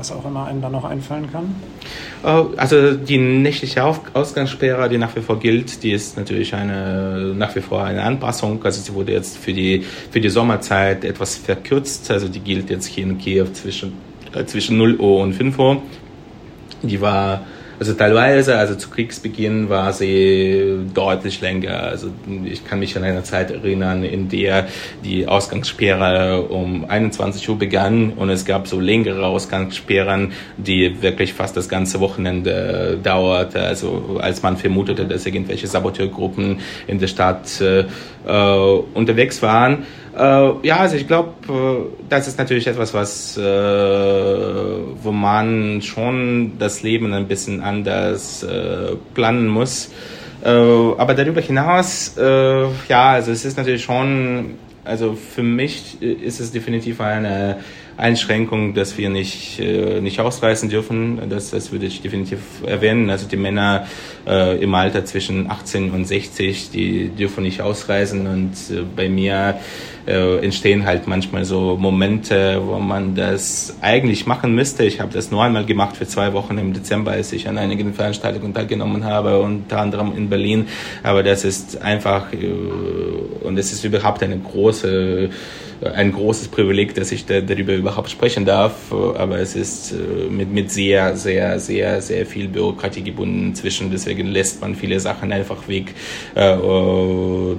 was 0.00 0.10
auch 0.12 0.24
immer 0.24 0.46
einem 0.46 0.62
da 0.62 0.70
noch 0.70 0.84
einfallen 0.84 1.30
kann? 1.30 1.54
Äh, 2.24 2.56
also 2.56 2.94
die 2.94 3.18
nächtliche 3.18 3.84
Ausgangssperre, 3.84 4.88
die 4.88 4.98
nach 4.98 5.14
wie 5.14 5.20
vor 5.20 5.38
gilt, 5.38 5.82
die 5.82 5.92
ist 5.92 6.16
natürlich 6.16 6.54
eine, 6.54 7.34
nach 7.36 7.54
wie 7.54 7.60
vor 7.60 7.84
eine 7.84 8.02
Anpassung. 8.02 8.64
Also 8.64 8.80
sie 8.80 8.94
wurde 8.94 9.12
jetzt 9.12 9.36
für 9.36 9.52
die, 9.52 9.84
für 10.10 10.20
die 10.20 10.30
Sommerzeit 10.30 11.04
etwas 11.04 11.36
verkürzt. 11.36 12.10
Also 12.10 12.28
die 12.28 12.40
gilt 12.40 12.70
jetzt 12.70 12.86
hier 12.86 13.04
in 13.04 13.18
Kiew 13.18 13.46
zwischen, 13.52 13.92
äh, 14.34 14.44
zwischen 14.46 14.78
0 14.78 14.96
Uhr 14.96 15.20
und 15.20 15.34
5 15.34 15.58
Uhr. 15.58 15.82
Die 16.82 17.00
war 17.00 17.42
also 17.80 17.94
teilweise, 17.94 18.58
also 18.58 18.74
zu 18.74 18.90
Kriegsbeginn 18.90 19.70
war 19.70 19.94
sie 19.94 20.80
deutlich 20.92 21.40
länger. 21.40 21.84
Also 21.84 22.10
ich 22.44 22.66
kann 22.66 22.78
mich 22.78 22.94
an 22.94 23.04
eine 23.04 23.22
Zeit 23.22 23.50
erinnern, 23.50 24.04
in 24.04 24.28
der 24.28 24.68
die 25.02 25.26
Ausgangssperre 25.26 26.42
um 26.42 26.84
21 26.84 27.48
Uhr 27.48 27.58
begann 27.58 28.12
und 28.12 28.28
es 28.28 28.44
gab 28.44 28.68
so 28.68 28.78
längere 28.78 29.24
Ausgangssperren, 29.24 30.32
die 30.58 31.00
wirklich 31.00 31.32
fast 31.32 31.56
das 31.56 31.70
ganze 31.70 32.00
Wochenende 32.00 32.98
dauerte. 33.02 33.62
Also 33.62 34.18
als 34.20 34.42
man 34.42 34.58
vermutete, 34.58 35.06
dass 35.06 35.24
irgendwelche 35.24 35.66
Saboteurgruppen 35.66 36.58
in 36.86 36.98
der 36.98 37.06
Stadt 37.06 37.62
äh, 37.62 37.84
unterwegs 38.92 39.40
waren. 39.40 39.86
Äh, 40.16 40.66
ja, 40.66 40.78
also 40.78 40.96
ich 40.96 41.06
glaube, 41.06 41.30
äh, 41.48 42.04
das 42.08 42.26
ist 42.26 42.38
natürlich 42.38 42.66
etwas, 42.66 42.92
was, 42.94 43.36
äh, 43.36 43.42
wo 43.42 45.12
man 45.12 45.82
schon 45.82 46.52
das 46.58 46.82
Leben 46.82 47.12
ein 47.12 47.28
bisschen 47.28 47.60
anders 47.60 48.46
planen 49.14 49.48
muss. 49.48 49.90
Aber 50.42 51.12
darüber 51.12 51.42
hinaus, 51.42 52.14
ja, 52.16 53.10
also 53.10 53.30
es 53.30 53.44
ist 53.44 53.58
natürlich 53.58 53.84
schon, 53.84 54.54
also 54.84 55.12
für 55.12 55.42
mich 55.42 56.00
ist 56.00 56.40
es 56.40 56.50
definitiv 56.50 57.02
eine 57.02 57.58
Einschränkung, 57.98 58.72
dass 58.72 58.96
wir 58.96 59.10
nicht, 59.10 59.60
nicht 59.60 60.18
ausreisen 60.18 60.70
dürfen. 60.70 61.20
Das, 61.28 61.50
das 61.50 61.72
würde 61.72 61.84
ich 61.84 62.00
definitiv 62.00 62.38
erwähnen. 62.64 63.10
Also 63.10 63.28
die 63.28 63.36
Männer 63.36 63.86
äh, 64.26 64.56
im 64.62 64.74
Alter 64.74 65.04
zwischen 65.04 65.50
18 65.50 65.90
und 65.90 66.06
60, 66.06 66.70
die 66.70 67.10
dürfen 67.10 67.42
nicht 67.44 67.60
ausreisen. 67.60 68.26
Und 68.26 68.54
bei 68.96 69.10
mir 69.10 69.60
äh, 70.10 70.44
entstehen 70.44 70.84
halt 70.84 71.06
manchmal 71.06 71.44
so 71.44 71.76
Momente, 71.76 72.60
wo 72.64 72.78
man 72.78 73.14
das 73.14 73.76
eigentlich 73.80 74.26
machen 74.26 74.54
müsste. 74.54 74.84
Ich 74.84 75.00
habe 75.00 75.12
das 75.12 75.30
nur 75.30 75.42
einmal 75.44 75.64
gemacht 75.64 75.96
für 75.96 76.06
zwei 76.06 76.32
Wochen 76.32 76.58
im 76.58 76.72
Dezember, 76.72 77.12
als 77.12 77.32
ich 77.32 77.48
an 77.48 77.58
einigen 77.58 77.94
Veranstaltungen 77.94 78.52
teilgenommen 78.52 79.04
habe, 79.04 79.40
unter 79.40 79.78
anderem 79.78 80.16
in 80.16 80.28
Berlin. 80.28 80.66
Aber 81.02 81.22
das 81.22 81.44
ist 81.44 81.80
einfach, 81.80 82.32
äh, 82.32 82.46
und 83.44 83.58
es 83.58 83.72
ist 83.72 83.84
überhaupt 83.84 84.22
eine 84.22 84.38
große 84.38 85.30
ein 85.82 86.12
großes 86.12 86.48
Privileg, 86.48 86.94
dass 86.94 87.10
ich 87.12 87.24
da, 87.26 87.40
darüber 87.40 87.74
überhaupt 87.74 88.10
sprechen 88.10 88.44
darf. 88.44 88.92
Aber 88.92 89.38
es 89.38 89.56
ist 89.56 89.92
äh, 89.92 90.28
mit, 90.30 90.52
mit 90.52 90.70
sehr, 90.70 91.16
sehr, 91.16 91.58
sehr, 91.58 92.02
sehr 92.02 92.26
viel 92.26 92.48
Bürokratie 92.48 93.02
gebunden 93.02 93.54
zwischen. 93.54 93.90
Deswegen 93.90 94.26
lässt 94.26 94.60
man 94.60 94.74
viele 94.74 95.00
Sachen 95.00 95.32
einfach 95.32 95.68
weg, 95.68 95.94
äh, 96.34 96.56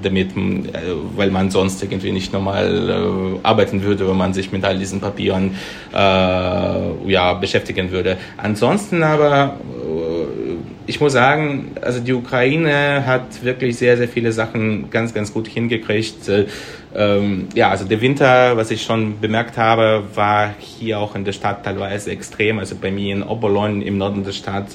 damit, 0.01 0.31
äh, 0.31 0.79
weil 1.15 1.31
man 1.31 1.49
sonst 1.49 1.81
irgendwie 1.81 2.11
nicht 2.11 2.33
normal 2.41 3.39
arbeiten 3.43 3.83
würde, 3.83 4.07
wenn 4.07 4.17
man 4.17 4.33
sich 4.33 4.51
mit 4.51 4.63
all 4.65 4.77
diesen 4.77 4.99
Papieren 4.99 5.55
ja, 5.93 7.33
beschäftigen 7.39 7.91
würde. 7.91 8.17
Ansonsten 8.37 9.03
aber 9.03 9.57
ich 10.87 10.99
muss 10.99 11.13
sagen, 11.13 11.71
also 11.81 11.99
die 11.99 12.13
Ukraine 12.13 13.05
hat 13.05 13.43
wirklich 13.43 13.77
sehr, 13.77 13.97
sehr 13.97 14.07
viele 14.07 14.31
Sachen 14.31 14.89
ganz, 14.89 15.13
ganz 15.13 15.31
gut 15.31 15.47
hingekriegt. 15.47 16.29
Ähm, 16.93 17.47
ja, 17.55 17.69
also 17.69 17.85
der 17.85 18.01
Winter, 18.01 18.57
was 18.57 18.69
ich 18.69 18.83
schon 18.83 19.19
bemerkt 19.19 19.57
habe, 19.57 20.03
war 20.13 20.53
hier 20.59 20.99
auch 20.99 21.15
in 21.15 21.23
der 21.23 21.31
Stadt 21.31 21.63
teilweise 21.63 22.11
extrem. 22.11 22.59
Also 22.59 22.75
bei 22.75 22.91
mir 22.91 23.15
in 23.15 23.23
Obolon 23.23 23.81
im 23.81 23.97
Norden 23.97 24.23
der 24.23 24.33
Stadt 24.33 24.67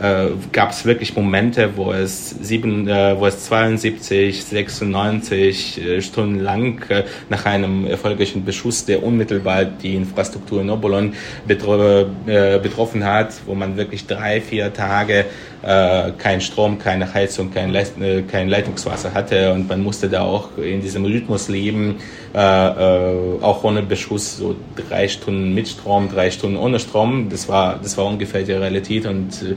äh, 0.00 0.26
gab 0.52 0.70
es 0.70 0.84
wirklich 0.84 1.16
Momente, 1.16 1.76
wo 1.76 1.92
es, 1.92 2.30
sieben, 2.30 2.86
äh, 2.86 3.18
wo 3.18 3.26
es 3.26 3.44
72, 3.46 4.44
96 4.44 5.80
äh, 5.80 6.02
Stunden 6.02 6.40
lang 6.40 6.84
äh, 6.90 7.04
nach 7.30 7.46
einem 7.46 7.86
erfolgreichen 7.86 8.44
Beschuss, 8.44 8.84
der 8.84 9.02
unmittelbar 9.02 9.64
die 9.64 9.94
Infrastruktur 9.94 10.60
in 10.60 10.68
Obolon 10.68 11.14
betro 11.46 12.02
äh, 12.26 12.58
betroffen 12.62 13.04
hat, 13.04 13.34
wo 13.46 13.54
man 13.54 13.76
wirklich 13.76 14.06
drei, 14.06 14.40
vier 14.40 14.72
Tage 14.72 15.24
äh, 15.64 16.12
kein 16.18 16.40
Strom, 16.40 16.78
keine 16.78 17.12
Heizung, 17.12 17.50
kein, 17.52 17.72
Leit 17.72 17.92
kein 18.30 18.48
Leitungswasser 18.48 19.14
hatte 19.14 19.52
und 19.52 19.68
man 19.68 19.82
musste 19.82 20.08
da 20.08 20.22
auch 20.22 20.58
in 20.58 20.82
diesem 20.82 21.04
Rhythmus 21.04 21.48
leben, 21.48 21.96
äh, 22.34 22.38
äh, 22.38 23.40
auch 23.40 23.64
ohne 23.64 23.82
Beschuss, 23.82 24.36
so 24.36 24.56
drei 24.88 25.08
Stunden 25.08 25.54
mit 25.54 25.68
Strom, 25.68 26.10
drei 26.10 26.30
Stunden 26.30 26.56
ohne 26.56 26.78
Strom. 26.78 27.28
Das 27.30 27.48
war, 27.48 27.78
das 27.82 27.96
war 27.96 28.06
ungefähr 28.06 28.42
die 28.42 28.52
Realität 28.52 29.06
und 29.06 29.30
äh, 29.42 29.54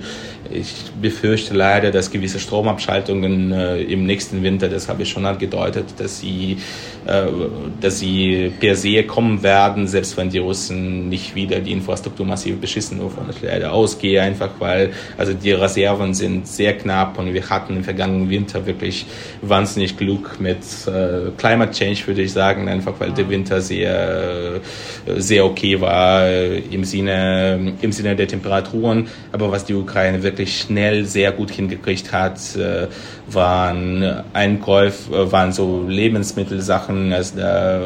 ich 0.49 0.73
befürchte 1.01 1.53
leider, 1.53 1.91
dass 1.91 2.09
gewisse 2.09 2.39
Stromabschaltungen 2.39 3.51
äh, 3.51 3.81
im 3.81 4.05
nächsten 4.05 4.43
Winter, 4.43 4.69
das 4.69 4.87
habe 4.87 5.03
ich 5.03 5.09
schon 5.09 5.25
angedeutet, 5.25 5.85
dass 5.97 6.19
sie, 6.19 6.57
äh, 7.05 7.23
dass 7.81 7.99
sie 7.99 8.53
per 8.59 8.75
se 8.75 9.03
kommen 9.03 9.43
werden, 9.43 9.87
selbst 9.87 10.15
wenn 10.15 10.29
die 10.29 10.37
Russen 10.37 11.09
nicht 11.09 11.35
wieder 11.35 11.59
die 11.59 11.73
Infrastruktur 11.73 12.25
massiv 12.25 12.61
beschissen, 12.61 13.01
wovon 13.01 13.25
ich 13.29 13.41
leider 13.41 13.73
ausgehe, 13.73 14.21
einfach 14.21 14.51
weil 14.59 14.91
also 15.17 15.33
die 15.33 15.51
Reserven 15.97 16.13
sind 16.13 16.47
sehr 16.47 16.77
knapp 16.77 17.17
und 17.19 17.33
wir 17.33 17.49
hatten 17.49 17.75
im 17.75 17.83
vergangenen 17.83 18.29
Winter 18.29 18.65
wirklich 18.65 19.05
wahnsinnig 19.41 19.97
Glück 19.97 20.39
mit 20.39 20.59
äh, 20.87 21.31
Climate 21.37 21.71
Change, 21.71 22.07
würde 22.07 22.21
ich 22.21 22.31
sagen, 22.31 22.67
einfach 22.69 22.93
weil 22.99 23.11
der 23.11 23.29
Winter 23.29 23.61
sehr, 23.61 24.61
sehr 25.17 25.45
okay 25.45 25.79
war 25.81 26.25
äh, 26.25 26.59
im 26.59 26.83
Sinne, 26.83 27.73
im 27.81 27.91
Sinne 27.91 28.15
der 28.15 28.27
Temperaturen. 28.27 29.07
Aber 29.31 29.51
was 29.51 29.65
die 29.65 29.73
Ukraine 29.73 30.23
wirklich 30.23 30.37
wirklich 30.37 30.61
schnell 30.61 31.05
sehr 31.05 31.31
gut 31.31 31.51
hingekriegt 31.51 32.11
hat, 32.11 32.37
äh, 32.55 32.87
waren 33.29 34.23
Einkäufe, 34.33 35.13
äh, 35.13 35.31
waren 35.31 35.51
so 35.51 35.85
Lebensmittelsachen, 35.87 37.11
also 37.13 37.37
da 37.37 37.81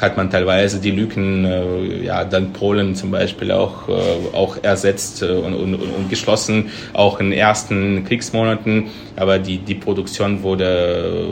hat 0.00 0.16
man 0.16 0.30
teilweise 0.30 0.80
die 0.80 0.90
Lücken, 0.90 1.44
äh, 1.44 2.04
ja, 2.04 2.24
dann 2.24 2.52
Polen 2.52 2.94
zum 2.94 3.10
Beispiel 3.10 3.52
auch, 3.52 3.88
auch 4.32 4.56
ersetzt 4.62 5.22
und, 5.22 5.54
und, 5.54 5.74
und 5.74 6.10
geschlossen, 6.10 6.70
auch 6.92 7.20
in 7.20 7.30
den 7.30 7.38
ersten 7.38 8.04
Kriegsmonaten, 8.04 8.88
aber 9.16 9.38
die, 9.38 9.58
die 9.58 9.74
Produktion 9.74 10.42
wurde 10.42 11.26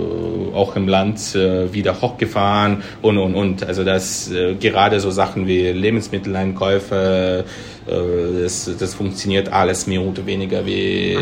auch 0.55 0.77
im 0.77 0.89
Land 0.89 1.35
wieder 1.35 2.01
hochgefahren 2.01 2.83
und, 3.03 3.19
und, 3.19 3.35
und, 3.35 3.67
also 3.67 3.85
das 3.85 4.31
gerade 4.61 5.01
so 5.01 5.11
Sachen 5.11 5.47
wie 5.47 5.71
Lebensmitteleinkäufe, 5.71 7.45
äh, 7.87 8.43
das, 8.43 8.71
das 8.79 8.95
funktioniert 8.95 9.53
alles 9.53 9.87
mehr 9.87 10.01
oder 10.01 10.25
weniger 10.27 10.65
wie, 10.65 11.17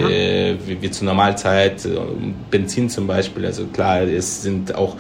wie, 0.67 0.83
wie, 0.83 0.91
zur 0.91 1.07
Normalzeit. 1.07 1.89
Benzin 2.51 2.89
zum 2.89 3.07
Beispiel, 3.07 3.47
also 3.47 3.67
klar, 3.67 4.03
es 4.03 4.43
sind 4.43 4.75
auch 4.75 4.97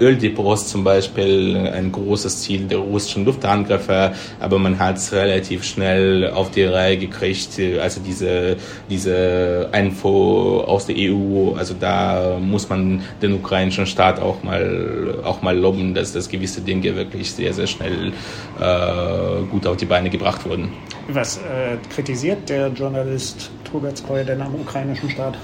Öldepots 0.00 0.68
zum 0.68 0.84
Beispiel 0.84 1.56
ein 1.72 1.92
großes 1.92 2.42
Ziel 2.42 2.66
der 2.66 2.78
russischen 2.78 3.24
Luftangriffe, 3.24 4.12
aber 4.40 4.58
man 4.58 4.78
hat 4.78 4.96
es 4.96 5.12
relativ 5.12 5.64
schnell 5.64 6.30
auf 6.30 6.50
die 6.50 6.64
Reihe 6.64 6.96
gekriegt, 6.96 7.60
also 7.80 8.00
diese, 8.00 8.56
diese 8.88 9.70
Info 9.72 10.60
aus 10.66 10.86
der 10.86 10.96
EU, 10.98 11.54
also 11.56 11.74
da 11.78 12.38
muss 12.40 12.68
man 12.68 13.02
den 13.22 13.34
ukrainischen 13.34 13.86
Staat 13.86 14.20
auch 14.20 14.42
mal, 14.42 15.20
auch 15.24 15.42
mal 15.42 15.56
loben, 15.56 15.94
dass 15.94 16.12
das 16.12 16.28
gewisse 16.28 16.60
Dinge 16.60 16.94
wirklich 16.96 17.32
sehr, 17.32 17.52
sehr 17.52 17.66
schnell 17.66 18.12
äh, 18.60 19.44
gut 19.50 19.66
auf 19.66 19.76
die 19.76 19.86
Beine 19.86 20.10
gebracht 20.10 20.44
wurden. 20.46 20.72
Was 21.08 21.38
äh, 21.38 21.76
kritisiert 21.94 22.48
der 22.48 22.68
Journalist 22.68 23.50
Trubetskoy 23.64 24.24
denn 24.24 24.42
am 24.42 24.54
ukrainischen 24.54 25.10
Staat? 25.10 25.36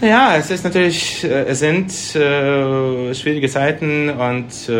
Ja, 0.00 0.36
es 0.36 0.48
ist 0.50 0.62
natürlich, 0.62 1.24
äh, 1.24 1.46
es 1.48 1.58
sind 1.58 1.90
äh, 2.14 3.12
schwierige 3.14 3.48
Zeiten 3.48 4.10
und, 4.10 4.68
äh, 4.68 4.72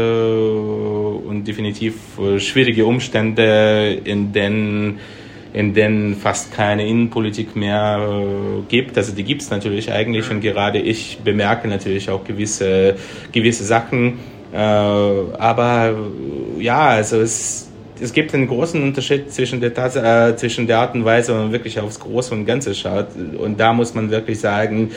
und 1.29 1.45
definitiv 1.45 1.95
schwierige 2.39 2.87
Umstände, 2.87 4.01
in 4.05 4.33
denen 4.33 5.01
in 5.53 5.75
denen 5.75 6.15
fast 6.15 6.53
keine 6.53 6.87
Innenpolitik 6.87 7.57
mehr 7.57 7.99
äh, 8.01 8.62
gibt. 8.69 8.97
Also 8.97 9.12
die 9.12 9.25
gibt 9.25 9.43
es 9.43 9.51
natürlich 9.51 9.91
eigentlich 9.91 10.31
und 10.31 10.41
gerade 10.41 10.79
ich 10.79 11.19
bemerke 11.25 11.66
natürlich 11.66 12.11
auch 12.11 12.23
gewisse, 12.23 12.97
gewisse 13.33 13.64
Sachen. 13.64 14.19
Äh, 14.53 14.57
aber 14.57 15.97
ja, 16.59 16.89
also 16.89 17.21
es 17.21 17.68
es 18.01 18.12
gibt 18.12 18.34
einen 18.34 18.46
großen 18.46 18.82
Unterschied 18.82 19.32
zwischen 19.32 19.61
der, 19.61 19.76
äh, 19.76 20.36
zwischen 20.36 20.66
der 20.66 20.78
Art 20.78 20.94
und 20.94 21.05
Weise, 21.05 21.32
wenn 21.32 21.42
man 21.44 21.53
wirklich 21.53 21.78
aufs 21.80 22.01
Große 22.01 22.34
und 22.34 22.46
Ganze 22.46 22.74
schaut. 22.74 23.09
Und 23.38 23.59
da 23.59 23.72
muss 23.72 23.94
man 23.94 24.11
wirklich 24.11 24.40
sagen, 24.40 24.90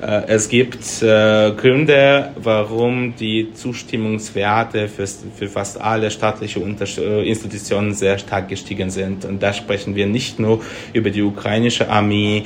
es 0.00 0.48
gibt 0.48 1.02
äh, 1.02 1.52
Gründe, 1.52 2.30
warum 2.36 3.14
die 3.16 3.52
Zustimmungswerte 3.54 4.88
für, 4.88 5.06
für 5.06 5.48
fast 5.48 5.80
alle 5.80 6.10
staatliche 6.10 6.60
äh, 6.60 7.28
Institutionen 7.28 7.94
sehr 7.94 8.18
stark 8.18 8.48
gestiegen 8.48 8.90
sind. 8.90 9.24
Und 9.24 9.42
da 9.42 9.52
sprechen 9.52 9.94
wir 9.94 10.06
nicht 10.06 10.38
nur 10.38 10.60
über 10.92 11.10
die 11.10 11.22
ukrainische 11.22 11.88
Armee, 11.88 12.44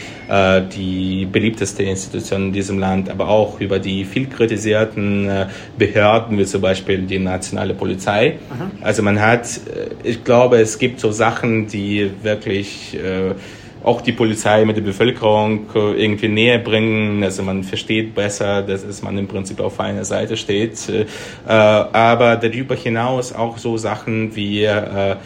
die 0.76 1.26
beliebteste 1.30 1.82
Institution 1.82 2.48
in 2.48 2.52
diesem 2.52 2.78
Land, 2.78 3.08
aber 3.08 3.28
auch 3.28 3.60
über 3.60 3.78
die 3.78 4.04
viel 4.04 4.26
kritisierten 4.26 5.46
Behörden, 5.78 6.38
wie 6.38 6.44
zum 6.44 6.60
Beispiel 6.60 7.02
die 7.02 7.18
nationale 7.18 7.74
Polizei. 7.74 8.38
Also 8.80 9.02
man 9.02 9.20
hat, 9.20 9.60
ich 10.02 10.24
glaube, 10.24 10.60
es 10.60 10.78
gibt 10.78 11.00
so 11.00 11.10
Sachen, 11.10 11.66
die 11.66 12.10
wirklich 12.22 12.96
auch 13.82 14.00
die 14.00 14.12
Polizei 14.12 14.64
mit 14.64 14.76
der 14.76 14.82
Bevölkerung 14.82 15.66
äh, 15.74 16.02
irgendwie 16.02 16.28
näher 16.28 16.58
bringen. 16.58 17.22
Also 17.22 17.42
man 17.42 17.62
versteht 17.64 18.14
besser, 18.14 18.62
dass 18.62 19.02
man 19.02 19.16
im 19.18 19.28
Prinzip 19.28 19.60
auf 19.60 19.78
einer 19.80 20.04
Seite 20.04 20.36
steht. 20.36 20.88
Äh, 20.88 21.06
aber 21.46 22.36
darüber 22.36 22.74
hinaus 22.74 23.32
auch 23.32 23.58
so 23.58 23.76
Sachen 23.76 24.34
wie 24.34 24.64
äh, 24.64 25.16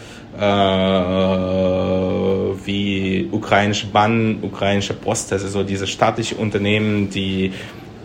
wie 2.65 3.29
ukrainische 3.31 3.87
Bahn, 3.87 4.39
ukrainische 4.41 4.95
Post, 4.95 5.31
also 5.33 5.47
so 5.49 5.63
diese 5.63 5.87
staatliche 5.87 6.37
Unternehmen, 6.37 7.11
die 7.11 7.53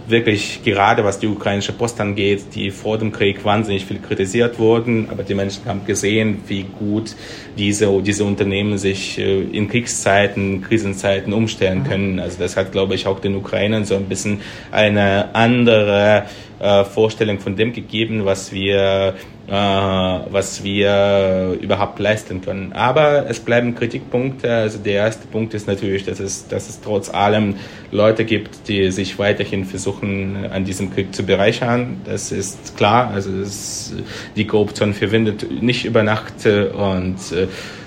wirklich 0.10 0.64
gerade 0.64 1.04
was 1.04 1.20
die 1.20 1.28
ukrainische 1.28 1.74
Post 1.74 2.00
angeht, 2.00 2.56
die 2.56 2.72
vor 2.72 2.98
dem 2.98 3.12
Krieg 3.12 3.44
wahnsinnig 3.44 3.86
viel 3.86 4.00
kritisiert 4.00 4.58
wurden, 4.60 5.10
aber 5.10 5.24
die 5.24 5.34
Menschen 5.34 5.66
haben 5.66 5.86
gesehen, 5.86 6.42
wie 6.48 6.64
gut 6.64 7.16
diese, 7.58 8.02
diese 8.02 8.24
Unternehmen 8.24 8.78
sich 8.78 9.20
äh, 9.20 9.42
in 9.42 9.68
Kriegszeiten, 9.68 10.62
Krisenzeiten 10.62 11.34
umstellen 11.34 11.84
können. 11.84 12.20
Also 12.20 12.38
das 12.40 12.56
hat, 12.56 12.72
glaube 12.72 12.96
ich, 12.96 13.08
auch 13.08 13.20
den 13.20 13.36
Ukrainern 13.36 13.86
so 13.86 13.96
ein 13.96 14.06
bisschen 14.06 14.42
eine 14.72 15.36
andere 15.36 16.26
äh, 16.60 16.84
Vorstellung 16.84 17.40
von 17.40 17.56
dem 17.56 17.74
gegeben, 17.74 18.26
was 18.26 18.52
wir 18.52 19.16
äh, 19.48 19.52
was 19.52 20.64
wir 20.64 21.58
überhaupt 21.62 22.00
leisten 22.00 22.42
können. 22.42 22.74
Aber 22.74 23.30
es 23.30 23.40
bleiben 23.40 23.76
Kritikpunkte. 23.76 24.54
Also 24.54 24.78
der 24.80 24.96
erste 24.96 25.26
Punkt 25.28 25.54
ist 25.54 25.68
natürlich, 25.68 26.04
dass 26.04 26.20
es, 26.20 26.48
dass 26.50 26.68
es 26.68 26.82
trotz 26.82 27.10
allem 27.10 27.56
Leute 27.92 28.26
gibt, 28.26 28.68
die 28.68 28.92
sich 28.92 29.18
weiterhin 29.20 29.64
versuchen, 29.64 30.48
an 30.52 30.66
diesem 30.66 30.94
Krieg 30.94 31.16
zu 31.16 31.24
bereichern. 31.24 32.02
Das 32.04 32.34
ist 32.34 32.76
klar. 32.76 33.12
Also 33.14 33.32
ist, 33.32 33.96
die 34.36 34.46
Korruption 34.46 34.94
verwendet 34.94 35.50
nicht 35.62 35.86
über 35.86 36.04
Nacht 36.04 36.46
und 36.46 37.18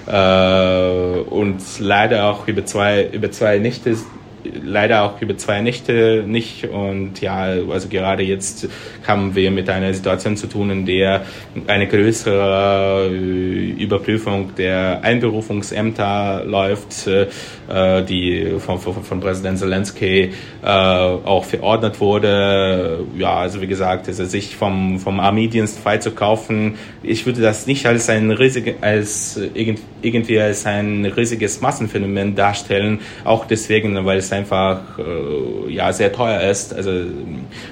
äh, 0.06 1.20
und 1.28 1.60
leider 1.78 2.30
auch 2.30 2.48
über 2.48 2.64
zwei 2.64 3.06
über 3.06 3.30
zwei 3.30 3.58
Nächte 3.58 3.96
leider 4.44 5.02
auch 5.02 5.20
über 5.20 5.36
zwei 5.36 5.60
Nächte 5.60 6.24
nicht. 6.26 6.66
Und 6.66 7.20
ja, 7.20 7.42
also 7.42 7.88
gerade 7.88 8.22
jetzt 8.22 8.68
haben 9.06 9.34
wir 9.34 9.50
mit 9.50 9.68
einer 9.68 9.92
Situation 9.94 10.36
zu 10.36 10.46
tun, 10.46 10.70
in 10.70 10.86
der 10.86 11.24
eine 11.66 11.86
größere 11.86 13.10
äh, 13.10 13.70
Überprüfung 13.82 14.54
der 14.56 15.00
Einberufungsämter 15.02 16.44
läuft, 16.44 17.08
äh, 17.70 18.02
die 18.02 18.56
von, 18.58 18.78
von, 18.78 19.02
von 19.02 19.20
Präsident 19.20 19.58
Zelensky 19.58 20.32
äh, 20.62 20.66
auch 20.66 21.44
verordnet 21.44 22.00
wurde. 22.00 23.06
Ja, 23.16 23.36
also 23.36 23.60
wie 23.60 23.66
gesagt, 23.66 24.08
also 24.08 24.24
sich 24.24 24.56
vom, 24.56 24.98
vom 24.98 25.20
Armeedienst 25.20 25.78
freizukaufen, 25.78 26.74
ich 27.02 27.24
würde 27.26 27.40
das 27.40 27.66
nicht 27.66 27.86
als 27.86 28.08
ein 28.08 28.30
riesig, 28.30 28.76
als 28.80 29.40
irgendwie 29.54 30.40
als 30.40 30.66
ein 30.66 31.04
riesiges 31.04 31.60
Massenphänomen 31.60 32.34
darstellen, 32.34 33.00
auch 33.24 33.46
deswegen, 33.46 34.04
weil 34.04 34.18
es 34.18 34.32
einfach 34.32 34.98
äh, 34.98 35.72
ja 35.72 35.92
sehr 35.92 36.12
teuer 36.12 36.40
ist. 36.42 36.74
Also 36.74 36.90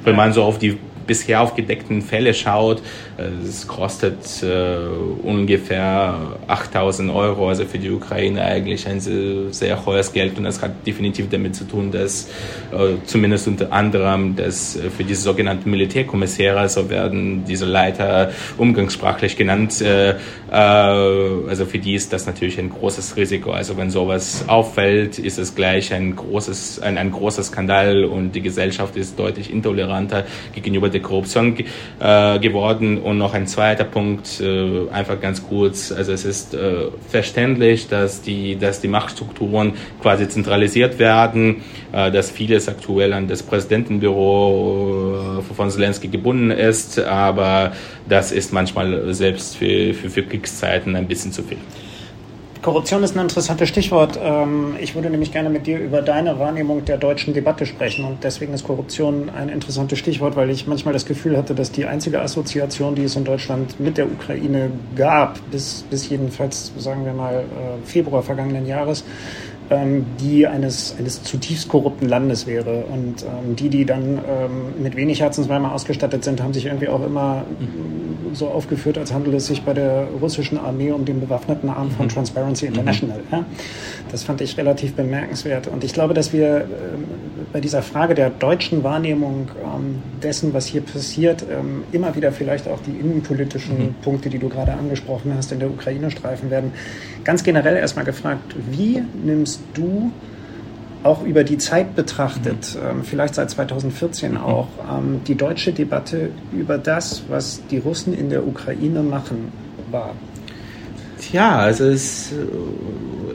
wenn 0.04 0.16
man 0.16 0.32
so 0.32 0.42
auf 0.42 0.58
die 0.58 0.78
bisher 1.06 1.40
aufgedeckten 1.40 2.02
Fälle 2.02 2.34
schaut, 2.34 2.82
es 3.18 3.66
kostet 3.66 4.44
äh, 4.44 4.76
ungefähr 5.24 6.14
8000 6.46 7.10
Euro, 7.10 7.48
also 7.48 7.64
für 7.64 7.78
die 7.78 7.90
Ukraine 7.90 8.42
eigentlich 8.42 8.86
ein 8.86 9.00
sehr, 9.00 9.52
sehr 9.52 9.84
hohes 9.84 10.12
Geld 10.12 10.38
und 10.38 10.44
das 10.44 10.62
hat 10.62 10.86
definitiv 10.86 11.28
damit 11.28 11.56
zu 11.56 11.64
tun, 11.64 11.90
dass 11.90 12.28
äh, 12.72 12.94
zumindest 13.06 13.48
unter 13.48 13.72
anderem 13.72 14.36
dass 14.36 14.76
äh, 14.76 14.90
für 14.90 15.02
diese 15.02 15.22
sogenannten 15.22 15.68
Militärkommissäre, 15.68 16.68
so 16.68 16.90
werden 16.90 17.44
diese 17.44 17.66
Leiter 17.66 18.30
umgangssprachlich 18.56 19.36
genannt, 19.36 19.80
äh, 19.80 20.10
äh, 20.10 20.14
also 20.52 21.66
für 21.66 21.78
die 21.78 21.94
ist 21.94 22.12
das 22.12 22.26
natürlich 22.26 22.60
ein 22.60 22.70
großes 22.70 23.16
Risiko. 23.16 23.50
Also 23.50 23.76
wenn 23.76 23.90
sowas 23.90 24.44
auffällt, 24.46 25.18
ist 25.18 25.38
es 25.38 25.56
gleich 25.56 25.92
ein 25.92 26.14
großes, 26.14 26.80
ein, 26.82 26.96
ein 26.96 27.10
großer 27.10 27.42
Skandal 27.42 28.04
und 28.04 28.32
die 28.32 28.42
Gesellschaft 28.42 28.96
ist 28.96 29.18
deutlich 29.18 29.52
intoleranter 29.52 30.24
gegenüber 30.54 30.88
der 30.88 31.00
Korruption 31.00 31.56
geworden 31.98 32.98
und 33.08 33.18
noch 33.18 33.34
ein 33.34 33.46
zweiter 33.46 33.84
Punkt, 33.84 34.40
äh, 34.40 34.88
einfach 34.90 35.20
ganz 35.20 35.42
kurz. 35.42 35.90
Also 35.90 36.12
es 36.12 36.24
ist 36.24 36.54
äh, 36.54 36.88
verständlich, 37.08 37.88
dass 37.88 38.22
die, 38.22 38.56
dass 38.56 38.80
die 38.80 38.88
Machtstrukturen 38.88 39.72
quasi 40.02 40.28
zentralisiert 40.28 40.98
werden, 40.98 41.62
äh, 41.92 42.10
dass 42.10 42.30
vieles 42.30 42.68
aktuell 42.68 43.12
an 43.12 43.26
das 43.26 43.42
Präsidentenbüro 43.42 45.40
äh, 45.40 45.54
von 45.54 45.70
Zelensky 45.70 46.08
gebunden 46.08 46.50
ist, 46.50 46.98
aber 47.00 47.72
das 48.08 48.30
ist 48.30 48.52
manchmal 48.52 49.14
selbst 49.14 49.56
für, 49.56 49.94
für, 49.94 50.10
für 50.10 50.22
Kriegszeiten 50.22 50.94
ein 50.94 51.08
bisschen 51.08 51.32
zu 51.32 51.42
viel. 51.42 51.58
Korruption 52.62 53.04
ist 53.04 53.16
ein 53.16 53.22
interessantes 53.22 53.68
Stichwort. 53.68 54.18
Ähm, 54.20 54.74
ich 54.80 54.94
würde 54.94 55.10
nämlich 55.10 55.32
gerne 55.32 55.48
mit 55.48 55.66
dir 55.66 55.78
über 55.78 56.02
deine 56.02 56.38
Wahrnehmung 56.38 56.84
der 56.84 56.96
deutschen 56.96 57.32
Debatte 57.32 57.66
sprechen. 57.66 58.04
Und 58.04 58.24
deswegen 58.24 58.52
ist 58.52 58.64
Korruption 58.64 59.30
ein 59.30 59.48
interessantes 59.48 59.98
Stichwort, 59.98 60.34
weil 60.34 60.50
ich 60.50 60.66
manchmal 60.66 60.92
das 60.92 61.06
Gefühl 61.06 61.36
hatte, 61.36 61.54
dass 61.54 61.70
die 61.70 61.86
einzige 61.86 62.20
Assoziation, 62.20 62.94
die 62.94 63.04
es 63.04 63.14
in 63.14 63.24
Deutschland 63.24 63.78
mit 63.78 63.96
der 63.96 64.06
Ukraine 64.06 64.70
gab, 64.96 65.38
bis, 65.50 65.84
bis 65.88 66.08
jedenfalls, 66.08 66.72
sagen 66.78 67.04
wir 67.04 67.12
mal, 67.12 67.40
äh, 67.40 67.86
Februar 67.86 68.22
vergangenen 68.22 68.66
Jahres, 68.66 69.04
ähm, 69.70 70.06
die 70.20 70.46
eines, 70.46 70.94
eines 70.98 71.22
zutiefst 71.22 71.68
korrupten 71.68 72.08
Landes 72.08 72.46
wäre. 72.46 72.84
Und 72.86 73.22
ähm, 73.22 73.56
die, 73.56 73.68
die 73.68 73.84
dann 73.84 74.18
ähm, 74.18 74.82
mit 74.82 74.96
wenig 74.96 75.20
Herzenswärme 75.20 75.70
ausgestattet 75.70 76.24
sind, 76.24 76.42
haben 76.42 76.54
sich 76.54 76.66
irgendwie 76.66 76.88
auch 76.88 77.04
immer 77.04 77.44
mhm. 77.58 78.34
so 78.34 78.48
aufgeführt, 78.48 78.98
als 78.98 79.12
handele 79.12 79.36
es 79.36 79.46
sich 79.46 79.62
bei 79.62 79.74
der 79.74 80.08
russischen 80.20 80.58
Armee 80.58 80.90
um 80.90 81.04
den 81.04 81.20
bewaffneten 81.20 81.68
Arm 81.68 81.90
von 81.90 82.06
mhm. 82.06 82.10
Transparency 82.10 82.66
mhm. 82.66 82.72
International. 82.72 83.20
Ja? 83.30 83.44
Das 84.10 84.22
fand 84.22 84.40
ich 84.40 84.56
relativ 84.56 84.94
bemerkenswert. 84.94 85.66
Und 85.66 85.84
ich 85.84 85.92
glaube, 85.92 86.14
dass 86.14 86.32
wir 86.32 86.62
ähm, 86.62 87.04
bei 87.52 87.60
dieser 87.60 87.82
Frage 87.82 88.14
der 88.14 88.30
deutschen 88.30 88.82
Wahrnehmung 88.82 89.48
ähm, 89.62 90.02
dessen, 90.22 90.54
was 90.54 90.66
hier 90.66 90.80
passiert, 90.80 91.44
ähm, 91.50 91.84
immer 91.92 92.14
wieder 92.14 92.32
vielleicht 92.32 92.68
auch 92.68 92.80
die 92.86 92.92
innenpolitischen 92.92 93.78
mhm. 93.78 93.94
Punkte, 94.02 94.30
die 94.30 94.38
du 94.38 94.48
gerade 94.48 94.72
angesprochen 94.72 95.34
hast, 95.36 95.52
in 95.52 95.58
der 95.58 95.68
Ukraine 95.68 96.10
streifen 96.10 96.50
werden. 96.50 96.72
Ganz 97.24 97.42
generell 97.42 97.76
erstmal 97.76 98.04
gefragt, 98.04 98.54
wie 98.70 99.02
nimmst 99.22 99.57
du 99.74 100.12
auch 101.02 101.22
über 101.24 101.44
die 101.44 101.58
Zeit 101.58 101.94
betrachtet, 101.94 102.76
mhm. 102.76 103.04
vielleicht 103.04 103.36
seit 103.36 103.50
2014 103.50 104.32
mhm. 104.32 104.36
auch, 104.38 104.68
die 105.26 105.36
deutsche 105.36 105.72
Debatte 105.72 106.30
über 106.52 106.76
das, 106.76 107.22
was 107.28 107.62
die 107.70 107.78
Russen 107.78 108.12
in 108.12 108.30
der 108.30 108.46
Ukraine 108.46 109.02
machen, 109.02 109.52
wahr? 109.90 110.14
Tja, 111.20 111.58
also 111.58 111.84
es, 111.84 112.32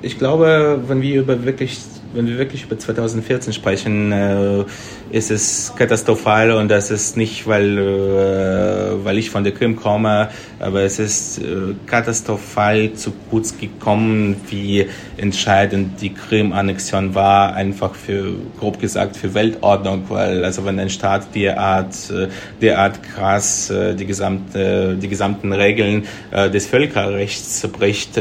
ich 0.01 0.17
glaube, 0.17 0.81
wenn 0.87 1.01
wir 1.01 1.21
über 1.21 1.43
wirklich 1.45 1.79
wenn 2.13 2.27
wir 2.27 2.37
wirklich 2.37 2.63
über 2.63 2.77
2014 2.77 3.53
sprechen, 3.53 4.11
äh, 4.11 4.63
ist 5.11 5.31
es 5.31 5.73
katastrophal 5.75 6.51
und 6.51 6.69
das 6.69 6.91
ist 6.91 7.17
nicht, 7.17 7.47
weil, 7.47 7.77
äh, 7.77 9.03
weil 9.03 9.17
ich 9.17 9.29
von 9.29 9.43
der 9.43 9.53
Krim 9.53 9.75
komme, 9.75 10.29
aber 10.59 10.81
es 10.81 10.99
ist 10.99 11.39
äh, 11.39 11.73
katastrophal 11.85 12.93
zu 12.93 13.11
kurz 13.29 13.57
gekommen, 13.57 14.35
wie 14.49 14.87
entscheidend 15.17 16.01
die 16.01 16.13
Krim-Annexion 16.13 17.15
war, 17.15 17.53
einfach 17.55 17.95
für, 17.95 18.33
grob 18.59 18.79
gesagt, 18.79 19.17
für 19.17 19.33
Weltordnung, 19.33 20.03
weil 20.09 20.45
also 20.45 20.65
wenn 20.65 20.79
ein 20.79 20.89
Staat 20.89 21.33
derart, 21.35 21.95
äh, 22.11 22.27
derart 22.61 23.01
krass 23.03 23.69
äh, 23.69 23.95
die, 23.95 24.05
gesamte, 24.05 24.97
die 25.01 25.07
gesamten 25.07 25.51
Regeln 25.53 26.05
äh, 26.31 26.49
des 26.49 26.67
Völkerrechts 26.67 27.67
bricht, 27.67 28.17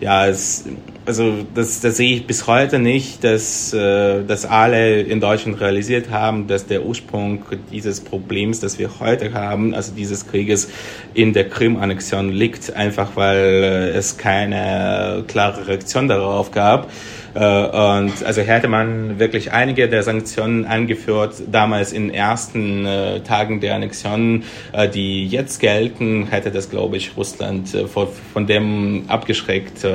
ja, 0.00 0.26
es 0.26 0.64
also 1.06 1.46
das, 1.54 1.80
das 1.80 1.96
sehe 1.96 2.16
ich 2.16 2.26
bis 2.26 2.46
heute 2.46 2.78
nicht, 2.78 3.22
dass, 3.22 3.72
äh, 3.72 4.24
dass 4.24 4.44
alle 4.44 5.00
in 5.00 5.20
Deutschland 5.20 5.60
realisiert 5.60 6.10
haben, 6.10 6.48
dass 6.48 6.66
der 6.66 6.84
Ursprung 6.84 7.44
dieses 7.70 8.00
Problems, 8.00 8.60
das 8.60 8.78
wir 8.78 8.90
heute 8.98 9.32
haben, 9.32 9.74
also 9.74 9.92
dieses 9.92 10.26
Krieges 10.26 10.68
in 11.14 11.32
der 11.32 11.48
Krim-Annexion 11.48 12.30
liegt, 12.30 12.74
einfach 12.74 13.12
weil 13.14 13.36
äh, 13.36 13.88
es 13.90 14.18
keine 14.18 15.24
klare 15.28 15.68
Reaktion 15.68 16.08
darauf 16.08 16.50
gab. 16.50 16.90
Äh, 17.36 17.98
und 17.98 18.24
also 18.24 18.40
hätte 18.40 18.68
man 18.68 19.18
wirklich 19.18 19.52
einige 19.52 19.88
der 19.88 20.02
Sanktionen 20.02 20.64
angeführt, 20.64 21.34
damals 21.50 21.92
in 21.92 22.10
ersten 22.10 22.86
äh, 22.86 23.20
Tagen 23.20 23.60
der 23.60 23.74
Annexion, 23.74 24.44
äh, 24.72 24.88
die 24.88 25.26
jetzt 25.26 25.60
gelten, 25.60 26.28
hätte 26.28 26.50
das, 26.50 26.70
glaube 26.70 26.96
ich, 26.96 27.16
Russland 27.16 27.68
von 27.88 28.46
dem 28.46 29.04
abgeschreckt, 29.08 29.86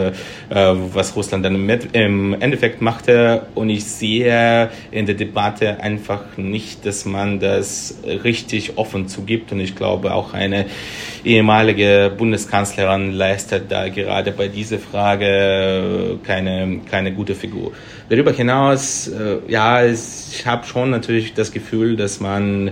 was 0.50 1.16
Russland 1.16 1.46
dann 1.46 1.70
im 1.94 2.34
Endeffekt 2.34 2.82
machte. 2.82 3.48
Und 3.56 3.70
ich 3.70 3.86
sehe 3.86 4.70
in 4.92 5.06
der 5.06 5.16
Debatte 5.16 5.80
einfach 5.80 6.38
nicht, 6.38 6.86
dass 6.86 7.06
man 7.06 7.40
das 7.40 7.98
richtig 8.24 8.78
offen 8.78 9.08
zugibt. 9.08 9.52
Und 9.52 9.60
ich 9.60 9.76
glaube, 9.76 10.14
auch 10.14 10.34
eine 10.34 10.66
ehemalige 11.24 12.12
Bundeskanzlerin 12.16 13.12
leistet 13.12 13.72
da 13.72 13.88
gerade 13.90 14.32
bei 14.32 14.48
dieser 14.48 14.80
Frage 14.80 16.20
keine, 16.24 16.80
keine 16.90 17.14
gute 17.14 17.31
Figur. 17.36 17.72
Darüber 18.10 18.32
hinaus, 18.32 19.08
äh, 19.08 19.38
ja, 19.48 19.86
ich 19.86 20.46
habe 20.46 20.66
schon 20.66 20.90
natürlich 20.90 21.34
das 21.34 21.52
Gefühl, 21.52 21.96
dass 21.96 22.20
man 22.20 22.72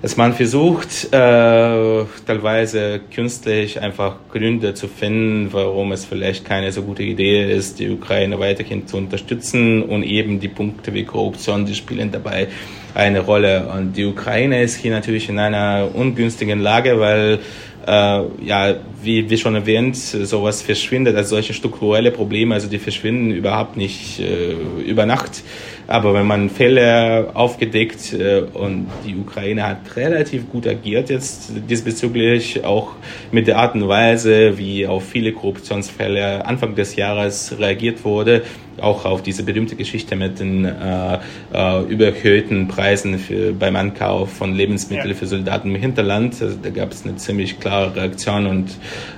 dass 0.00 0.16
man 0.16 0.32
versucht, 0.32 1.06
äh, 1.06 2.04
teilweise 2.24 3.00
künstlich 3.12 3.80
einfach 3.80 4.16
Gründe 4.30 4.72
zu 4.74 4.86
finden, 4.86 5.52
warum 5.52 5.90
es 5.90 6.04
vielleicht 6.04 6.44
keine 6.44 6.70
so 6.70 6.82
gute 6.82 7.02
Idee 7.02 7.52
ist, 7.52 7.80
die 7.80 7.90
Ukraine 7.90 8.38
weiterhin 8.38 8.86
zu 8.86 8.96
unterstützen 8.96 9.82
und 9.82 10.04
eben 10.04 10.38
die 10.38 10.46
Punkte 10.48 10.94
wie 10.94 11.04
Korruption, 11.04 11.66
die 11.66 11.74
spielen 11.74 12.12
dabei 12.12 12.46
eine 12.94 13.20
Rolle. 13.20 13.68
Und 13.76 13.96
die 13.96 14.04
Ukraine 14.04 14.62
ist 14.62 14.76
hier 14.76 14.92
natürlich 14.92 15.28
in 15.28 15.38
einer 15.40 15.88
ungünstigen 15.92 16.60
Lage, 16.60 17.00
weil 17.00 17.40
äh, 17.88 18.44
ja, 18.44 18.74
wie, 19.02 19.30
wie 19.30 19.38
schon 19.38 19.54
erwähnt, 19.54 19.96
sowas 19.96 20.60
verschwindet, 20.62 21.16
also 21.16 21.30
solche 21.30 21.54
strukturelle 21.54 22.10
Probleme, 22.10 22.54
also 22.54 22.68
die 22.68 22.78
verschwinden 22.78 23.30
überhaupt 23.30 23.76
nicht 23.76 24.20
äh, 24.20 24.52
über 24.84 25.06
Nacht. 25.06 25.42
Aber 25.88 26.12
wenn 26.12 26.26
man 26.26 26.50
Fälle 26.50 27.30
aufgedeckt 27.32 28.12
äh, 28.12 28.42
und 28.52 28.88
die 29.06 29.16
Ukraine 29.16 29.66
hat 29.66 29.96
relativ 29.96 30.50
gut 30.50 30.66
agiert 30.66 31.08
jetzt 31.08 31.50
diesbezüglich, 31.68 32.62
auch 32.62 32.92
mit 33.32 33.46
der 33.46 33.56
Art 33.56 33.74
und 33.74 33.88
Weise, 33.88 34.58
wie 34.58 34.86
auf 34.86 35.08
viele 35.08 35.32
Korruptionsfälle 35.32 36.44
Anfang 36.44 36.74
des 36.74 36.94
Jahres 36.94 37.56
reagiert 37.58 38.04
wurde, 38.04 38.42
auch 38.80 39.04
auf 39.04 39.22
diese 39.22 39.42
berühmte 39.42 39.76
Geschichte 39.76 40.16
mit 40.16 40.40
den 40.40 40.64
äh, 40.64 41.18
äh, 41.52 41.82
überhöhten 41.84 42.68
Preisen 42.68 43.18
für, 43.18 43.52
beim 43.52 43.76
Ankauf 43.76 44.32
von 44.32 44.54
Lebensmitteln 44.54 45.10
ja. 45.10 45.14
für 45.14 45.26
Soldaten 45.26 45.74
im 45.74 45.80
Hinterland. 45.80 46.40
Also, 46.40 46.56
da 46.62 46.70
gab 46.70 46.92
es 46.92 47.04
eine 47.04 47.16
ziemlich 47.16 47.60
klare 47.60 47.94
Reaktion 47.96 48.46
und 48.46 48.70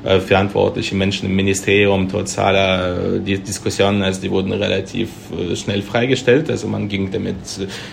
äh, 0.05 0.21
verantwortliche 0.21 0.95
Menschen 0.95 1.27
im 1.27 1.37
Ministerium, 1.37 2.09
trotz 2.09 2.39
aller 2.39 3.17
äh, 3.17 3.21
die 3.21 3.39
Diskussionen, 3.39 4.03
also 4.03 4.21
die 4.21 4.31
wurden 4.31 4.53
relativ 4.53 5.11
äh, 5.33 5.55
schnell 5.57 5.83
freigestellt. 5.83 6.51
Also 6.51 6.60
man 6.69 6.89
ging 6.89 7.11
damit, 7.11 7.37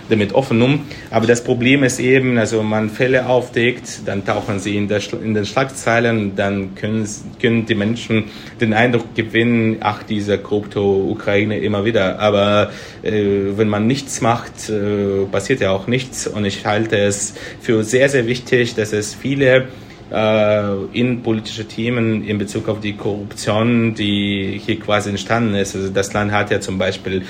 damit 0.09 0.33
offen 0.33 0.61
um. 0.61 0.81
Aber 1.11 1.27
das 1.27 1.43
Problem 1.43 1.83
ist 1.83 1.99
eben, 1.99 2.37
also 2.37 2.63
man 2.63 2.89
Fälle 2.89 3.27
aufdeckt, 3.27 4.01
dann 4.05 4.25
tauchen 4.25 4.59
sie 4.59 4.77
in, 4.77 4.87
der, 4.87 5.01
in 5.23 5.33
den 5.33 5.45
Schlagzeilen, 5.45 6.35
dann 6.35 6.75
können, 6.75 7.07
können 7.41 7.65
die 7.65 7.75
Menschen 7.75 8.25
den 8.59 8.73
Eindruck 8.73 9.15
gewinnen, 9.15 9.77
ach, 9.79 10.03
diese 10.03 10.37
Krypto-Ukraine 10.37 11.59
immer 11.59 11.85
wieder. 11.85 12.19
Aber 12.19 12.71
äh, 13.03 13.11
wenn 13.55 13.69
man 13.69 13.87
nichts 13.87 14.21
macht, 14.21 14.69
äh, 14.69 15.25
passiert 15.31 15.61
ja 15.61 15.71
auch 15.71 15.87
nichts. 15.87 16.27
Und 16.27 16.45
ich 16.45 16.65
halte 16.65 16.97
es 16.97 17.33
für 17.61 17.83
sehr, 17.83 18.09
sehr 18.09 18.27
wichtig, 18.27 18.75
dass 18.75 18.93
es 18.93 19.13
viele 19.13 19.67
äh, 20.11 20.85
innenpolitische 20.93 21.65
Themen 21.65 22.25
in 22.25 22.37
Bezug 22.37 22.69
auf 22.69 22.79
die 22.79 22.93
Korruption, 22.93 23.93
die 23.93 24.61
hier 24.65 24.79
quasi 24.79 25.09
entstanden 25.09 25.55
ist. 25.55 25.75
Also 25.75 25.89
das 25.89 26.13
Land 26.13 26.31
hat 26.31 26.51
ja 26.51 26.59
zum 26.59 26.77
Beispiel 26.77 27.23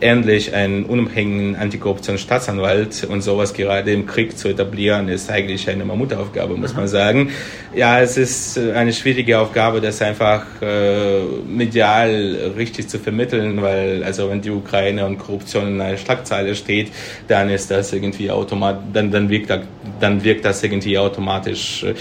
endlich 0.00 0.54
einen 0.54 0.84
unabhängigen 0.84 1.56
Antikorruptionsstaatsanwalt 1.56 3.04
und 3.04 3.22
sowas 3.22 3.52
gerade 3.52 3.92
im 3.92 4.06
Krieg 4.06 4.38
zu 4.38 4.48
etablieren, 4.48 5.08
ist 5.08 5.30
eigentlich 5.30 5.68
eine 5.68 5.84
Mammutaufgabe, 5.84 6.56
muss 6.56 6.74
man 6.74 6.88
sagen. 6.88 7.30
Ja, 7.74 8.00
es 8.00 8.16
ist 8.16 8.58
eine 8.58 8.92
schwierige 8.92 9.38
Aufgabe, 9.38 9.80
das 9.80 10.00
einfach 10.00 10.44
äh, 10.62 11.20
medial 11.48 12.52
richtig 12.56 12.88
zu 12.88 12.98
vermitteln, 12.98 13.60
weil 13.60 14.04
also 14.04 14.30
wenn 14.30 14.40
die 14.40 14.50
Ukraine 14.50 15.04
und 15.06 15.18
Korruption 15.18 15.66
in 15.66 15.80
einer 15.80 15.96
Schlagzeile 15.96 16.54
steht, 16.54 16.92
dann 17.26 17.50
ist 17.50 17.70
das 17.70 17.92
irgendwie 17.92 18.30
automatisch, 18.30 18.82
dann, 18.92 19.10
dann, 19.10 19.28
wirkt, 19.28 19.52
dann 20.00 20.22
wirkt 20.22 20.44
das 20.44 20.62
irgendwie 20.62 20.96
automatisch 20.98 21.82
äh, 21.82 21.94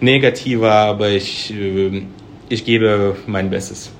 negativer, 0.00 0.72
aber 0.72 1.10
ich, 1.10 1.54
äh, 1.54 2.02
ich 2.48 2.64
gebe 2.64 3.16
mein 3.26 3.50
Bestes 3.50 3.90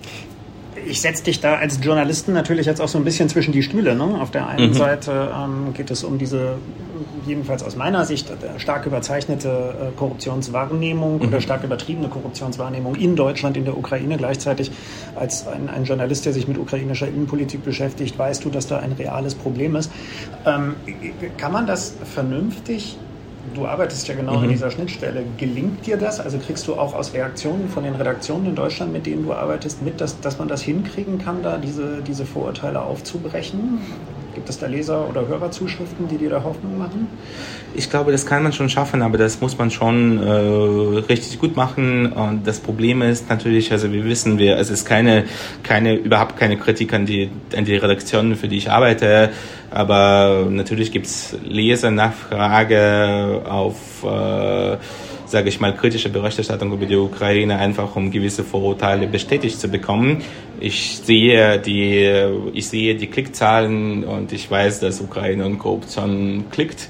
ich 0.88 1.00
setze 1.00 1.24
dich 1.24 1.40
da 1.40 1.56
als 1.56 1.80
Journalisten 1.82 2.32
natürlich 2.32 2.66
jetzt 2.66 2.80
auch 2.80 2.88
so 2.88 2.98
ein 2.98 3.04
bisschen 3.04 3.28
zwischen 3.28 3.52
die 3.52 3.62
Stühle. 3.62 3.94
Ne? 3.94 4.20
Auf 4.20 4.30
der 4.30 4.46
einen 4.46 4.70
mhm. 4.70 4.74
Seite 4.74 5.32
ähm, 5.34 5.74
geht 5.74 5.90
es 5.90 6.04
um 6.04 6.18
diese, 6.18 6.56
jedenfalls 7.26 7.62
aus 7.62 7.76
meiner 7.76 8.04
Sicht, 8.04 8.30
äh, 8.30 8.58
stark 8.58 8.86
überzeichnete 8.86 9.48
äh, 9.48 9.96
Korruptionswahrnehmung 9.96 11.18
mhm. 11.18 11.28
oder 11.28 11.40
stark 11.40 11.64
übertriebene 11.64 12.08
Korruptionswahrnehmung 12.08 12.94
in 12.94 13.16
Deutschland, 13.16 13.56
in 13.56 13.64
der 13.64 13.76
Ukraine. 13.76 14.16
Gleichzeitig 14.16 14.70
als 15.14 15.46
ein, 15.46 15.68
ein, 15.68 15.84
Journalist, 15.84 16.26
der 16.26 16.32
sich 16.32 16.48
mit 16.48 16.58
ukrainischer 16.58 17.08
Innenpolitik 17.08 17.64
beschäftigt, 17.64 18.18
weißt 18.18 18.44
du, 18.44 18.50
dass 18.50 18.66
da 18.66 18.78
ein 18.78 18.92
reales 18.92 19.34
Problem 19.34 19.76
ist. 19.76 19.90
Ähm, 20.44 20.76
kann 21.36 21.52
man 21.52 21.66
das 21.66 21.94
vernünftig 22.14 22.98
du 23.54 23.66
arbeitest 23.66 24.08
ja 24.08 24.14
genau 24.14 24.36
mhm. 24.36 24.44
an 24.44 24.48
dieser 24.48 24.70
Schnittstelle. 24.70 25.24
Gelingt 25.36 25.86
dir 25.86 25.96
das? 25.96 26.20
Also 26.20 26.38
kriegst 26.38 26.66
du 26.66 26.74
auch 26.74 26.94
aus 26.94 27.14
Reaktionen 27.14 27.68
von 27.68 27.84
den 27.84 27.94
Redaktionen 27.94 28.46
in 28.46 28.54
Deutschland, 28.54 28.92
mit 28.92 29.06
denen 29.06 29.24
du 29.24 29.32
arbeitest, 29.32 29.82
mit, 29.82 30.00
dass, 30.00 30.20
dass 30.20 30.38
man 30.38 30.48
das 30.48 30.62
hinkriegen 30.62 31.18
kann, 31.18 31.42
da 31.42 31.58
diese, 31.58 32.02
diese 32.02 32.24
Vorurteile 32.24 32.82
aufzubrechen? 32.82 33.80
Gibt 34.36 34.50
es 34.50 34.58
da 34.58 34.66
Leser- 34.66 35.08
oder 35.08 35.26
Hörerzuschriften, 35.26 36.08
die 36.08 36.18
dir 36.18 36.28
da 36.28 36.44
Hoffnung 36.44 36.76
machen? 36.76 37.08
Ich 37.74 37.88
glaube, 37.88 38.12
das 38.12 38.26
kann 38.26 38.42
man 38.42 38.52
schon 38.52 38.68
schaffen, 38.68 39.00
aber 39.00 39.16
das 39.16 39.40
muss 39.40 39.56
man 39.56 39.70
schon 39.70 40.18
äh, 40.18 40.98
richtig 41.08 41.38
gut 41.38 41.56
machen. 41.56 42.12
Und 42.12 42.46
das 42.46 42.60
Problem 42.60 43.00
ist 43.00 43.30
natürlich, 43.30 43.72
also 43.72 43.90
wir 43.90 44.04
wissen, 44.04 44.36
wir, 44.36 44.58
es 44.58 44.68
ist 44.68 44.84
keine, 44.84 45.24
keine, 45.62 45.94
überhaupt 45.94 46.36
keine 46.36 46.58
Kritik 46.58 46.92
an 46.92 47.06
die, 47.06 47.30
an 47.56 47.64
die 47.64 47.76
Redaktion, 47.76 48.36
für 48.36 48.46
die 48.46 48.58
ich 48.58 48.70
arbeite. 48.70 49.30
Aber 49.70 50.46
natürlich 50.50 50.92
gibt 50.92 51.06
es 51.06 51.34
Lesernachfrage 51.42 53.40
auf 53.48 54.04
äh, 54.04 54.76
sage 55.26 55.48
ich 55.48 55.60
mal, 55.60 55.74
kritische 55.74 56.08
Berichterstattung 56.08 56.72
über 56.72 56.86
die 56.86 56.96
Ukraine, 56.96 57.58
einfach 57.58 57.96
um 57.96 58.10
gewisse 58.10 58.44
Vorurteile 58.44 59.06
bestätigt 59.06 59.60
zu 59.60 59.68
bekommen. 59.68 60.22
Ich 60.60 60.98
sehe 61.02 61.58
die, 61.58 62.08
ich 62.52 62.68
sehe 62.68 62.94
die 62.94 63.06
Klickzahlen 63.08 64.04
und 64.04 64.32
ich 64.32 64.50
weiß, 64.50 64.80
dass 64.80 65.00
Ukraine 65.00 65.46
und 65.46 65.58
Korruption 65.58 66.44
klickt. 66.50 66.88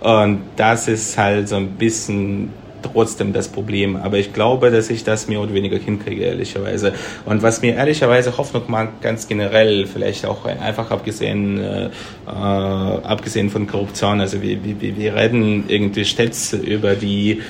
Und 0.00 0.40
das 0.56 0.88
ist 0.88 1.16
halt 1.16 1.48
so 1.48 1.56
ein 1.56 1.70
bisschen 1.70 2.50
trotzdem 2.82 3.32
das 3.32 3.48
Problem. 3.48 3.96
Aber 3.96 4.18
ich 4.18 4.32
glaube, 4.32 4.70
dass 4.70 4.90
ich 4.90 5.04
das 5.04 5.28
mehr 5.28 5.40
oder 5.40 5.54
weniger 5.54 5.78
hinkriege, 5.78 6.24
ehrlicherweise. 6.24 6.92
Und 7.24 7.42
was 7.42 7.62
mir 7.62 7.74
ehrlicherweise 7.74 8.36
Hoffnung 8.36 8.64
macht, 8.68 9.00
ganz 9.00 9.28
generell, 9.28 9.86
vielleicht 9.86 10.26
auch 10.26 10.44
einfach 10.44 10.90
abgesehen, 10.90 11.60
äh, 11.60 11.86
äh 11.86 12.30
abgesehen 12.30 13.50
von 13.50 13.66
Korruption, 13.66 14.20
also 14.20 14.42
wir, 14.42 14.58
wir, 14.64 14.96
wir 14.96 15.14
reden 15.14 15.64
irgendwie 15.68 16.04
stets 16.04 16.52
über 16.52 16.94
die 16.94 17.42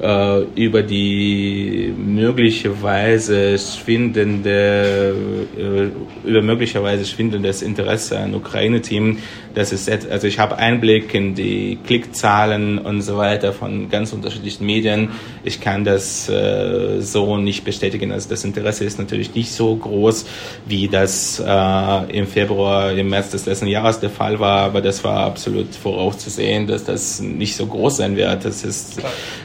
äh, 0.00 0.42
über 0.54 0.82
die 0.82 1.92
möglicherweise 1.96 3.58
schwindende, 3.58 5.14
äh, 5.56 6.28
über 6.28 6.42
möglicherweise 6.42 7.04
schwindendes 7.04 7.62
Interesse 7.62 8.18
an 8.18 8.34
Ukraine-Team. 8.34 9.18
Das 9.54 9.72
ist 9.72 9.90
also 9.90 10.26
ich 10.26 10.38
habe 10.38 10.58
Einblick 10.58 11.14
in 11.14 11.34
die 11.34 11.78
Klickzahlen 11.84 12.78
und 12.78 13.02
so 13.02 13.16
weiter 13.16 13.52
von 13.52 13.88
ganz 13.88 14.12
unterschiedlichen 14.12 14.66
Medien. 14.66 15.10
Ich 15.42 15.60
kann 15.60 15.84
das 15.84 16.28
äh, 16.28 17.00
so 17.00 17.36
nicht 17.38 17.64
bestätigen. 17.64 18.12
Also 18.12 18.28
das 18.28 18.44
Interesse 18.44 18.84
ist 18.84 18.98
natürlich 18.98 19.34
nicht 19.34 19.50
so 19.50 19.74
groß, 19.74 20.26
wie 20.66 20.88
das 20.88 21.42
äh, 21.44 22.16
im 22.16 22.26
Februar, 22.26 22.92
im 22.92 23.08
März 23.08 23.30
des 23.30 23.46
letzten 23.46 23.66
Jahres 23.66 24.00
der 24.00 24.10
Fall 24.10 24.38
war, 24.38 24.60
aber 24.60 24.80
das 24.80 25.02
war 25.02 25.24
absolut 25.24 25.74
vorauszusehen, 25.74 26.66
dass 26.66 26.84
das 26.84 27.20
nicht 27.20 27.56
so 27.56 27.66
groß 27.66 27.96
sein 27.96 28.16
wird. 28.16 28.44
Das 28.44 28.64
ist, 28.64 28.98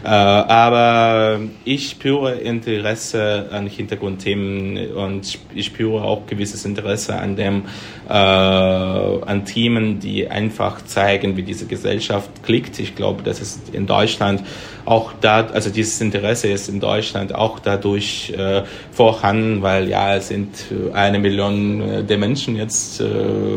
äh, 0.04 0.08
aber 0.50 1.40
ich 1.66 1.90
spüre 1.90 2.36
Interesse 2.36 3.50
an 3.52 3.68
Hintergrundthemen 3.68 4.94
und 4.94 5.40
ich 5.54 5.66
spüre 5.66 6.04
auch 6.04 6.26
gewisses 6.28 6.66
Interesse 6.66 7.16
an 7.16 7.36
dem, 7.36 7.64
äh, 8.08 8.14
an 8.14 9.46
Themen, 9.46 10.00
die 10.00 10.28
einfach 10.28 10.84
zeigen, 10.84 11.38
wie 11.38 11.44
diese 11.44 11.66
Gesellschaft 11.66 12.44
klickt. 12.44 12.80
Ich 12.80 12.96
glaube, 12.96 13.24
das 13.24 13.42
ist 13.42 13.74
in 13.74 13.88
Deutschland 13.88 14.44
auch 14.86 15.14
da, 15.22 15.48
also 15.48 15.70
dieses 15.70 16.00
Interesse 16.02 16.50
ist 16.50 16.70
in 16.70 16.80
Deutschland 16.80 17.34
auch 17.34 17.60
dadurch 17.60 18.34
äh, 18.38 18.64
vorhanden, 18.92 19.62
weil 19.62 19.88
ja, 19.88 20.16
es 20.16 20.28
sind 20.28 20.50
eine 20.94 21.20
Million 21.20 21.82
äh, 21.82 22.04
der 22.04 22.18
Menschen 22.18 22.56
jetzt, 22.56 23.00
äh, 23.00 23.06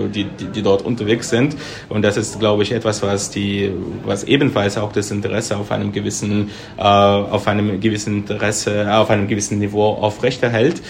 die, 0.09 0.25
die, 0.25 0.47
die 0.47 0.63
dort 0.63 0.83
unterwegs 0.83 1.29
sind. 1.29 1.57
Und 1.89 2.03
das 2.03 2.17
ist, 2.17 2.39
glaube 2.39 2.63
ich, 2.63 2.73
etwas, 2.73 3.03
was 3.03 3.31
die, 3.31 3.73
was 4.05 4.25
ebenfalls 4.25 4.79
auch 4.79 4.93
das 4.93 5.11
Interesse 5.11 5.57
auf 5.57 5.71
einem 5.73 5.93
gewissen, 5.93 6.51
äh, 6.77 6.83
auf 6.83 7.47
einem 7.49 7.81
gewissen 7.81 8.19
Interesse, 8.19 8.95
auf 8.97 9.11
einem 9.11 9.29
gewissen 9.29 9.59
Niveau 9.59 9.95
aufrechterhält. 9.95 10.83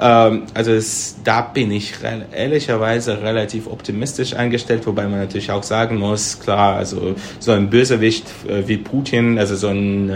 Ähm, 0.00 0.42
also 0.54 0.72
es, 0.72 1.16
da 1.24 1.40
bin 1.42 1.70
ich 1.70 1.94
ehrlicherweise 2.32 3.22
relativ 3.22 3.66
optimistisch 3.66 4.34
eingestellt, 4.34 4.86
wobei 4.86 5.06
man 5.06 5.20
natürlich 5.20 5.50
auch 5.50 5.62
sagen 5.62 5.96
muss, 5.98 6.40
klar, 6.40 6.76
also 6.76 7.14
so 7.38 7.52
ein 7.52 7.70
Bösewicht 7.70 8.26
äh, 8.48 8.66
wie 8.66 8.78
Putin, 8.78 9.38
also 9.38 9.56
so 9.56 9.68
ein 9.68 10.10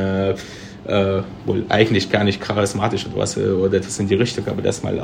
äh, 0.88 0.98
äh, 0.98 1.22
wohl 1.44 1.64
eigentlich 1.68 2.10
gar 2.10 2.24
nicht 2.24 2.40
charismatisch 2.40 3.06
oder 3.06 3.18
was 3.18 3.36
oder 3.36 3.78
etwas 3.78 3.98
in 3.98 4.08
die 4.08 4.14
Richtung, 4.14 4.46
aber 4.48 4.62
das 4.62 4.82
mal, 4.82 5.00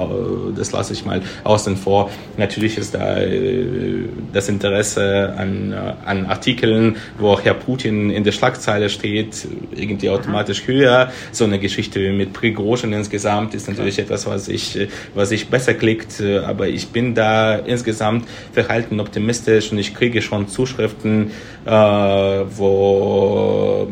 das 0.56 0.72
lasse 0.72 0.92
ich 0.92 1.04
mal 1.04 1.22
außen 1.44 1.76
vor. 1.76 2.10
Natürlich 2.36 2.78
ist 2.78 2.94
da 2.94 3.18
äh, 3.18 4.08
das 4.32 4.48
Interesse 4.48 5.34
an, 5.36 5.72
äh, 5.72 5.94
an 6.04 6.26
Artikeln, 6.26 6.96
wo 7.18 7.30
auch 7.30 7.44
Herr 7.44 7.54
Putin 7.54 8.10
in 8.10 8.24
der 8.24 8.32
Schlagzeile 8.32 8.88
steht, 8.88 9.46
irgendwie 9.74 10.10
automatisch 10.10 10.66
höher. 10.66 11.12
So 11.32 11.44
eine 11.44 11.58
Geschichte 11.58 12.12
mit 12.12 12.32
Prigozhin 12.32 12.92
insgesamt 12.92 13.54
ist 13.54 13.68
natürlich 13.68 13.98
etwas, 13.98 14.26
was 14.26 14.48
ich, 14.48 14.88
was 15.14 15.30
ich 15.30 15.48
besser 15.48 15.74
klickt, 15.74 16.20
aber 16.20 16.68
ich 16.68 16.88
bin 16.88 17.14
da 17.14 17.56
insgesamt 17.56 18.26
verhalten 18.52 19.00
optimistisch 19.00 19.72
und 19.72 19.78
ich 19.78 19.94
kriege 19.94 20.22
schon 20.22 20.48
Zuschriften, 20.48 21.30
äh, 21.64 21.70
wo 21.70 23.88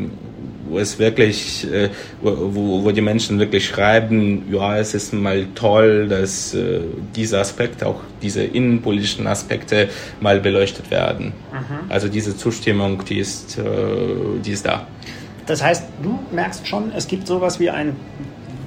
wo 0.73 0.79
es 0.79 0.97
wirklich, 0.97 1.71
äh, 1.71 1.89
wo, 2.21 2.83
wo 2.83 2.91
die 2.91 3.01
Menschen 3.01 3.39
wirklich 3.39 3.65
schreiben, 3.67 4.45
ja, 4.51 4.77
es 4.77 4.93
ist 4.93 5.13
mal 5.13 5.45
toll, 5.53 6.07
dass 6.07 6.53
äh, 6.53 6.81
diese 7.15 7.39
Aspekte, 7.39 7.85
auch 7.85 8.01
diese 8.21 8.43
innenpolitischen 8.43 9.27
Aspekte 9.27 9.89
mal 10.19 10.39
beleuchtet 10.39 10.89
werden. 10.89 11.25
Mhm. 11.51 11.89
Also 11.89 12.07
diese 12.07 12.35
Zustimmung, 12.35 13.05
die 13.05 13.19
ist, 13.19 13.59
äh, 13.59 13.63
die 14.43 14.51
ist 14.51 14.65
da. 14.65 14.87
Das 15.45 15.61
heißt, 15.61 15.83
du 16.01 16.19
merkst 16.31 16.67
schon, 16.67 16.91
es 16.95 17.07
gibt 17.07 17.27
sowas 17.27 17.59
wie 17.59 17.69
ein 17.69 17.95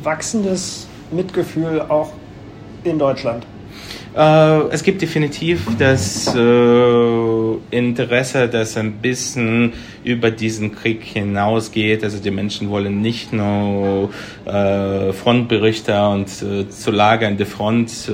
wachsendes 0.03 0.87
Mitgefühl 1.11 1.81
auch 1.81 2.13
in 2.85 2.99
Deutschland. 2.99 3.45
Äh, 4.17 4.69
es 4.71 4.83
gibt 4.83 5.03
definitiv 5.03 5.67
das 5.79 6.35
äh, 6.35 7.55
Interesse, 7.71 8.49
das 8.49 8.77
ein 8.79 8.93
bisschen 8.93 9.75
über 10.05 10.31
diesen 10.31 10.75
Krieg 10.75 11.03
hinausgeht. 11.03 12.03
Also 12.03 12.19
die 12.19 12.31
Menschen 12.31 12.71
wollen 12.71 13.03
nicht 13.03 13.33
nur 13.33 14.11
äh, 14.47 15.13
Frontberichte 15.13 16.09
und 16.09 16.29
zur 16.29 16.93
Lage 16.93 17.27
an 17.27 17.37
der 17.37 17.47
Front 17.47 18.11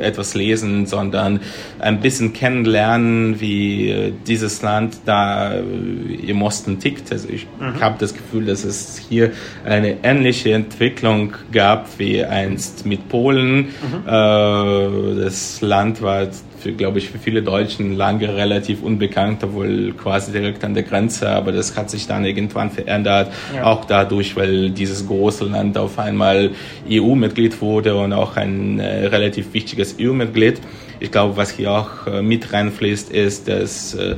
etwas 0.00 0.34
lesen, 0.34 0.86
sondern 0.86 1.40
ein 1.80 2.00
bisschen 2.00 2.32
kennenlernen, 2.32 3.40
wie 3.40 4.14
dieses 4.26 4.62
Land 4.62 4.98
da 5.04 5.54
im 5.54 6.42
Osten 6.42 6.78
tickt. 6.78 7.10
Also 7.10 7.28
ich 7.28 7.46
mhm. 7.58 7.80
habe 7.80 7.96
das 7.98 8.14
Gefühl, 8.14 8.46
dass 8.46 8.64
es 8.64 9.00
hier 9.08 9.32
eine 9.64 9.96
ähnliche 10.04 10.52
Entwicklung 10.52 11.34
gab 11.50 11.98
wie 11.98 12.24
einst 12.24 12.86
mit 12.86 13.08
Polen. 13.08 13.56
Mhm. 13.56 15.17
Das 15.18 15.60
Land 15.60 16.02
war 16.02 16.28
für, 16.58 16.72
glaube 16.72 16.98
ich, 16.98 17.10
für 17.10 17.18
viele 17.18 17.42
Deutschen 17.42 17.96
lange 17.96 18.34
relativ 18.34 18.82
unbekannt, 18.82 19.42
obwohl 19.44 19.92
quasi 19.92 20.32
direkt 20.32 20.64
an 20.64 20.74
der 20.74 20.82
Grenze, 20.82 21.28
aber 21.28 21.52
das 21.52 21.76
hat 21.76 21.90
sich 21.90 22.06
dann 22.06 22.24
irgendwann 22.24 22.70
verändert, 22.70 23.32
ja. 23.54 23.64
auch 23.64 23.84
dadurch, 23.84 24.36
weil 24.36 24.70
dieses 24.70 25.06
große 25.06 25.44
Land 25.44 25.78
auf 25.78 25.98
einmal 25.98 26.50
EU-Mitglied 26.90 27.60
wurde 27.60 27.96
und 27.96 28.12
auch 28.12 28.36
ein 28.36 28.80
äh, 28.80 29.06
relativ 29.06 29.52
wichtiges 29.54 29.96
EU-Mitglied. 30.00 30.60
Ich 31.00 31.12
glaube, 31.12 31.36
was 31.36 31.50
hier 31.50 31.70
auch 31.72 32.06
äh, 32.06 32.22
mit 32.22 32.52
reinfließt, 32.52 33.10
ist, 33.12 33.48
dass 33.48 33.94
äh, 33.94 34.16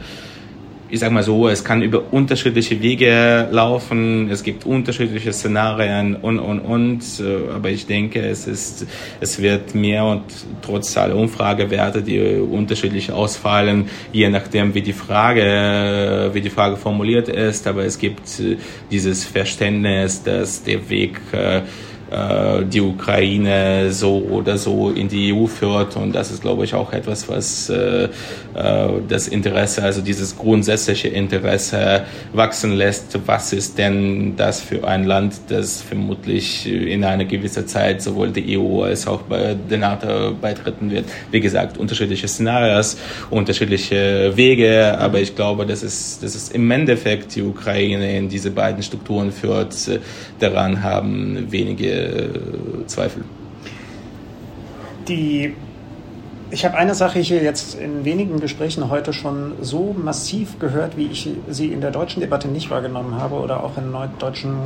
ich 0.90 1.00
sag 1.00 1.12
mal 1.12 1.22
so, 1.22 1.48
es 1.48 1.62
kann 1.64 1.82
über 1.82 2.12
unterschiedliche 2.12 2.80
Wege 2.82 3.48
laufen, 3.50 4.28
es 4.30 4.42
gibt 4.42 4.66
unterschiedliche 4.66 5.32
Szenarien 5.32 6.16
und, 6.16 6.38
und, 6.38 6.60
und, 6.60 7.02
äh, 7.20 7.52
aber 7.54 7.70
ich 7.70 7.86
denke, 7.86 8.20
es 8.20 8.46
ist, 8.46 8.86
es 9.20 9.40
wird 9.40 9.74
mehr 9.74 10.04
und 10.04 10.22
trotz 10.62 10.96
aller 10.96 11.16
Umfragewerte, 11.16 12.02
die 12.02 12.20
unterschiedlich 12.40 13.12
ausfallen, 13.12 13.88
je 14.12 14.28
nachdem, 14.28 14.74
wie 14.74 14.82
die 14.82 14.92
Frage, 14.92 16.30
wie 16.32 16.40
die 16.40 16.50
Frage 16.50 16.76
formuliert 16.76 17.28
ist, 17.28 17.66
aber 17.66 17.84
es 17.84 17.98
gibt 17.98 18.40
äh, 18.40 18.56
dieses 18.90 19.24
Verständnis, 19.24 20.22
dass 20.22 20.64
der 20.64 20.88
Weg, 20.90 21.20
äh, 21.32 21.62
die 22.10 22.80
Ukraine 22.80 23.92
so 23.92 24.18
oder 24.30 24.58
so 24.58 24.90
in 24.90 25.08
die 25.08 25.32
EU 25.32 25.46
führt. 25.46 25.96
Und 25.96 26.12
das 26.12 26.32
ist, 26.32 26.42
glaube 26.42 26.64
ich, 26.64 26.74
auch 26.74 26.92
etwas, 26.92 27.28
was 27.28 27.70
äh, 27.70 28.08
äh, 28.54 28.88
das 29.08 29.28
Interesse, 29.28 29.84
also 29.84 30.00
dieses 30.00 30.36
grundsätzliche 30.36 31.08
Interesse 31.08 32.02
wachsen 32.32 32.72
lässt. 32.72 33.18
Was 33.26 33.52
ist 33.52 33.78
denn 33.78 34.34
das 34.36 34.60
für 34.60 34.86
ein 34.86 35.04
Land, 35.04 35.34
das 35.48 35.82
vermutlich 35.82 36.66
in 36.66 37.04
einer 37.04 37.24
gewissen 37.24 37.68
Zeit 37.68 38.02
sowohl 38.02 38.30
die 38.30 38.58
EU 38.58 38.82
als 38.82 39.06
auch 39.06 39.22
bei 39.22 39.54
der 39.54 39.78
NATO 39.78 40.34
beitreten 40.40 40.90
wird? 40.90 41.04
Wie 41.30 41.40
gesagt, 41.40 41.78
unterschiedliche 41.78 42.26
Szenarios, 42.26 42.96
unterschiedliche 43.30 44.32
Wege, 44.34 44.98
aber 44.98 45.20
ich 45.20 45.36
glaube, 45.36 45.64
dass 45.64 45.84
es, 45.84 46.18
dass 46.18 46.34
es 46.34 46.48
im 46.50 46.68
Endeffekt 46.72 47.36
die 47.36 47.42
Ukraine 47.42 48.18
in 48.18 48.28
diese 48.28 48.50
beiden 48.50 48.82
Strukturen 48.82 49.30
führt. 49.30 49.76
Daran 50.40 50.82
haben 50.82 51.46
wenige 51.50 51.99
Zweifel. 52.86 53.24
Die 55.08 55.54
ich 56.52 56.64
habe 56.64 56.76
eine 56.76 56.94
Sache 56.94 57.20
hier 57.20 57.42
jetzt 57.42 57.78
in 57.78 58.04
wenigen 58.04 58.40
Gesprächen 58.40 58.90
heute 58.90 59.12
schon 59.12 59.52
so 59.60 59.94
massiv 59.96 60.58
gehört, 60.58 60.96
wie 60.96 61.06
ich 61.06 61.28
sie 61.48 61.68
in 61.68 61.80
der 61.80 61.92
deutschen 61.92 62.20
Debatte 62.20 62.48
nicht 62.48 62.70
wahrgenommen 62.70 63.14
habe 63.14 63.36
oder 63.36 63.62
auch 63.62 63.76
in, 63.78 63.94
deutschen, 64.18 64.56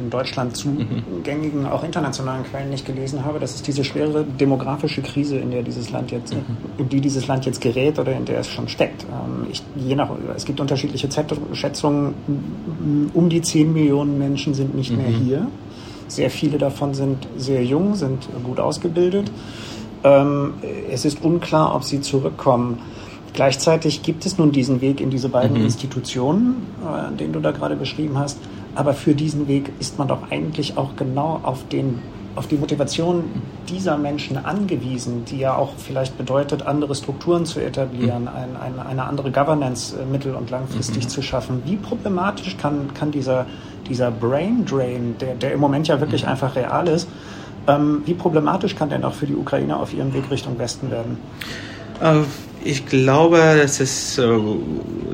in 0.00 0.10
Deutschland 0.10 0.56
zugängigen, 0.56 1.66
auch 1.66 1.84
internationalen 1.84 2.44
Quellen 2.44 2.70
nicht 2.70 2.84
gelesen 2.86 3.24
habe. 3.24 3.38
Das 3.38 3.54
ist 3.54 3.66
diese 3.66 3.84
schwere 3.84 4.24
demografische 4.24 5.02
Krise, 5.02 5.38
in 5.38 5.52
der 5.52 5.62
dieses 5.62 5.90
Land 5.90 6.10
jetzt, 6.10 6.34
in 6.78 6.88
die 6.88 7.00
dieses 7.00 7.28
Land 7.28 7.46
jetzt 7.46 7.60
gerät 7.60 7.98
oder 7.98 8.12
in 8.12 8.24
der 8.24 8.40
es 8.40 8.48
schon 8.48 8.68
steckt. 8.68 9.04
Ähm, 9.04 9.46
ich, 9.50 9.62
je 9.76 9.94
nach, 9.94 10.10
es 10.34 10.44
gibt 10.44 10.60
unterschiedliche 10.60 11.08
Schätzungen. 11.52 12.14
Um 13.14 13.28
die 13.28 13.42
10 13.42 13.72
Millionen 13.72 14.18
Menschen 14.18 14.54
sind 14.54 14.74
nicht 14.74 14.96
mehr 14.96 15.08
mhm. 15.08 15.24
hier. 15.24 15.46
Sehr 16.12 16.28
viele 16.28 16.58
davon 16.58 16.92
sind 16.92 17.26
sehr 17.38 17.64
jung, 17.64 17.94
sind 17.94 18.28
gut 18.44 18.60
ausgebildet. 18.60 19.30
Ähm, 20.04 20.54
es 20.90 21.06
ist 21.06 21.24
unklar, 21.24 21.74
ob 21.74 21.84
sie 21.84 22.02
zurückkommen. 22.02 22.80
Gleichzeitig 23.32 24.02
gibt 24.02 24.26
es 24.26 24.36
nun 24.36 24.52
diesen 24.52 24.82
Weg 24.82 25.00
in 25.00 25.08
diese 25.08 25.30
beiden 25.30 25.56
mhm. 25.56 25.64
Institutionen, 25.64 26.66
äh, 26.84 27.16
den 27.16 27.32
du 27.32 27.40
da 27.40 27.52
gerade 27.52 27.76
beschrieben 27.76 28.18
hast. 28.18 28.38
Aber 28.74 28.92
für 28.92 29.14
diesen 29.14 29.48
Weg 29.48 29.72
ist 29.78 29.98
man 29.98 30.06
doch 30.06 30.30
eigentlich 30.30 30.76
auch 30.76 30.96
genau 30.96 31.40
auf 31.42 31.66
den 31.68 32.00
auf 32.34 32.46
die 32.46 32.56
Motivation 32.56 33.24
dieser 33.68 33.98
Menschen 33.98 34.38
angewiesen, 34.38 35.24
die 35.26 35.38
ja 35.38 35.54
auch 35.54 35.72
vielleicht 35.76 36.16
bedeutet, 36.16 36.62
andere 36.62 36.94
Strukturen 36.94 37.44
zu 37.44 37.60
etablieren, 37.60 38.22
mhm. 38.22 38.28
ein, 38.28 38.56
ein, 38.56 38.86
eine 38.86 39.04
andere 39.04 39.30
Governance 39.30 39.94
äh, 39.96 40.06
mittel- 40.06 40.34
und 40.34 40.50
langfristig 40.50 41.04
mhm. 41.04 41.08
zu 41.08 41.22
schaffen. 41.22 41.62
Wie 41.66 41.76
problematisch 41.76 42.56
kann, 42.56 42.94
kann 42.94 43.10
dieser, 43.10 43.46
dieser 43.92 44.10
Brain 44.10 44.64
Drain, 44.64 45.16
der, 45.20 45.34
der 45.34 45.52
im 45.52 45.60
Moment 45.60 45.86
ja 45.86 46.00
wirklich 46.00 46.22
mhm. 46.22 46.30
einfach 46.30 46.56
real 46.56 46.88
ist, 46.88 47.08
ähm, 47.68 48.02
wie 48.06 48.14
problematisch 48.14 48.74
kann 48.74 48.88
der 48.88 48.98
noch 48.98 49.14
für 49.14 49.26
die 49.26 49.34
Ukraine 49.34 49.76
auf 49.76 49.92
ihrem 49.92 50.12
Weg 50.14 50.30
Richtung 50.30 50.58
Westen 50.58 50.90
werden? 50.90 51.18
Äh, 52.00 52.22
ich 52.64 52.86
glaube, 52.86 53.38
dass, 53.60 53.80
es, 53.80 54.18
äh, 54.18 54.24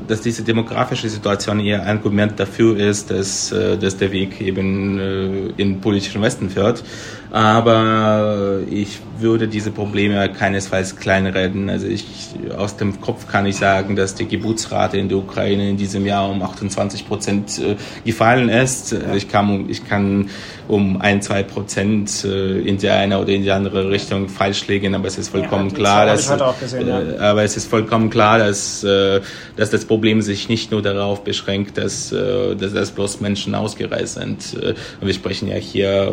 dass 0.07 0.21
diese 0.21 0.43
demografische 0.43 1.09
Situation 1.09 1.59
eher 1.59 1.83
ein 1.83 1.97
Argument 1.97 2.39
dafür 2.39 2.77
ist, 2.77 3.11
dass, 3.11 3.51
äh, 3.51 3.77
dass 3.77 3.97
der 3.97 4.11
Weg 4.11 4.39
eben 4.39 5.53
in 5.57 5.81
politischen 5.81 6.21
Westen 6.21 6.49
führt. 6.49 6.83
Aber 7.31 8.61
ich 8.69 8.99
würde 9.19 9.47
diese 9.47 9.71
Probleme 9.71 10.29
keinesfalls 10.29 10.95
kleinreden. 10.95 11.69
Also 11.69 11.87
ich, 11.87 12.05
aus 12.57 12.77
dem 12.77 13.01
Kopf 13.01 13.27
kann 13.27 13.45
ich 13.45 13.57
sagen, 13.57 13.95
dass 13.95 14.15
die 14.15 14.27
Geburtsrate 14.27 14.97
in 14.97 15.09
der 15.09 15.17
Ukraine 15.17 15.69
in 15.69 15.77
diesem 15.77 16.05
Jahr 16.05 16.29
um 16.29 16.41
28 16.41 17.07
Prozent 17.07 17.59
äh, 17.59 17.75
gefallen 18.05 18.49
ist. 18.49 18.95
Ich 19.15 19.27
kann, 19.27 19.69
ich 19.69 19.87
kann 19.87 20.29
um 20.67 21.01
ein, 21.01 21.21
zwei 21.21 21.43
Prozent 21.43 22.23
äh, 22.25 22.59
in 22.59 22.77
die 22.77 22.89
eine 22.89 23.19
oder 23.19 23.29
in 23.29 23.43
die 23.43 23.51
andere 23.51 23.89
Richtung 23.89 24.29
falsch 24.29 24.67
liegen, 24.67 24.95
aber 24.95 25.07
es 25.07 25.17
ist 25.17 25.29
vollkommen 25.29 25.69
ja, 25.69 25.75
klar, 25.75 26.05
dass, 26.05 26.31
gesehen, 26.59 26.87
ja. 26.87 27.01
Äh, 27.01 27.17
aber 27.17 27.43
es 27.43 27.57
ist 27.57 27.69
vollkommen 27.69 28.09
klar, 28.09 28.39
dass, 28.39 28.81
dass 28.81 29.69
das 29.69 29.85
Problem 29.85 30.21
sich 30.21 30.49
nicht 30.49 30.71
nur 30.71 30.81
darauf 30.81 31.23
beschränkt, 31.23 31.77
dass, 31.77 32.09
dass, 32.09 32.73
dass 32.73 32.91
bloß 32.91 33.21
Menschen 33.21 33.55
ausgereist 33.55 34.15
sind. 34.15 34.57
Wir 35.01 35.13
sprechen 35.13 35.47
ja 35.47 35.55
hier 35.55 36.09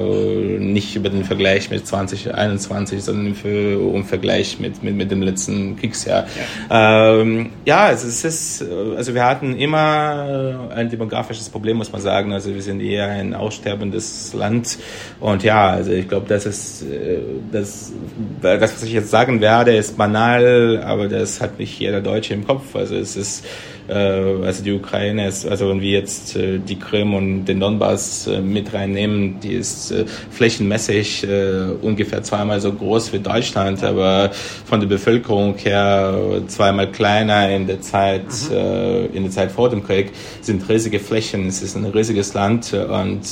nicht 0.59 0.97
über 0.97 1.06
den 1.11 1.25
Vergleich 1.25 1.71
mit 1.71 1.87
2021, 1.87 3.03
sondern 3.03 3.35
für, 3.35 3.95
im 3.95 4.05
Vergleich 4.05 4.59
mit, 4.59 4.83
mit, 4.83 4.95
mit 4.97 5.11
dem 5.11 5.23
letzten 5.23 5.77
Kriegsjahr. 5.77 6.27
Ja, 6.71 7.21
ähm, 7.21 7.51
ja 7.65 7.91
es 7.91 8.05
ist, 8.25 8.65
also 8.97 9.15
wir 9.15 9.25
hatten 9.25 9.57
immer 9.57 10.71
ein 10.75 10.91
demografisches 10.91 11.49
Problem, 11.49 11.77
muss 11.77 11.93
man 11.93 12.01
sagen. 12.01 12.33
Also 12.33 12.55
wir 12.55 12.63
sind 12.63 12.81
eher 12.81 13.09
ein 13.09 13.35
aussterbendes 13.35 14.33
Land. 14.35 14.79
Und 15.21 15.43
ja, 15.43 15.71
also 15.71 15.93
ich 15.93 16.09
glaube, 16.09 16.27
das 16.29 16.47
ist 16.47 16.83
äh, 16.83 17.19
das, 17.53 17.93
das, 18.41 18.61
was 18.61 18.83
ich 18.83 18.93
jetzt 18.93 19.11
sagen 19.11 19.41
werde, 19.41 19.77
ist 19.77 19.97
banal, 19.97 20.83
aber 20.85 21.09
das 21.09 21.41
hat 21.41 21.59
nicht 21.59 21.79
jeder 21.79 22.01
Deutsche 22.01 22.35
im 22.35 22.47
Kopf. 22.47 22.75
Also 22.75 22.97
es 22.97 23.17
ist 23.17 23.45
also 23.93 24.63
die 24.63 24.73
Ukraine 24.73 25.29
ist, 25.29 25.47
also 25.47 25.69
wenn 25.69 25.81
wir 25.81 25.93
jetzt 25.93 26.37
äh, 26.37 26.59
die 26.59 26.77
Krim 26.77 27.15
und 27.15 27.45
den 27.45 27.61
Donbass 27.61 28.29
mit 28.43 28.73
reinnehmen, 28.73 29.41
die 29.41 29.55
ist 29.55 29.95
flächenmäßig 30.31 31.27
ungefähr 31.83 32.23
zweimal 32.23 32.61
so 32.61 32.73
groß 32.73 33.13
wie 33.13 33.19
Deutschland, 33.19 33.83
aber 33.85 34.31
von 34.65 34.81
der 34.81 34.87
Bevölkerung 34.87 35.57
her 35.59 36.43
zweimal 36.47 36.91
kleiner 36.91 37.51
in 37.51 37.67
der 37.67 37.81
Zeit, 37.81 38.25
mhm. 38.51 39.15
in 39.15 39.23
der 39.25 39.33
Zeit 39.33 39.53
vor 39.53 39.69
dem 39.69 39.85
Krieg, 39.85 40.13
sind 40.41 40.69
riesige 40.69 40.99
Flächen, 40.99 41.47
es 41.47 41.63
ist 41.63 41.77
ein 41.77 41.85
riesiges 41.85 42.35
Land 42.35 42.73
und 42.73 43.23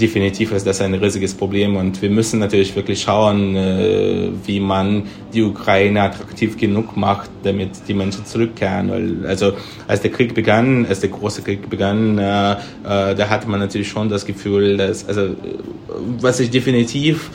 definitiv 0.00 0.52
ist 0.52 0.66
das 0.66 0.80
ein 0.80 0.94
riesiges 0.94 1.34
Problem 1.34 1.76
und 1.76 2.02
wir 2.02 2.10
müssen 2.10 2.40
natürlich 2.40 2.74
wirklich 2.74 3.02
schauen, 3.02 3.56
äh, 3.56 4.28
wie 4.44 4.60
man 4.60 5.04
die 5.32 5.42
Ukraine 5.42 6.02
attraktiv 6.02 6.56
genug 6.56 6.96
macht, 6.96 7.30
damit 7.42 7.70
die 7.86 7.94
Menschen 7.94 8.26
zurückkehren. 8.26 8.90
Weil, 8.90 9.26
also 9.26 9.52
als 9.86 10.00
der 10.00 10.10
Krieg 10.10 10.34
begann, 10.34 10.86
als 10.86 11.00
der 11.00 11.10
große 11.10 11.42
Krieg 11.42 11.70
begann, 11.70 12.18
äh, 12.18 12.52
äh, 12.52 12.56
da 12.82 13.28
hatte 13.28 13.48
man 13.48 13.60
natürlich 13.60 13.88
schon 13.88 14.08
das 14.08 14.26
Gefühl, 14.26 14.76
dass 14.76 15.06
also 15.06 15.36
was 16.20 16.40
ich 16.40 16.50
definitiv 16.50 17.30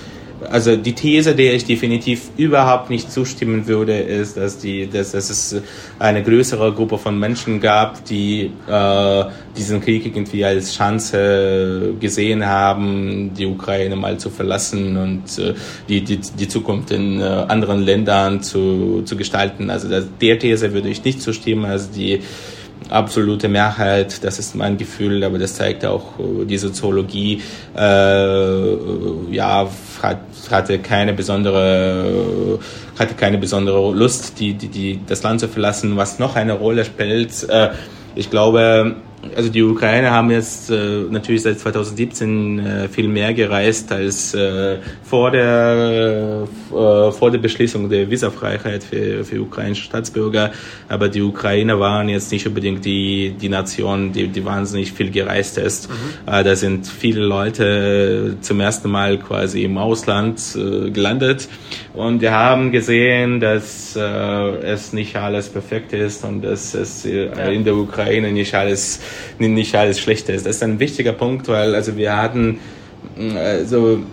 also 0.50 0.76
die 0.76 0.94
These, 0.94 1.36
der 1.36 1.54
ich 1.54 1.66
definitiv 1.66 2.30
überhaupt 2.38 2.90
nicht 2.90 3.12
zustimmen 3.12 3.68
würde, 3.68 3.98
ist, 3.98 4.38
dass, 4.38 4.58
die, 4.58 4.88
dass, 4.88 5.12
dass 5.12 5.30
es 5.30 5.62
eine 6.00 6.24
größere 6.24 6.74
Gruppe 6.74 6.98
von 6.98 7.20
Menschen 7.20 7.60
gab, 7.60 8.06
die 8.06 8.52
äh, 8.68 9.26
diesen 9.58 9.82
Krieg 9.82 10.06
irgendwie 10.06 10.46
als 10.46 10.76
Chance 10.76 11.96
gesehen 12.00 12.46
haben, 12.46 13.32
die 13.38 13.46
Ukraine 13.46 13.96
mal 13.96 14.18
zu 14.18 14.30
verlassen 14.30 14.98
und 14.98 15.40
äh, 15.40 15.54
die, 15.88 16.04
die, 16.04 16.18
die 16.18 16.48
Zukunft 16.48 16.92
in 16.92 17.20
äh, 17.20 17.24
anderen 17.24 17.82
Ländern 17.82 18.42
zu, 18.42 19.02
zu 19.04 19.16
gestalten. 19.18 19.70
Also 19.70 19.90
das, 19.90 20.06
der 20.22 20.40
These 20.40 20.74
würde 20.74 20.90
ich 20.90 21.04
nicht 21.04 21.22
zustimmen. 21.22 21.66
Also 21.66 21.90
die 21.94 22.22
absolute 22.90 23.48
Mehrheit, 23.48 24.24
das 24.24 24.40
ist 24.40 24.56
mein 24.56 24.78
Gefühl, 24.78 25.24
aber 25.24 25.38
das 25.38 25.56
zeigt 25.56 25.86
auch 25.86 26.20
äh, 26.20 26.46
die 26.46 26.58
Soziologie, 26.58 27.42
äh, 27.78 29.32
ja, 29.32 29.70
hat, 30.02 30.20
hatte 30.50 30.80
keine 30.80 31.14
besondere, 31.14 32.60
hatte 32.98 33.16
keine 33.16 33.38
besondere 33.38 33.94
Lust, 33.94 34.40
die, 34.40 34.54
die, 34.54 34.68
die, 34.68 35.00
das 35.06 35.24
Land 35.24 35.40
zu 35.40 35.48
verlassen. 35.48 35.98
Was 35.98 36.20
noch 36.20 36.36
eine 36.36 36.54
Rolle 36.54 36.86
spielt, 36.86 37.48
äh, 37.50 37.70
ich 38.16 38.30
glaube, 38.30 38.96
also 39.36 39.50
die 39.50 39.62
Ukrainer 39.64 40.12
haben 40.12 40.32
jetzt 40.32 40.70
äh, 40.70 41.04
natürlich 41.10 41.42
seit 41.42 41.60
2017 41.60 42.60
äh, 42.60 42.88
viel 42.88 43.08
mehr 43.08 43.34
gereist 43.34 43.92
als 43.92 44.34
äh, 44.34 44.78
vor 45.04 45.32
der 45.32 46.48
äh, 46.70 47.12
vor 47.12 47.32
der 47.32 47.40
Beschließung 47.40 47.90
der 47.90 48.10
Visafreiheit 48.10 48.84
für, 48.84 49.24
für 49.24 49.42
ukrainische 49.42 49.84
Staatsbürger. 49.84 50.52
Aber 50.88 51.10
die 51.10 51.22
Ukrainer 51.22 51.80
waren 51.80 52.10
jetzt 52.10 52.32
nicht 52.32 52.48
unbedingt 52.48 52.86
die 52.86 53.36
die 53.40 53.50
Nation, 53.50 54.14
die 54.14 54.28
die 54.28 54.46
wahnsinnig 54.46 54.94
viel 54.94 55.12
gereist 55.12 55.58
ist. 55.58 55.90
Mhm. 55.90 55.94
Äh, 56.34 56.44
da 56.44 56.56
sind 56.56 56.88
viele 56.88 57.22
Leute 57.22 58.38
zum 58.42 58.60
ersten 58.60 58.90
Mal 58.90 59.18
quasi 59.18 59.64
im 59.64 59.78
Ausland 59.78 60.40
äh, 60.56 60.90
gelandet 60.92 61.50
und 61.94 62.22
wir 62.22 62.32
haben 62.32 62.72
gesehen, 62.72 63.40
dass 63.40 63.96
äh, 63.96 64.02
es 64.02 64.94
nicht 64.94 65.16
alles 65.16 65.50
perfekt 65.50 65.94
ist 65.94 66.24
und 66.24 66.44
dass 66.44 66.74
es 66.74 67.06
äh, 67.06 67.54
in 67.54 67.64
der 67.64 67.76
Ukraine 67.76 68.32
nicht 68.32 68.54
alles 68.54 69.00
nicht 69.40 69.76
alles 69.76 70.00
schlecht 70.00 70.30
ist. 70.30 70.46
Das 70.46 70.58
ist 70.58 70.64
ein 70.64 70.80
wichtiger 70.80 71.14
Punkt, 71.14 71.48
weil 71.48 71.74
also 71.74 71.98
wir 71.98 72.16
hatten 72.16 72.60
also 73.36 74.04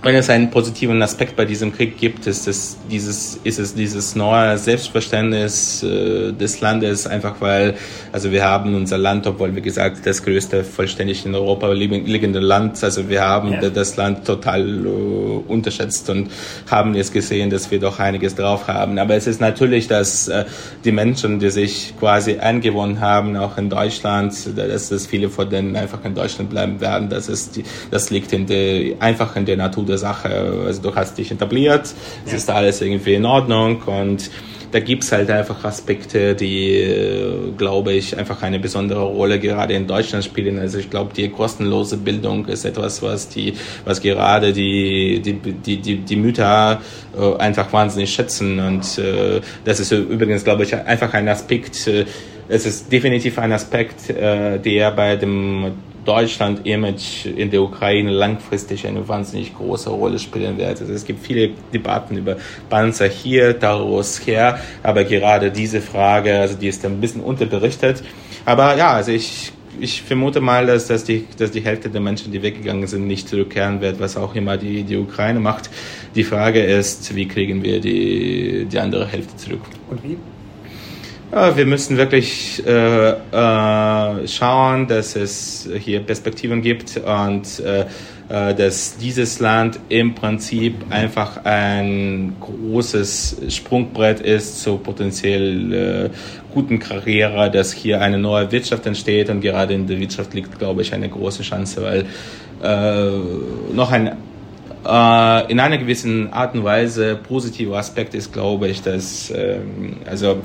wenn 0.00 0.14
es 0.14 0.30
einen 0.30 0.50
positiven 0.50 1.02
Aspekt 1.02 1.34
bei 1.34 1.44
diesem 1.44 1.72
Krieg 1.72 1.98
gibt, 1.98 2.28
ist 2.28 2.46
es 2.46 2.78
dieses, 2.88 3.40
ist 3.42 3.58
es 3.58 3.74
dieses 3.74 4.14
neue 4.14 4.56
Selbstverständnis 4.56 5.82
äh, 5.82 6.32
des 6.32 6.60
Landes, 6.60 7.08
einfach 7.08 7.40
weil, 7.40 7.74
also 8.12 8.30
wir 8.30 8.44
haben 8.44 8.76
unser 8.76 8.96
Land, 8.96 9.26
obwohl 9.26 9.56
wie 9.56 9.60
gesagt 9.60 10.06
das 10.06 10.22
größte 10.22 10.62
vollständig 10.62 11.26
in 11.26 11.34
Europa 11.34 11.72
liegende 11.72 12.38
Land, 12.38 12.82
also 12.84 13.08
wir 13.08 13.22
haben 13.22 13.54
ja. 13.54 13.70
das 13.70 13.96
Land 13.96 14.24
total 14.24 14.86
uh, 14.86 15.44
unterschätzt 15.48 16.08
und 16.10 16.30
haben 16.70 16.94
jetzt 16.94 17.12
gesehen, 17.12 17.50
dass 17.50 17.68
wir 17.72 17.80
doch 17.80 17.98
einiges 17.98 18.36
drauf 18.36 18.68
haben. 18.68 18.98
Aber 19.00 19.16
es 19.16 19.26
ist 19.26 19.40
natürlich, 19.40 19.88
dass 19.88 20.28
äh, 20.28 20.44
die 20.84 20.92
Menschen, 20.92 21.40
die 21.40 21.50
sich 21.50 21.94
quasi 21.98 22.38
eingewohnt 22.38 23.00
haben, 23.00 23.36
auch 23.36 23.58
in 23.58 23.68
Deutschland, 23.68 24.32
dass, 24.56 24.90
dass 24.90 25.06
viele 25.08 25.28
von 25.28 25.50
denen 25.50 25.74
einfach 25.74 26.04
in 26.04 26.14
Deutschland 26.14 26.50
bleiben 26.50 26.80
werden, 26.80 27.08
das 27.08 27.28
ist, 27.28 27.56
die, 27.56 27.64
das 27.90 28.10
liegt 28.10 28.32
in 28.32 28.46
der, 28.46 28.94
einfach 29.00 29.34
in 29.34 29.44
der 29.44 29.56
Natur 29.56 29.87
der 29.88 29.98
Sache. 29.98 30.62
Also 30.66 30.82
du 30.82 30.94
hast 30.94 31.18
dich 31.18 31.30
etabliert, 31.30 31.94
es 32.26 32.32
ist 32.32 32.50
alles 32.50 32.80
irgendwie 32.80 33.14
in 33.14 33.24
Ordnung 33.24 33.82
und 33.82 34.30
da 34.70 34.80
gibt 34.80 35.04
es 35.04 35.12
halt 35.12 35.30
einfach 35.30 35.64
Aspekte, 35.64 36.34
die, 36.34 37.52
glaube 37.56 37.92
ich, 37.92 38.16
einfach 38.16 38.42
eine 38.42 38.58
besondere 38.58 39.02
Rolle 39.02 39.38
gerade 39.38 39.74
in 39.74 39.86
Deutschland 39.86 40.24
spielen. 40.24 40.58
Also 40.58 40.78
ich 40.78 40.90
glaube, 40.90 41.14
die 41.14 41.28
kostenlose 41.30 41.96
Bildung 41.96 42.46
ist 42.46 42.64
etwas, 42.64 43.02
was 43.02 43.28
die, 43.28 43.54
was 43.84 44.00
gerade 44.00 44.52
die, 44.52 45.20
die, 45.24 45.34
die, 45.34 45.76
die, 45.78 45.96
die 45.96 46.16
Mütter 46.16 46.80
äh, 47.18 47.36
einfach 47.36 47.72
wahnsinnig 47.72 48.12
schätzen. 48.12 48.60
Und 48.60 48.98
äh, 48.98 49.40
das 49.64 49.80
ist 49.80 49.92
übrigens, 49.92 50.44
glaube 50.44 50.64
ich, 50.64 50.74
einfach 50.74 51.14
ein 51.14 51.28
Aspekt, 51.28 51.86
äh, 51.86 52.04
es 52.50 52.64
ist 52.64 52.90
definitiv 52.90 53.38
ein 53.38 53.52
Aspekt, 53.52 54.10
äh, 54.10 54.58
der 54.58 54.90
bei 54.92 55.16
dem 55.16 55.72
Deutschland-Image 56.08 57.26
in 57.26 57.50
der 57.50 57.60
Ukraine 57.60 58.10
langfristig 58.10 58.86
eine 58.86 59.06
wahnsinnig 59.06 59.54
große 59.54 59.90
Rolle 59.90 60.18
spielen 60.18 60.56
wird. 60.56 60.80
Also 60.80 60.90
es 60.90 61.04
gibt 61.04 61.22
viele 61.24 61.50
Debatten 61.72 62.16
über 62.16 62.36
Panzer 62.70 63.08
hier, 63.08 63.52
daraus 63.52 64.26
her, 64.26 64.58
aber 64.82 65.04
gerade 65.04 65.50
diese 65.50 65.82
Frage, 65.82 66.38
also 66.38 66.56
die 66.56 66.68
ist 66.68 66.84
ein 66.86 66.98
bisschen 66.98 67.20
unterberichtet. 67.20 68.02
Aber 68.46 68.74
ja, 68.76 68.92
also 68.92 69.12
ich 69.12 69.52
ich 69.80 70.02
vermute 70.02 70.40
mal, 70.40 70.66
dass, 70.66 70.88
dass, 70.88 71.04
die, 71.04 71.24
dass 71.36 71.52
die 71.52 71.60
Hälfte 71.60 71.88
der 71.88 72.00
Menschen, 72.00 72.32
die 72.32 72.42
weggegangen 72.42 72.88
sind, 72.88 73.06
nicht 73.06 73.28
zurückkehren 73.28 73.80
wird, 73.80 74.00
was 74.00 74.16
auch 74.16 74.34
immer 74.34 74.56
die, 74.56 74.82
die 74.82 74.96
Ukraine 74.96 75.38
macht. 75.38 75.70
Die 76.16 76.24
Frage 76.24 76.60
ist, 76.62 77.14
wie 77.14 77.28
kriegen 77.28 77.62
wir 77.62 77.80
die, 77.80 78.64
die 78.64 78.78
andere 78.78 79.06
Hälfte 79.06 79.36
zurück? 79.36 79.60
Und 79.88 80.02
wie? 80.02 80.16
Wir 81.30 81.66
müssen 81.66 81.98
wirklich 81.98 82.66
äh, 82.66 83.10
äh, 83.10 84.26
schauen, 84.26 84.86
dass 84.86 85.14
es 85.14 85.68
hier 85.78 86.00
Perspektiven 86.00 86.62
gibt 86.62 86.96
und 86.96 87.60
äh, 87.60 87.84
äh, 88.30 88.54
dass 88.54 88.96
dieses 88.96 89.38
Land 89.38 89.78
im 89.90 90.14
Prinzip 90.14 90.74
einfach 90.88 91.44
ein 91.44 92.36
großes 92.40 93.42
Sprungbrett 93.48 94.20
ist 94.20 94.62
zur 94.62 94.82
potenziell 94.82 95.72
äh, 95.72 96.10
guten 96.52 96.78
Karriere, 96.78 97.50
dass 97.50 97.72
hier 97.72 98.00
eine 98.00 98.18
neue 98.18 98.50
Wirtschaft 98.50 98.86
entsteht 98.86 99.28
und 99.28 99.42
gerade 99.42 99.74
in 99.74 99.86
der 99.86 100.00
Wirtschaft 100.00 100.32
liegt, 100.32 100.58
glaube 100.58 100.80
ich, 100.80 100.94
eine 100.94 101.10
große 101.10 101.42
Chance, 101.42 101.82
weil 101.82 102.06
äh, 102.62 103.74
noch 103.74 103.92
ein 103.92 104.16
äh, 104.86 105.50
in 105.52 105.60
einer 105.60 105.76
gewissen 105.76 106.32
Art 106.32 106.54
und 106.54 106.64
Weise 106.64 107.16
positiver 107.16 107.76
Aspekt 107.76 108.14
ist, 108.14 108.32
glaube 108.32 108.68
ich, 108.68 108.82
dass 108.82 109.30
ähm, 109.34 109.96
also 110.06 110.38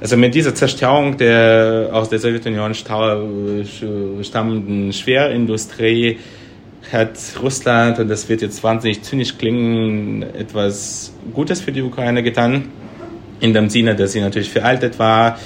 also 0.00 0.16
mit 0.16 0.34
dieser 0.34 0.54
Zerstörung 0.54 1.16
der 1.16 1.90
aus 1.92 2.08
der 2.08 2.18
Sowjetunion 2.18 2.74
stammenden 2.74 4.92
Schwerindustrie 4.92 6.18
hat 6.92 7.18
Russland, 7.42 7.98
und 7.98 8.08
das 8.08 8.28
wird 8.28 8.42
jetzt 8.42 8.62
wahnsinnig 8.62 9.02
zynisch 9.02 9.38
klingen, 9.38 10.22
etwas 10.22 11.12
Gutes 11.32 11.60
für 11.60 11.72
die 11.72 11.82
Ukraine 11.82 12.22
getan. 12.22 12.66
In 13.40 13.54
dem 13.54 13.68
Sinne, 13.68 13.96
dass 13.96 14.12
sie 14.12 14.20
natürlich 14.20 14.50
veraltet 14.50 14.98
war, 14.98 15.38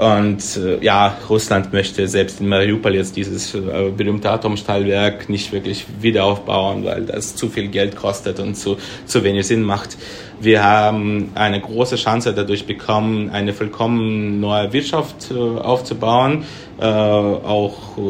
Und 0.00 0.56
äh, 0.56 0.82
ja, 0.82 1.18
Russland 1.28 1.74
möchte 1.74 2.08
selbst 2.08 2.40
in 2.40 2.48
Mariupol 2.48 2.94
jetzt 2.94 3.16
dieses 3.16 3.54
äh, 3.54 3.60
berühmte 3.94 4.30
Atomstahlwerk 4.30 5.28
nicht 5.28 5.52
wirklich 5.52 5.84
wieder 6.00 6.24
aufbauen, 6.24 6.86
weil 6.86 7.04
das 7.04 7.36
zu 7.36 7.50
viel 7.50 7.68
Geld 7.68 7.96
kostet 7.96 8.40
und 8.40 8.54
zu, 8.54 8.78
zu 9.04 9.22
wenig 9.24 9.46
Sinn 9.46 9.62
macht. 9.62 9.98
Wir 10.40 10.64
haben 10.64 11.32
eine 11.34 11.60
große 11.60 11.96
Chance 11.96 12.32
dadurch 12.32 12.64
bekommen, 12.64 13.28
eine 13.28 13.52
vollkommen 13.52 14.40
neue 14.40 14.72
Wirtschaft 14.72 15.32
äh, 15.32 15.34
aufzubauen, 15.34 16.44
äh, 16.80 16.86
auch 16.86 17.98
äh, 17.98 18.00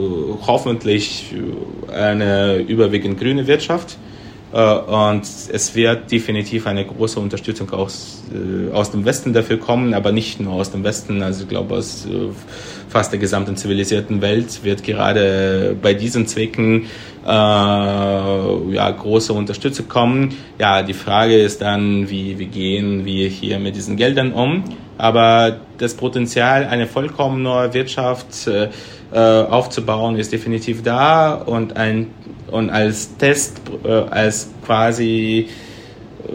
hoffentlich 0.47 1.35
eine 1.93 2.59
überwiegend 2.59 3.19
grüne 3.19 3.49
Wirtschaft. 3.49 3.99
Äh, 4.53 4.75
und 4.75 5.23
es 5.23 5.75
wird 5.75 6.11
definitiv 6.11 6.67
eine 6.67 6.85
große 6.85 7.21
Unterstützung 7.21 7.71
aus, 7.71 8.23
äh, 8.33 8.73
aus 8.73 8.91
dem 8.91 9.05
Westen 9.05 9.33
dafür 9.33 9.59
kommen, 9.59 9.95
aber 9.95 10.13
nicht 10.13 10.41
nur 10.41 10.55
aus 10.55 10.71
dem 10.71 10.83
Westen. 10.85 11.23
Also 11.23 11.45
ich 11.45 11.49
glaube, 11.49 11.77
aus 11.77 12.07
äh, 12.07 12.29
fast 12.89 13.13
der 13.13 13.21
gesamten 13.21 13.57
zivilisierten 13.57 14.21
Welt 14.21 14.65
wird 14.65 14.83
gerade 14.83 15.77
bei 15.81 15.95
diesen 15.95 16.27
Zwecken 16.27 16.87
äh, 17.25 17.29
ja, 17.29 18.91
große 18.91 19.33
Unterstützung 19.33 19.89
kommen. 19.89 20.35
Ja, 20.59 20.83
die 20.83 20.95
Frage 20.95 21.37
ist 21.37 21.63
dann, 21.63 22.11
wie, 22.11 22.39
wie 22.39 22.47
gehen 22.47 23.05
wir 23.05 23.29
hier 23.29 23.59
mit 23.59 23.77
diesen 23.77 23.97
Geldern 23.97 24.33
um? 24.33 24.65
Aber 24.99 25.61
das 25.79 25.95
Potenzial, 25.95 26.67
eine 26.67 26.87
vollkommen 26.87 27.43
neue 27.43 27.73
Wirtschaft 27.73 28.49
äh, 29.13 29.19
aufzubauen, 29.19 30.17
ist 30.17 30.33
definitiv 30.33 30.83
da 30.83 31.35
und 31.35 31.77
ein 31.77 32.09
und 32.51 32.71
als 32.71 33.17
Test, 33.17 33.61
äh, 33.85 33.89
als 33.89 34.51
quasi, 34.65 35.49
äh, 36.27 36.33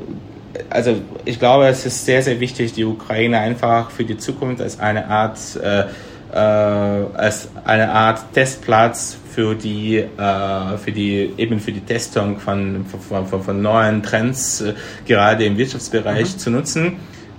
also 0.70 0.96
ich 1.26 1.40
glaube, 1.40 1.68
es 1.68 1.86
ist 1.86 2.06
sehr, 2.06 2.22
sehr 2.22 2.40
wichtig, 2.40 2.74
die 2.74 2.86
Ukraine 2.86 3.40
einfach 3.40 3.92
für 3.92 4.06
die 4.06 4.18
Zukunft 4.18 4.62
als 4.62 4.80
eine 4.80 5.08
Art, 5.08 5.40
äh, 5.62 5.86
äh, 6.34 6.38
als 6.38 7.50
eine 7.64 7.92
Art 7.92 8.34
Testplatz 8.34 9.18
für 9.34 9.56
die, 9.56 9.98
äh, 9.98 10.78
für 10.78 10.92
die, 10.92 11.34
eben 11.38 11.60
für 11.60 11.72
die 11.72 11.82
Testung 11.82 12.40
von, 12.40 12.86
von, 12.86 13.26
von, 13.26 13.44
von 13.44 13.62
neuen 13.62 14.02
Trends, 14.04 14.64
gerade 15.06 15.46
im 15.46 15.58
Wirtschaftsbereich 15.58 16.34
mhm. 16.34 16.40
zu 16.40 16.50
nutzen. 16.50 16.94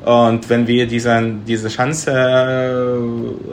Und 0.05 0.49
wenn 0.51 0.66
wir 0.68 0.87
diesen, 0.87 1.45
diese 1.47 1.68
Chance 1.68 3.01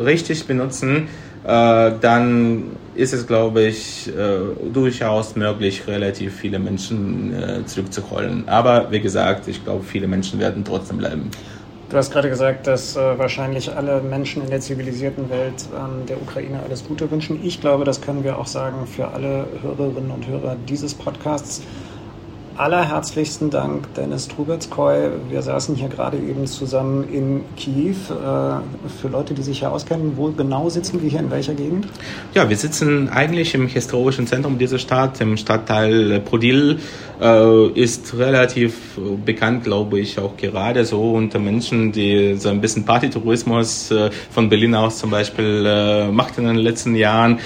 richtig 0.05 0.45
benutzen, 0.45 1.07
dann 1.43 2.71
ist 2.95 3.13
es, 3.13 3.25
glaube 3.25 3.63
ich, 3.63 4.07
äh, 4.07 4.71
durchaus 4.71 5.35
möglich, 5.35 5.87
relativ 5.87 6.35
viele 6.35 6.59
Menschen 6.59 7.33
äh, 7.33 7.65
zurückzuholen. 7.65 8.47
Aber 8.47 8.91
wie 8.91 8.99
gesagt, 8.99 9.47
ich 9.47 9.63
glaube, 9.63 9.83
viele 9.83 10.07
Menschen 10.07 10.39
werden 10.39 10.63
trotzdem 10.63 10.97
bleiben. 10.97 11.29
Du 11.89 11.97
hast 11.97 12.11
gerade 12.11 12.29
gesagt, 12.29 12.65
dass 12.65 12.95
äh, 12.95 13.19
wahrscheinlich 13.19 13.75
alle 13.75 14.01
Menschen 14.01 14.43
in 14.43 14.49
der 14.49 14.59
zivilisierten 14.59 15.29
Welt 15.29 15.67
ähm, 15.75 16.05
der 16.07 16.19
Ukraine 16.21 16.59
alles 16.65 16.83
Gute 16.83 17.09
wünschen. 17.11 17.39
Ich 17.43 17.61
glaube, 17.61 17.83
das 17.83 18.01
können 18.01 18.23
wir 18.23 18.39
auch 18.39 18.47
sagen 18.47 18.87
für 18.87 19.09
alle 19.09 19.45
Hörerinnen 19.61 20.09
und 20.09 20.27
Hörer 20.27 20.55
dieses 20.67 20.93
Podcasts 20.95 21.61
allerherzlichsten 22.57 23.49
Dank, 23.49 23.93
Dennis 23.95 24.27
Trubetskoy. 24.27 25.09
Wir 25.29 25.41
saßen 25.41 25.75
hier 25.75 25.89
gerade 25.89 26.17
eben 26.17 26.45
zusammen 26.45 27.07
in 27.11 27.41
Kiew. 27.57 27.95
Äh, 28.09 28.89
für 29.01 29.07
Leute, 29.09 29.33
die 29.33 29.41
sich 29.41 29.59
hier 29.59 29.71
auskennen, 29.71 30.13
wo 30.15 30.31
genau 30.31 30.69
sitzen 30.69 31.01
wir 31.01 31.09
hier, 31.09 31.19
in 31.19 31.31
welcher 31.31 31.53
Gegend? 31.53 31.87
Ja, 32.33 32.49
wir 32.49 32.57
sitzen 32.57 33.09
eigentlich 33.09 33.53
im 33.55 33.67
historischen 33.67 34.27
Zentrum 34.27 34.57
dieser 34.57 34.79
Stadt, 34.79 35.19
im 35.21 35.37
Stadtteil 35.37 36.19
Prodil. 36.19 36.79
Äh, 37.21 37.67
ist 37.79 38.17
relativ 38.17 38.99
bekannt, 39.25 39.63
glaube 39.63 39.99
ich, 39.99 40.19
auch 40.19 40.35
gerade 40.35 40.83
so 40.83 41.13
unter 41.13 41.39
Menschen, 41.39 41.91
die 41.91 42.35
so 42.37 42.49
ein 42.49 42.59
bisschen 42.59 42.85
Partytourismus 42.85 43.91
äh, 43.91 44.09
von 44.29 44.49
Berlin 44.49 44.75
aus 44.75 44.97
zum 44.97 45.11
Beispiel 45.11 46.09
macht 46.11 46.37
in 46.37 46.45
den 46.45 46.55
letzten 46.57 46.95
Jahren. 46.95 47.39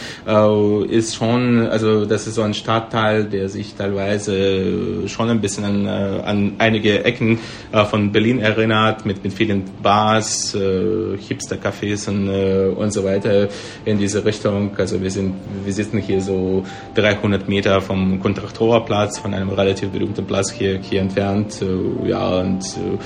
Ist 0.89 1.16
schon, 1.16 1.68
also 1.68 2.05
das 2.05 2.28
ist 2.28 2.36
so 2.36 2.41
ein 2.41 2.53
Stadtteil, 2.53 3.26
der 3.26 3.49
sich 3.49 3.76
teilweise 3.76 4.97
schon 5.08 5.30
ein 5.30 5.41
bisschen 5.41 5.64
an, 5.64 5.86
äh, 5.86 6.22
an 6.24 6.54
einige 6.58 7.04
Ecken 7.04 7.39
äh, 7.72 7.86
von 7.86 8.12
Berlin 8.12 8.39
erinnert, 8.39 9.06
mit, 9.06 9.24
mit 9.24 9.34
vielen 9.34 9.64
Bars, 9.82 10.56
äh, 10.56 11.18
Hipster-Cafés 11.18 12.10
und, 12.10 12.30
und 12.78 12.91
so 12.91 13.04
weiter 13.04 13.48
in 13.86 13.98
diese 13.98 14.24
Richtung. 14.26 14.72
Also 14.78 15.02
wir 15.02 15.12
sind, 15.12 15.36
wir 15.64 15.74
sitzen 15.74 16.00
hier 16.00 16.22
so 16.22 16.64
300 16.95 17.48
Meter 17.48 17.82
vom 17.82 18.20
Kontraktorer 18.20 18.86
Platz, 18.86 19.20
von 19.20 19.34
einem 19.34 19.50
relativ 19.50 19.89
berühmten 19.89 20.26
Platz 20.26 20.52
hier, 20.52 20.80
hier 20.80 21.02
entfernt. 21.02 21.64
Ja, 22.06 22.39
und 22.39 22.64
äh, 22.64 22.98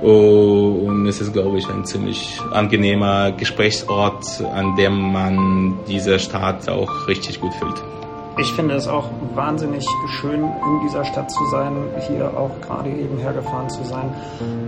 und 0.00 1.06
es 1.08 1.20
ist, 1.20 1.32
glaube 1.32 1.58
ich, 1.58 1.68
ein 1.68 1.84
ziemlich 1.84 2.40
angenehmer 2.52 3.32
Gesprächsort, 3.32 4.40
an 4.52 4.76
dem 4.76 5.12
man 5.12 5.78
diese 5.88 6.18
Stadt 6.18 6.68
auch 6.68 7.08
richtig 7.08 7.40
gut 7.40 7.52
fühlt. 7.54 7.97
Ich 8.38 8.52
finde 8.52 8.76
es 8.76 8.86
auch 8.86 9.10
wahnsinnig 9.34 9.84
schön, 10.20 10.44
in 10.44 10.80
dieser 10.86 11.04
Stadt 11.04 11.28
zu 11.30 11.44
sein, 11.46 11.72
hier 12.06 12.26
auch 12.36 12.50
gerade 12.60 12.88
eben 12.88 13.18
hergefahren 13.18 13.68
zu 13.68 13.82
sein. 13.82 14.12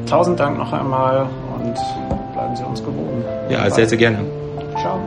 Tausend 0.07 0.41
Dank 0.41 0.59
noch 0.59 0.73
einmal 0.73 1.29
und 1.55 1.75
bleiben 2.33 2.57
Sie 2.57 2.65
uns 2.65 2.83
gewogen. 2.83 3.25
Ja, 3.49 3.71
sehr, 3.71 3.89
sehr 3.89 3.99
gerne. 3.99 4.19
Ciao. 4.81 4.99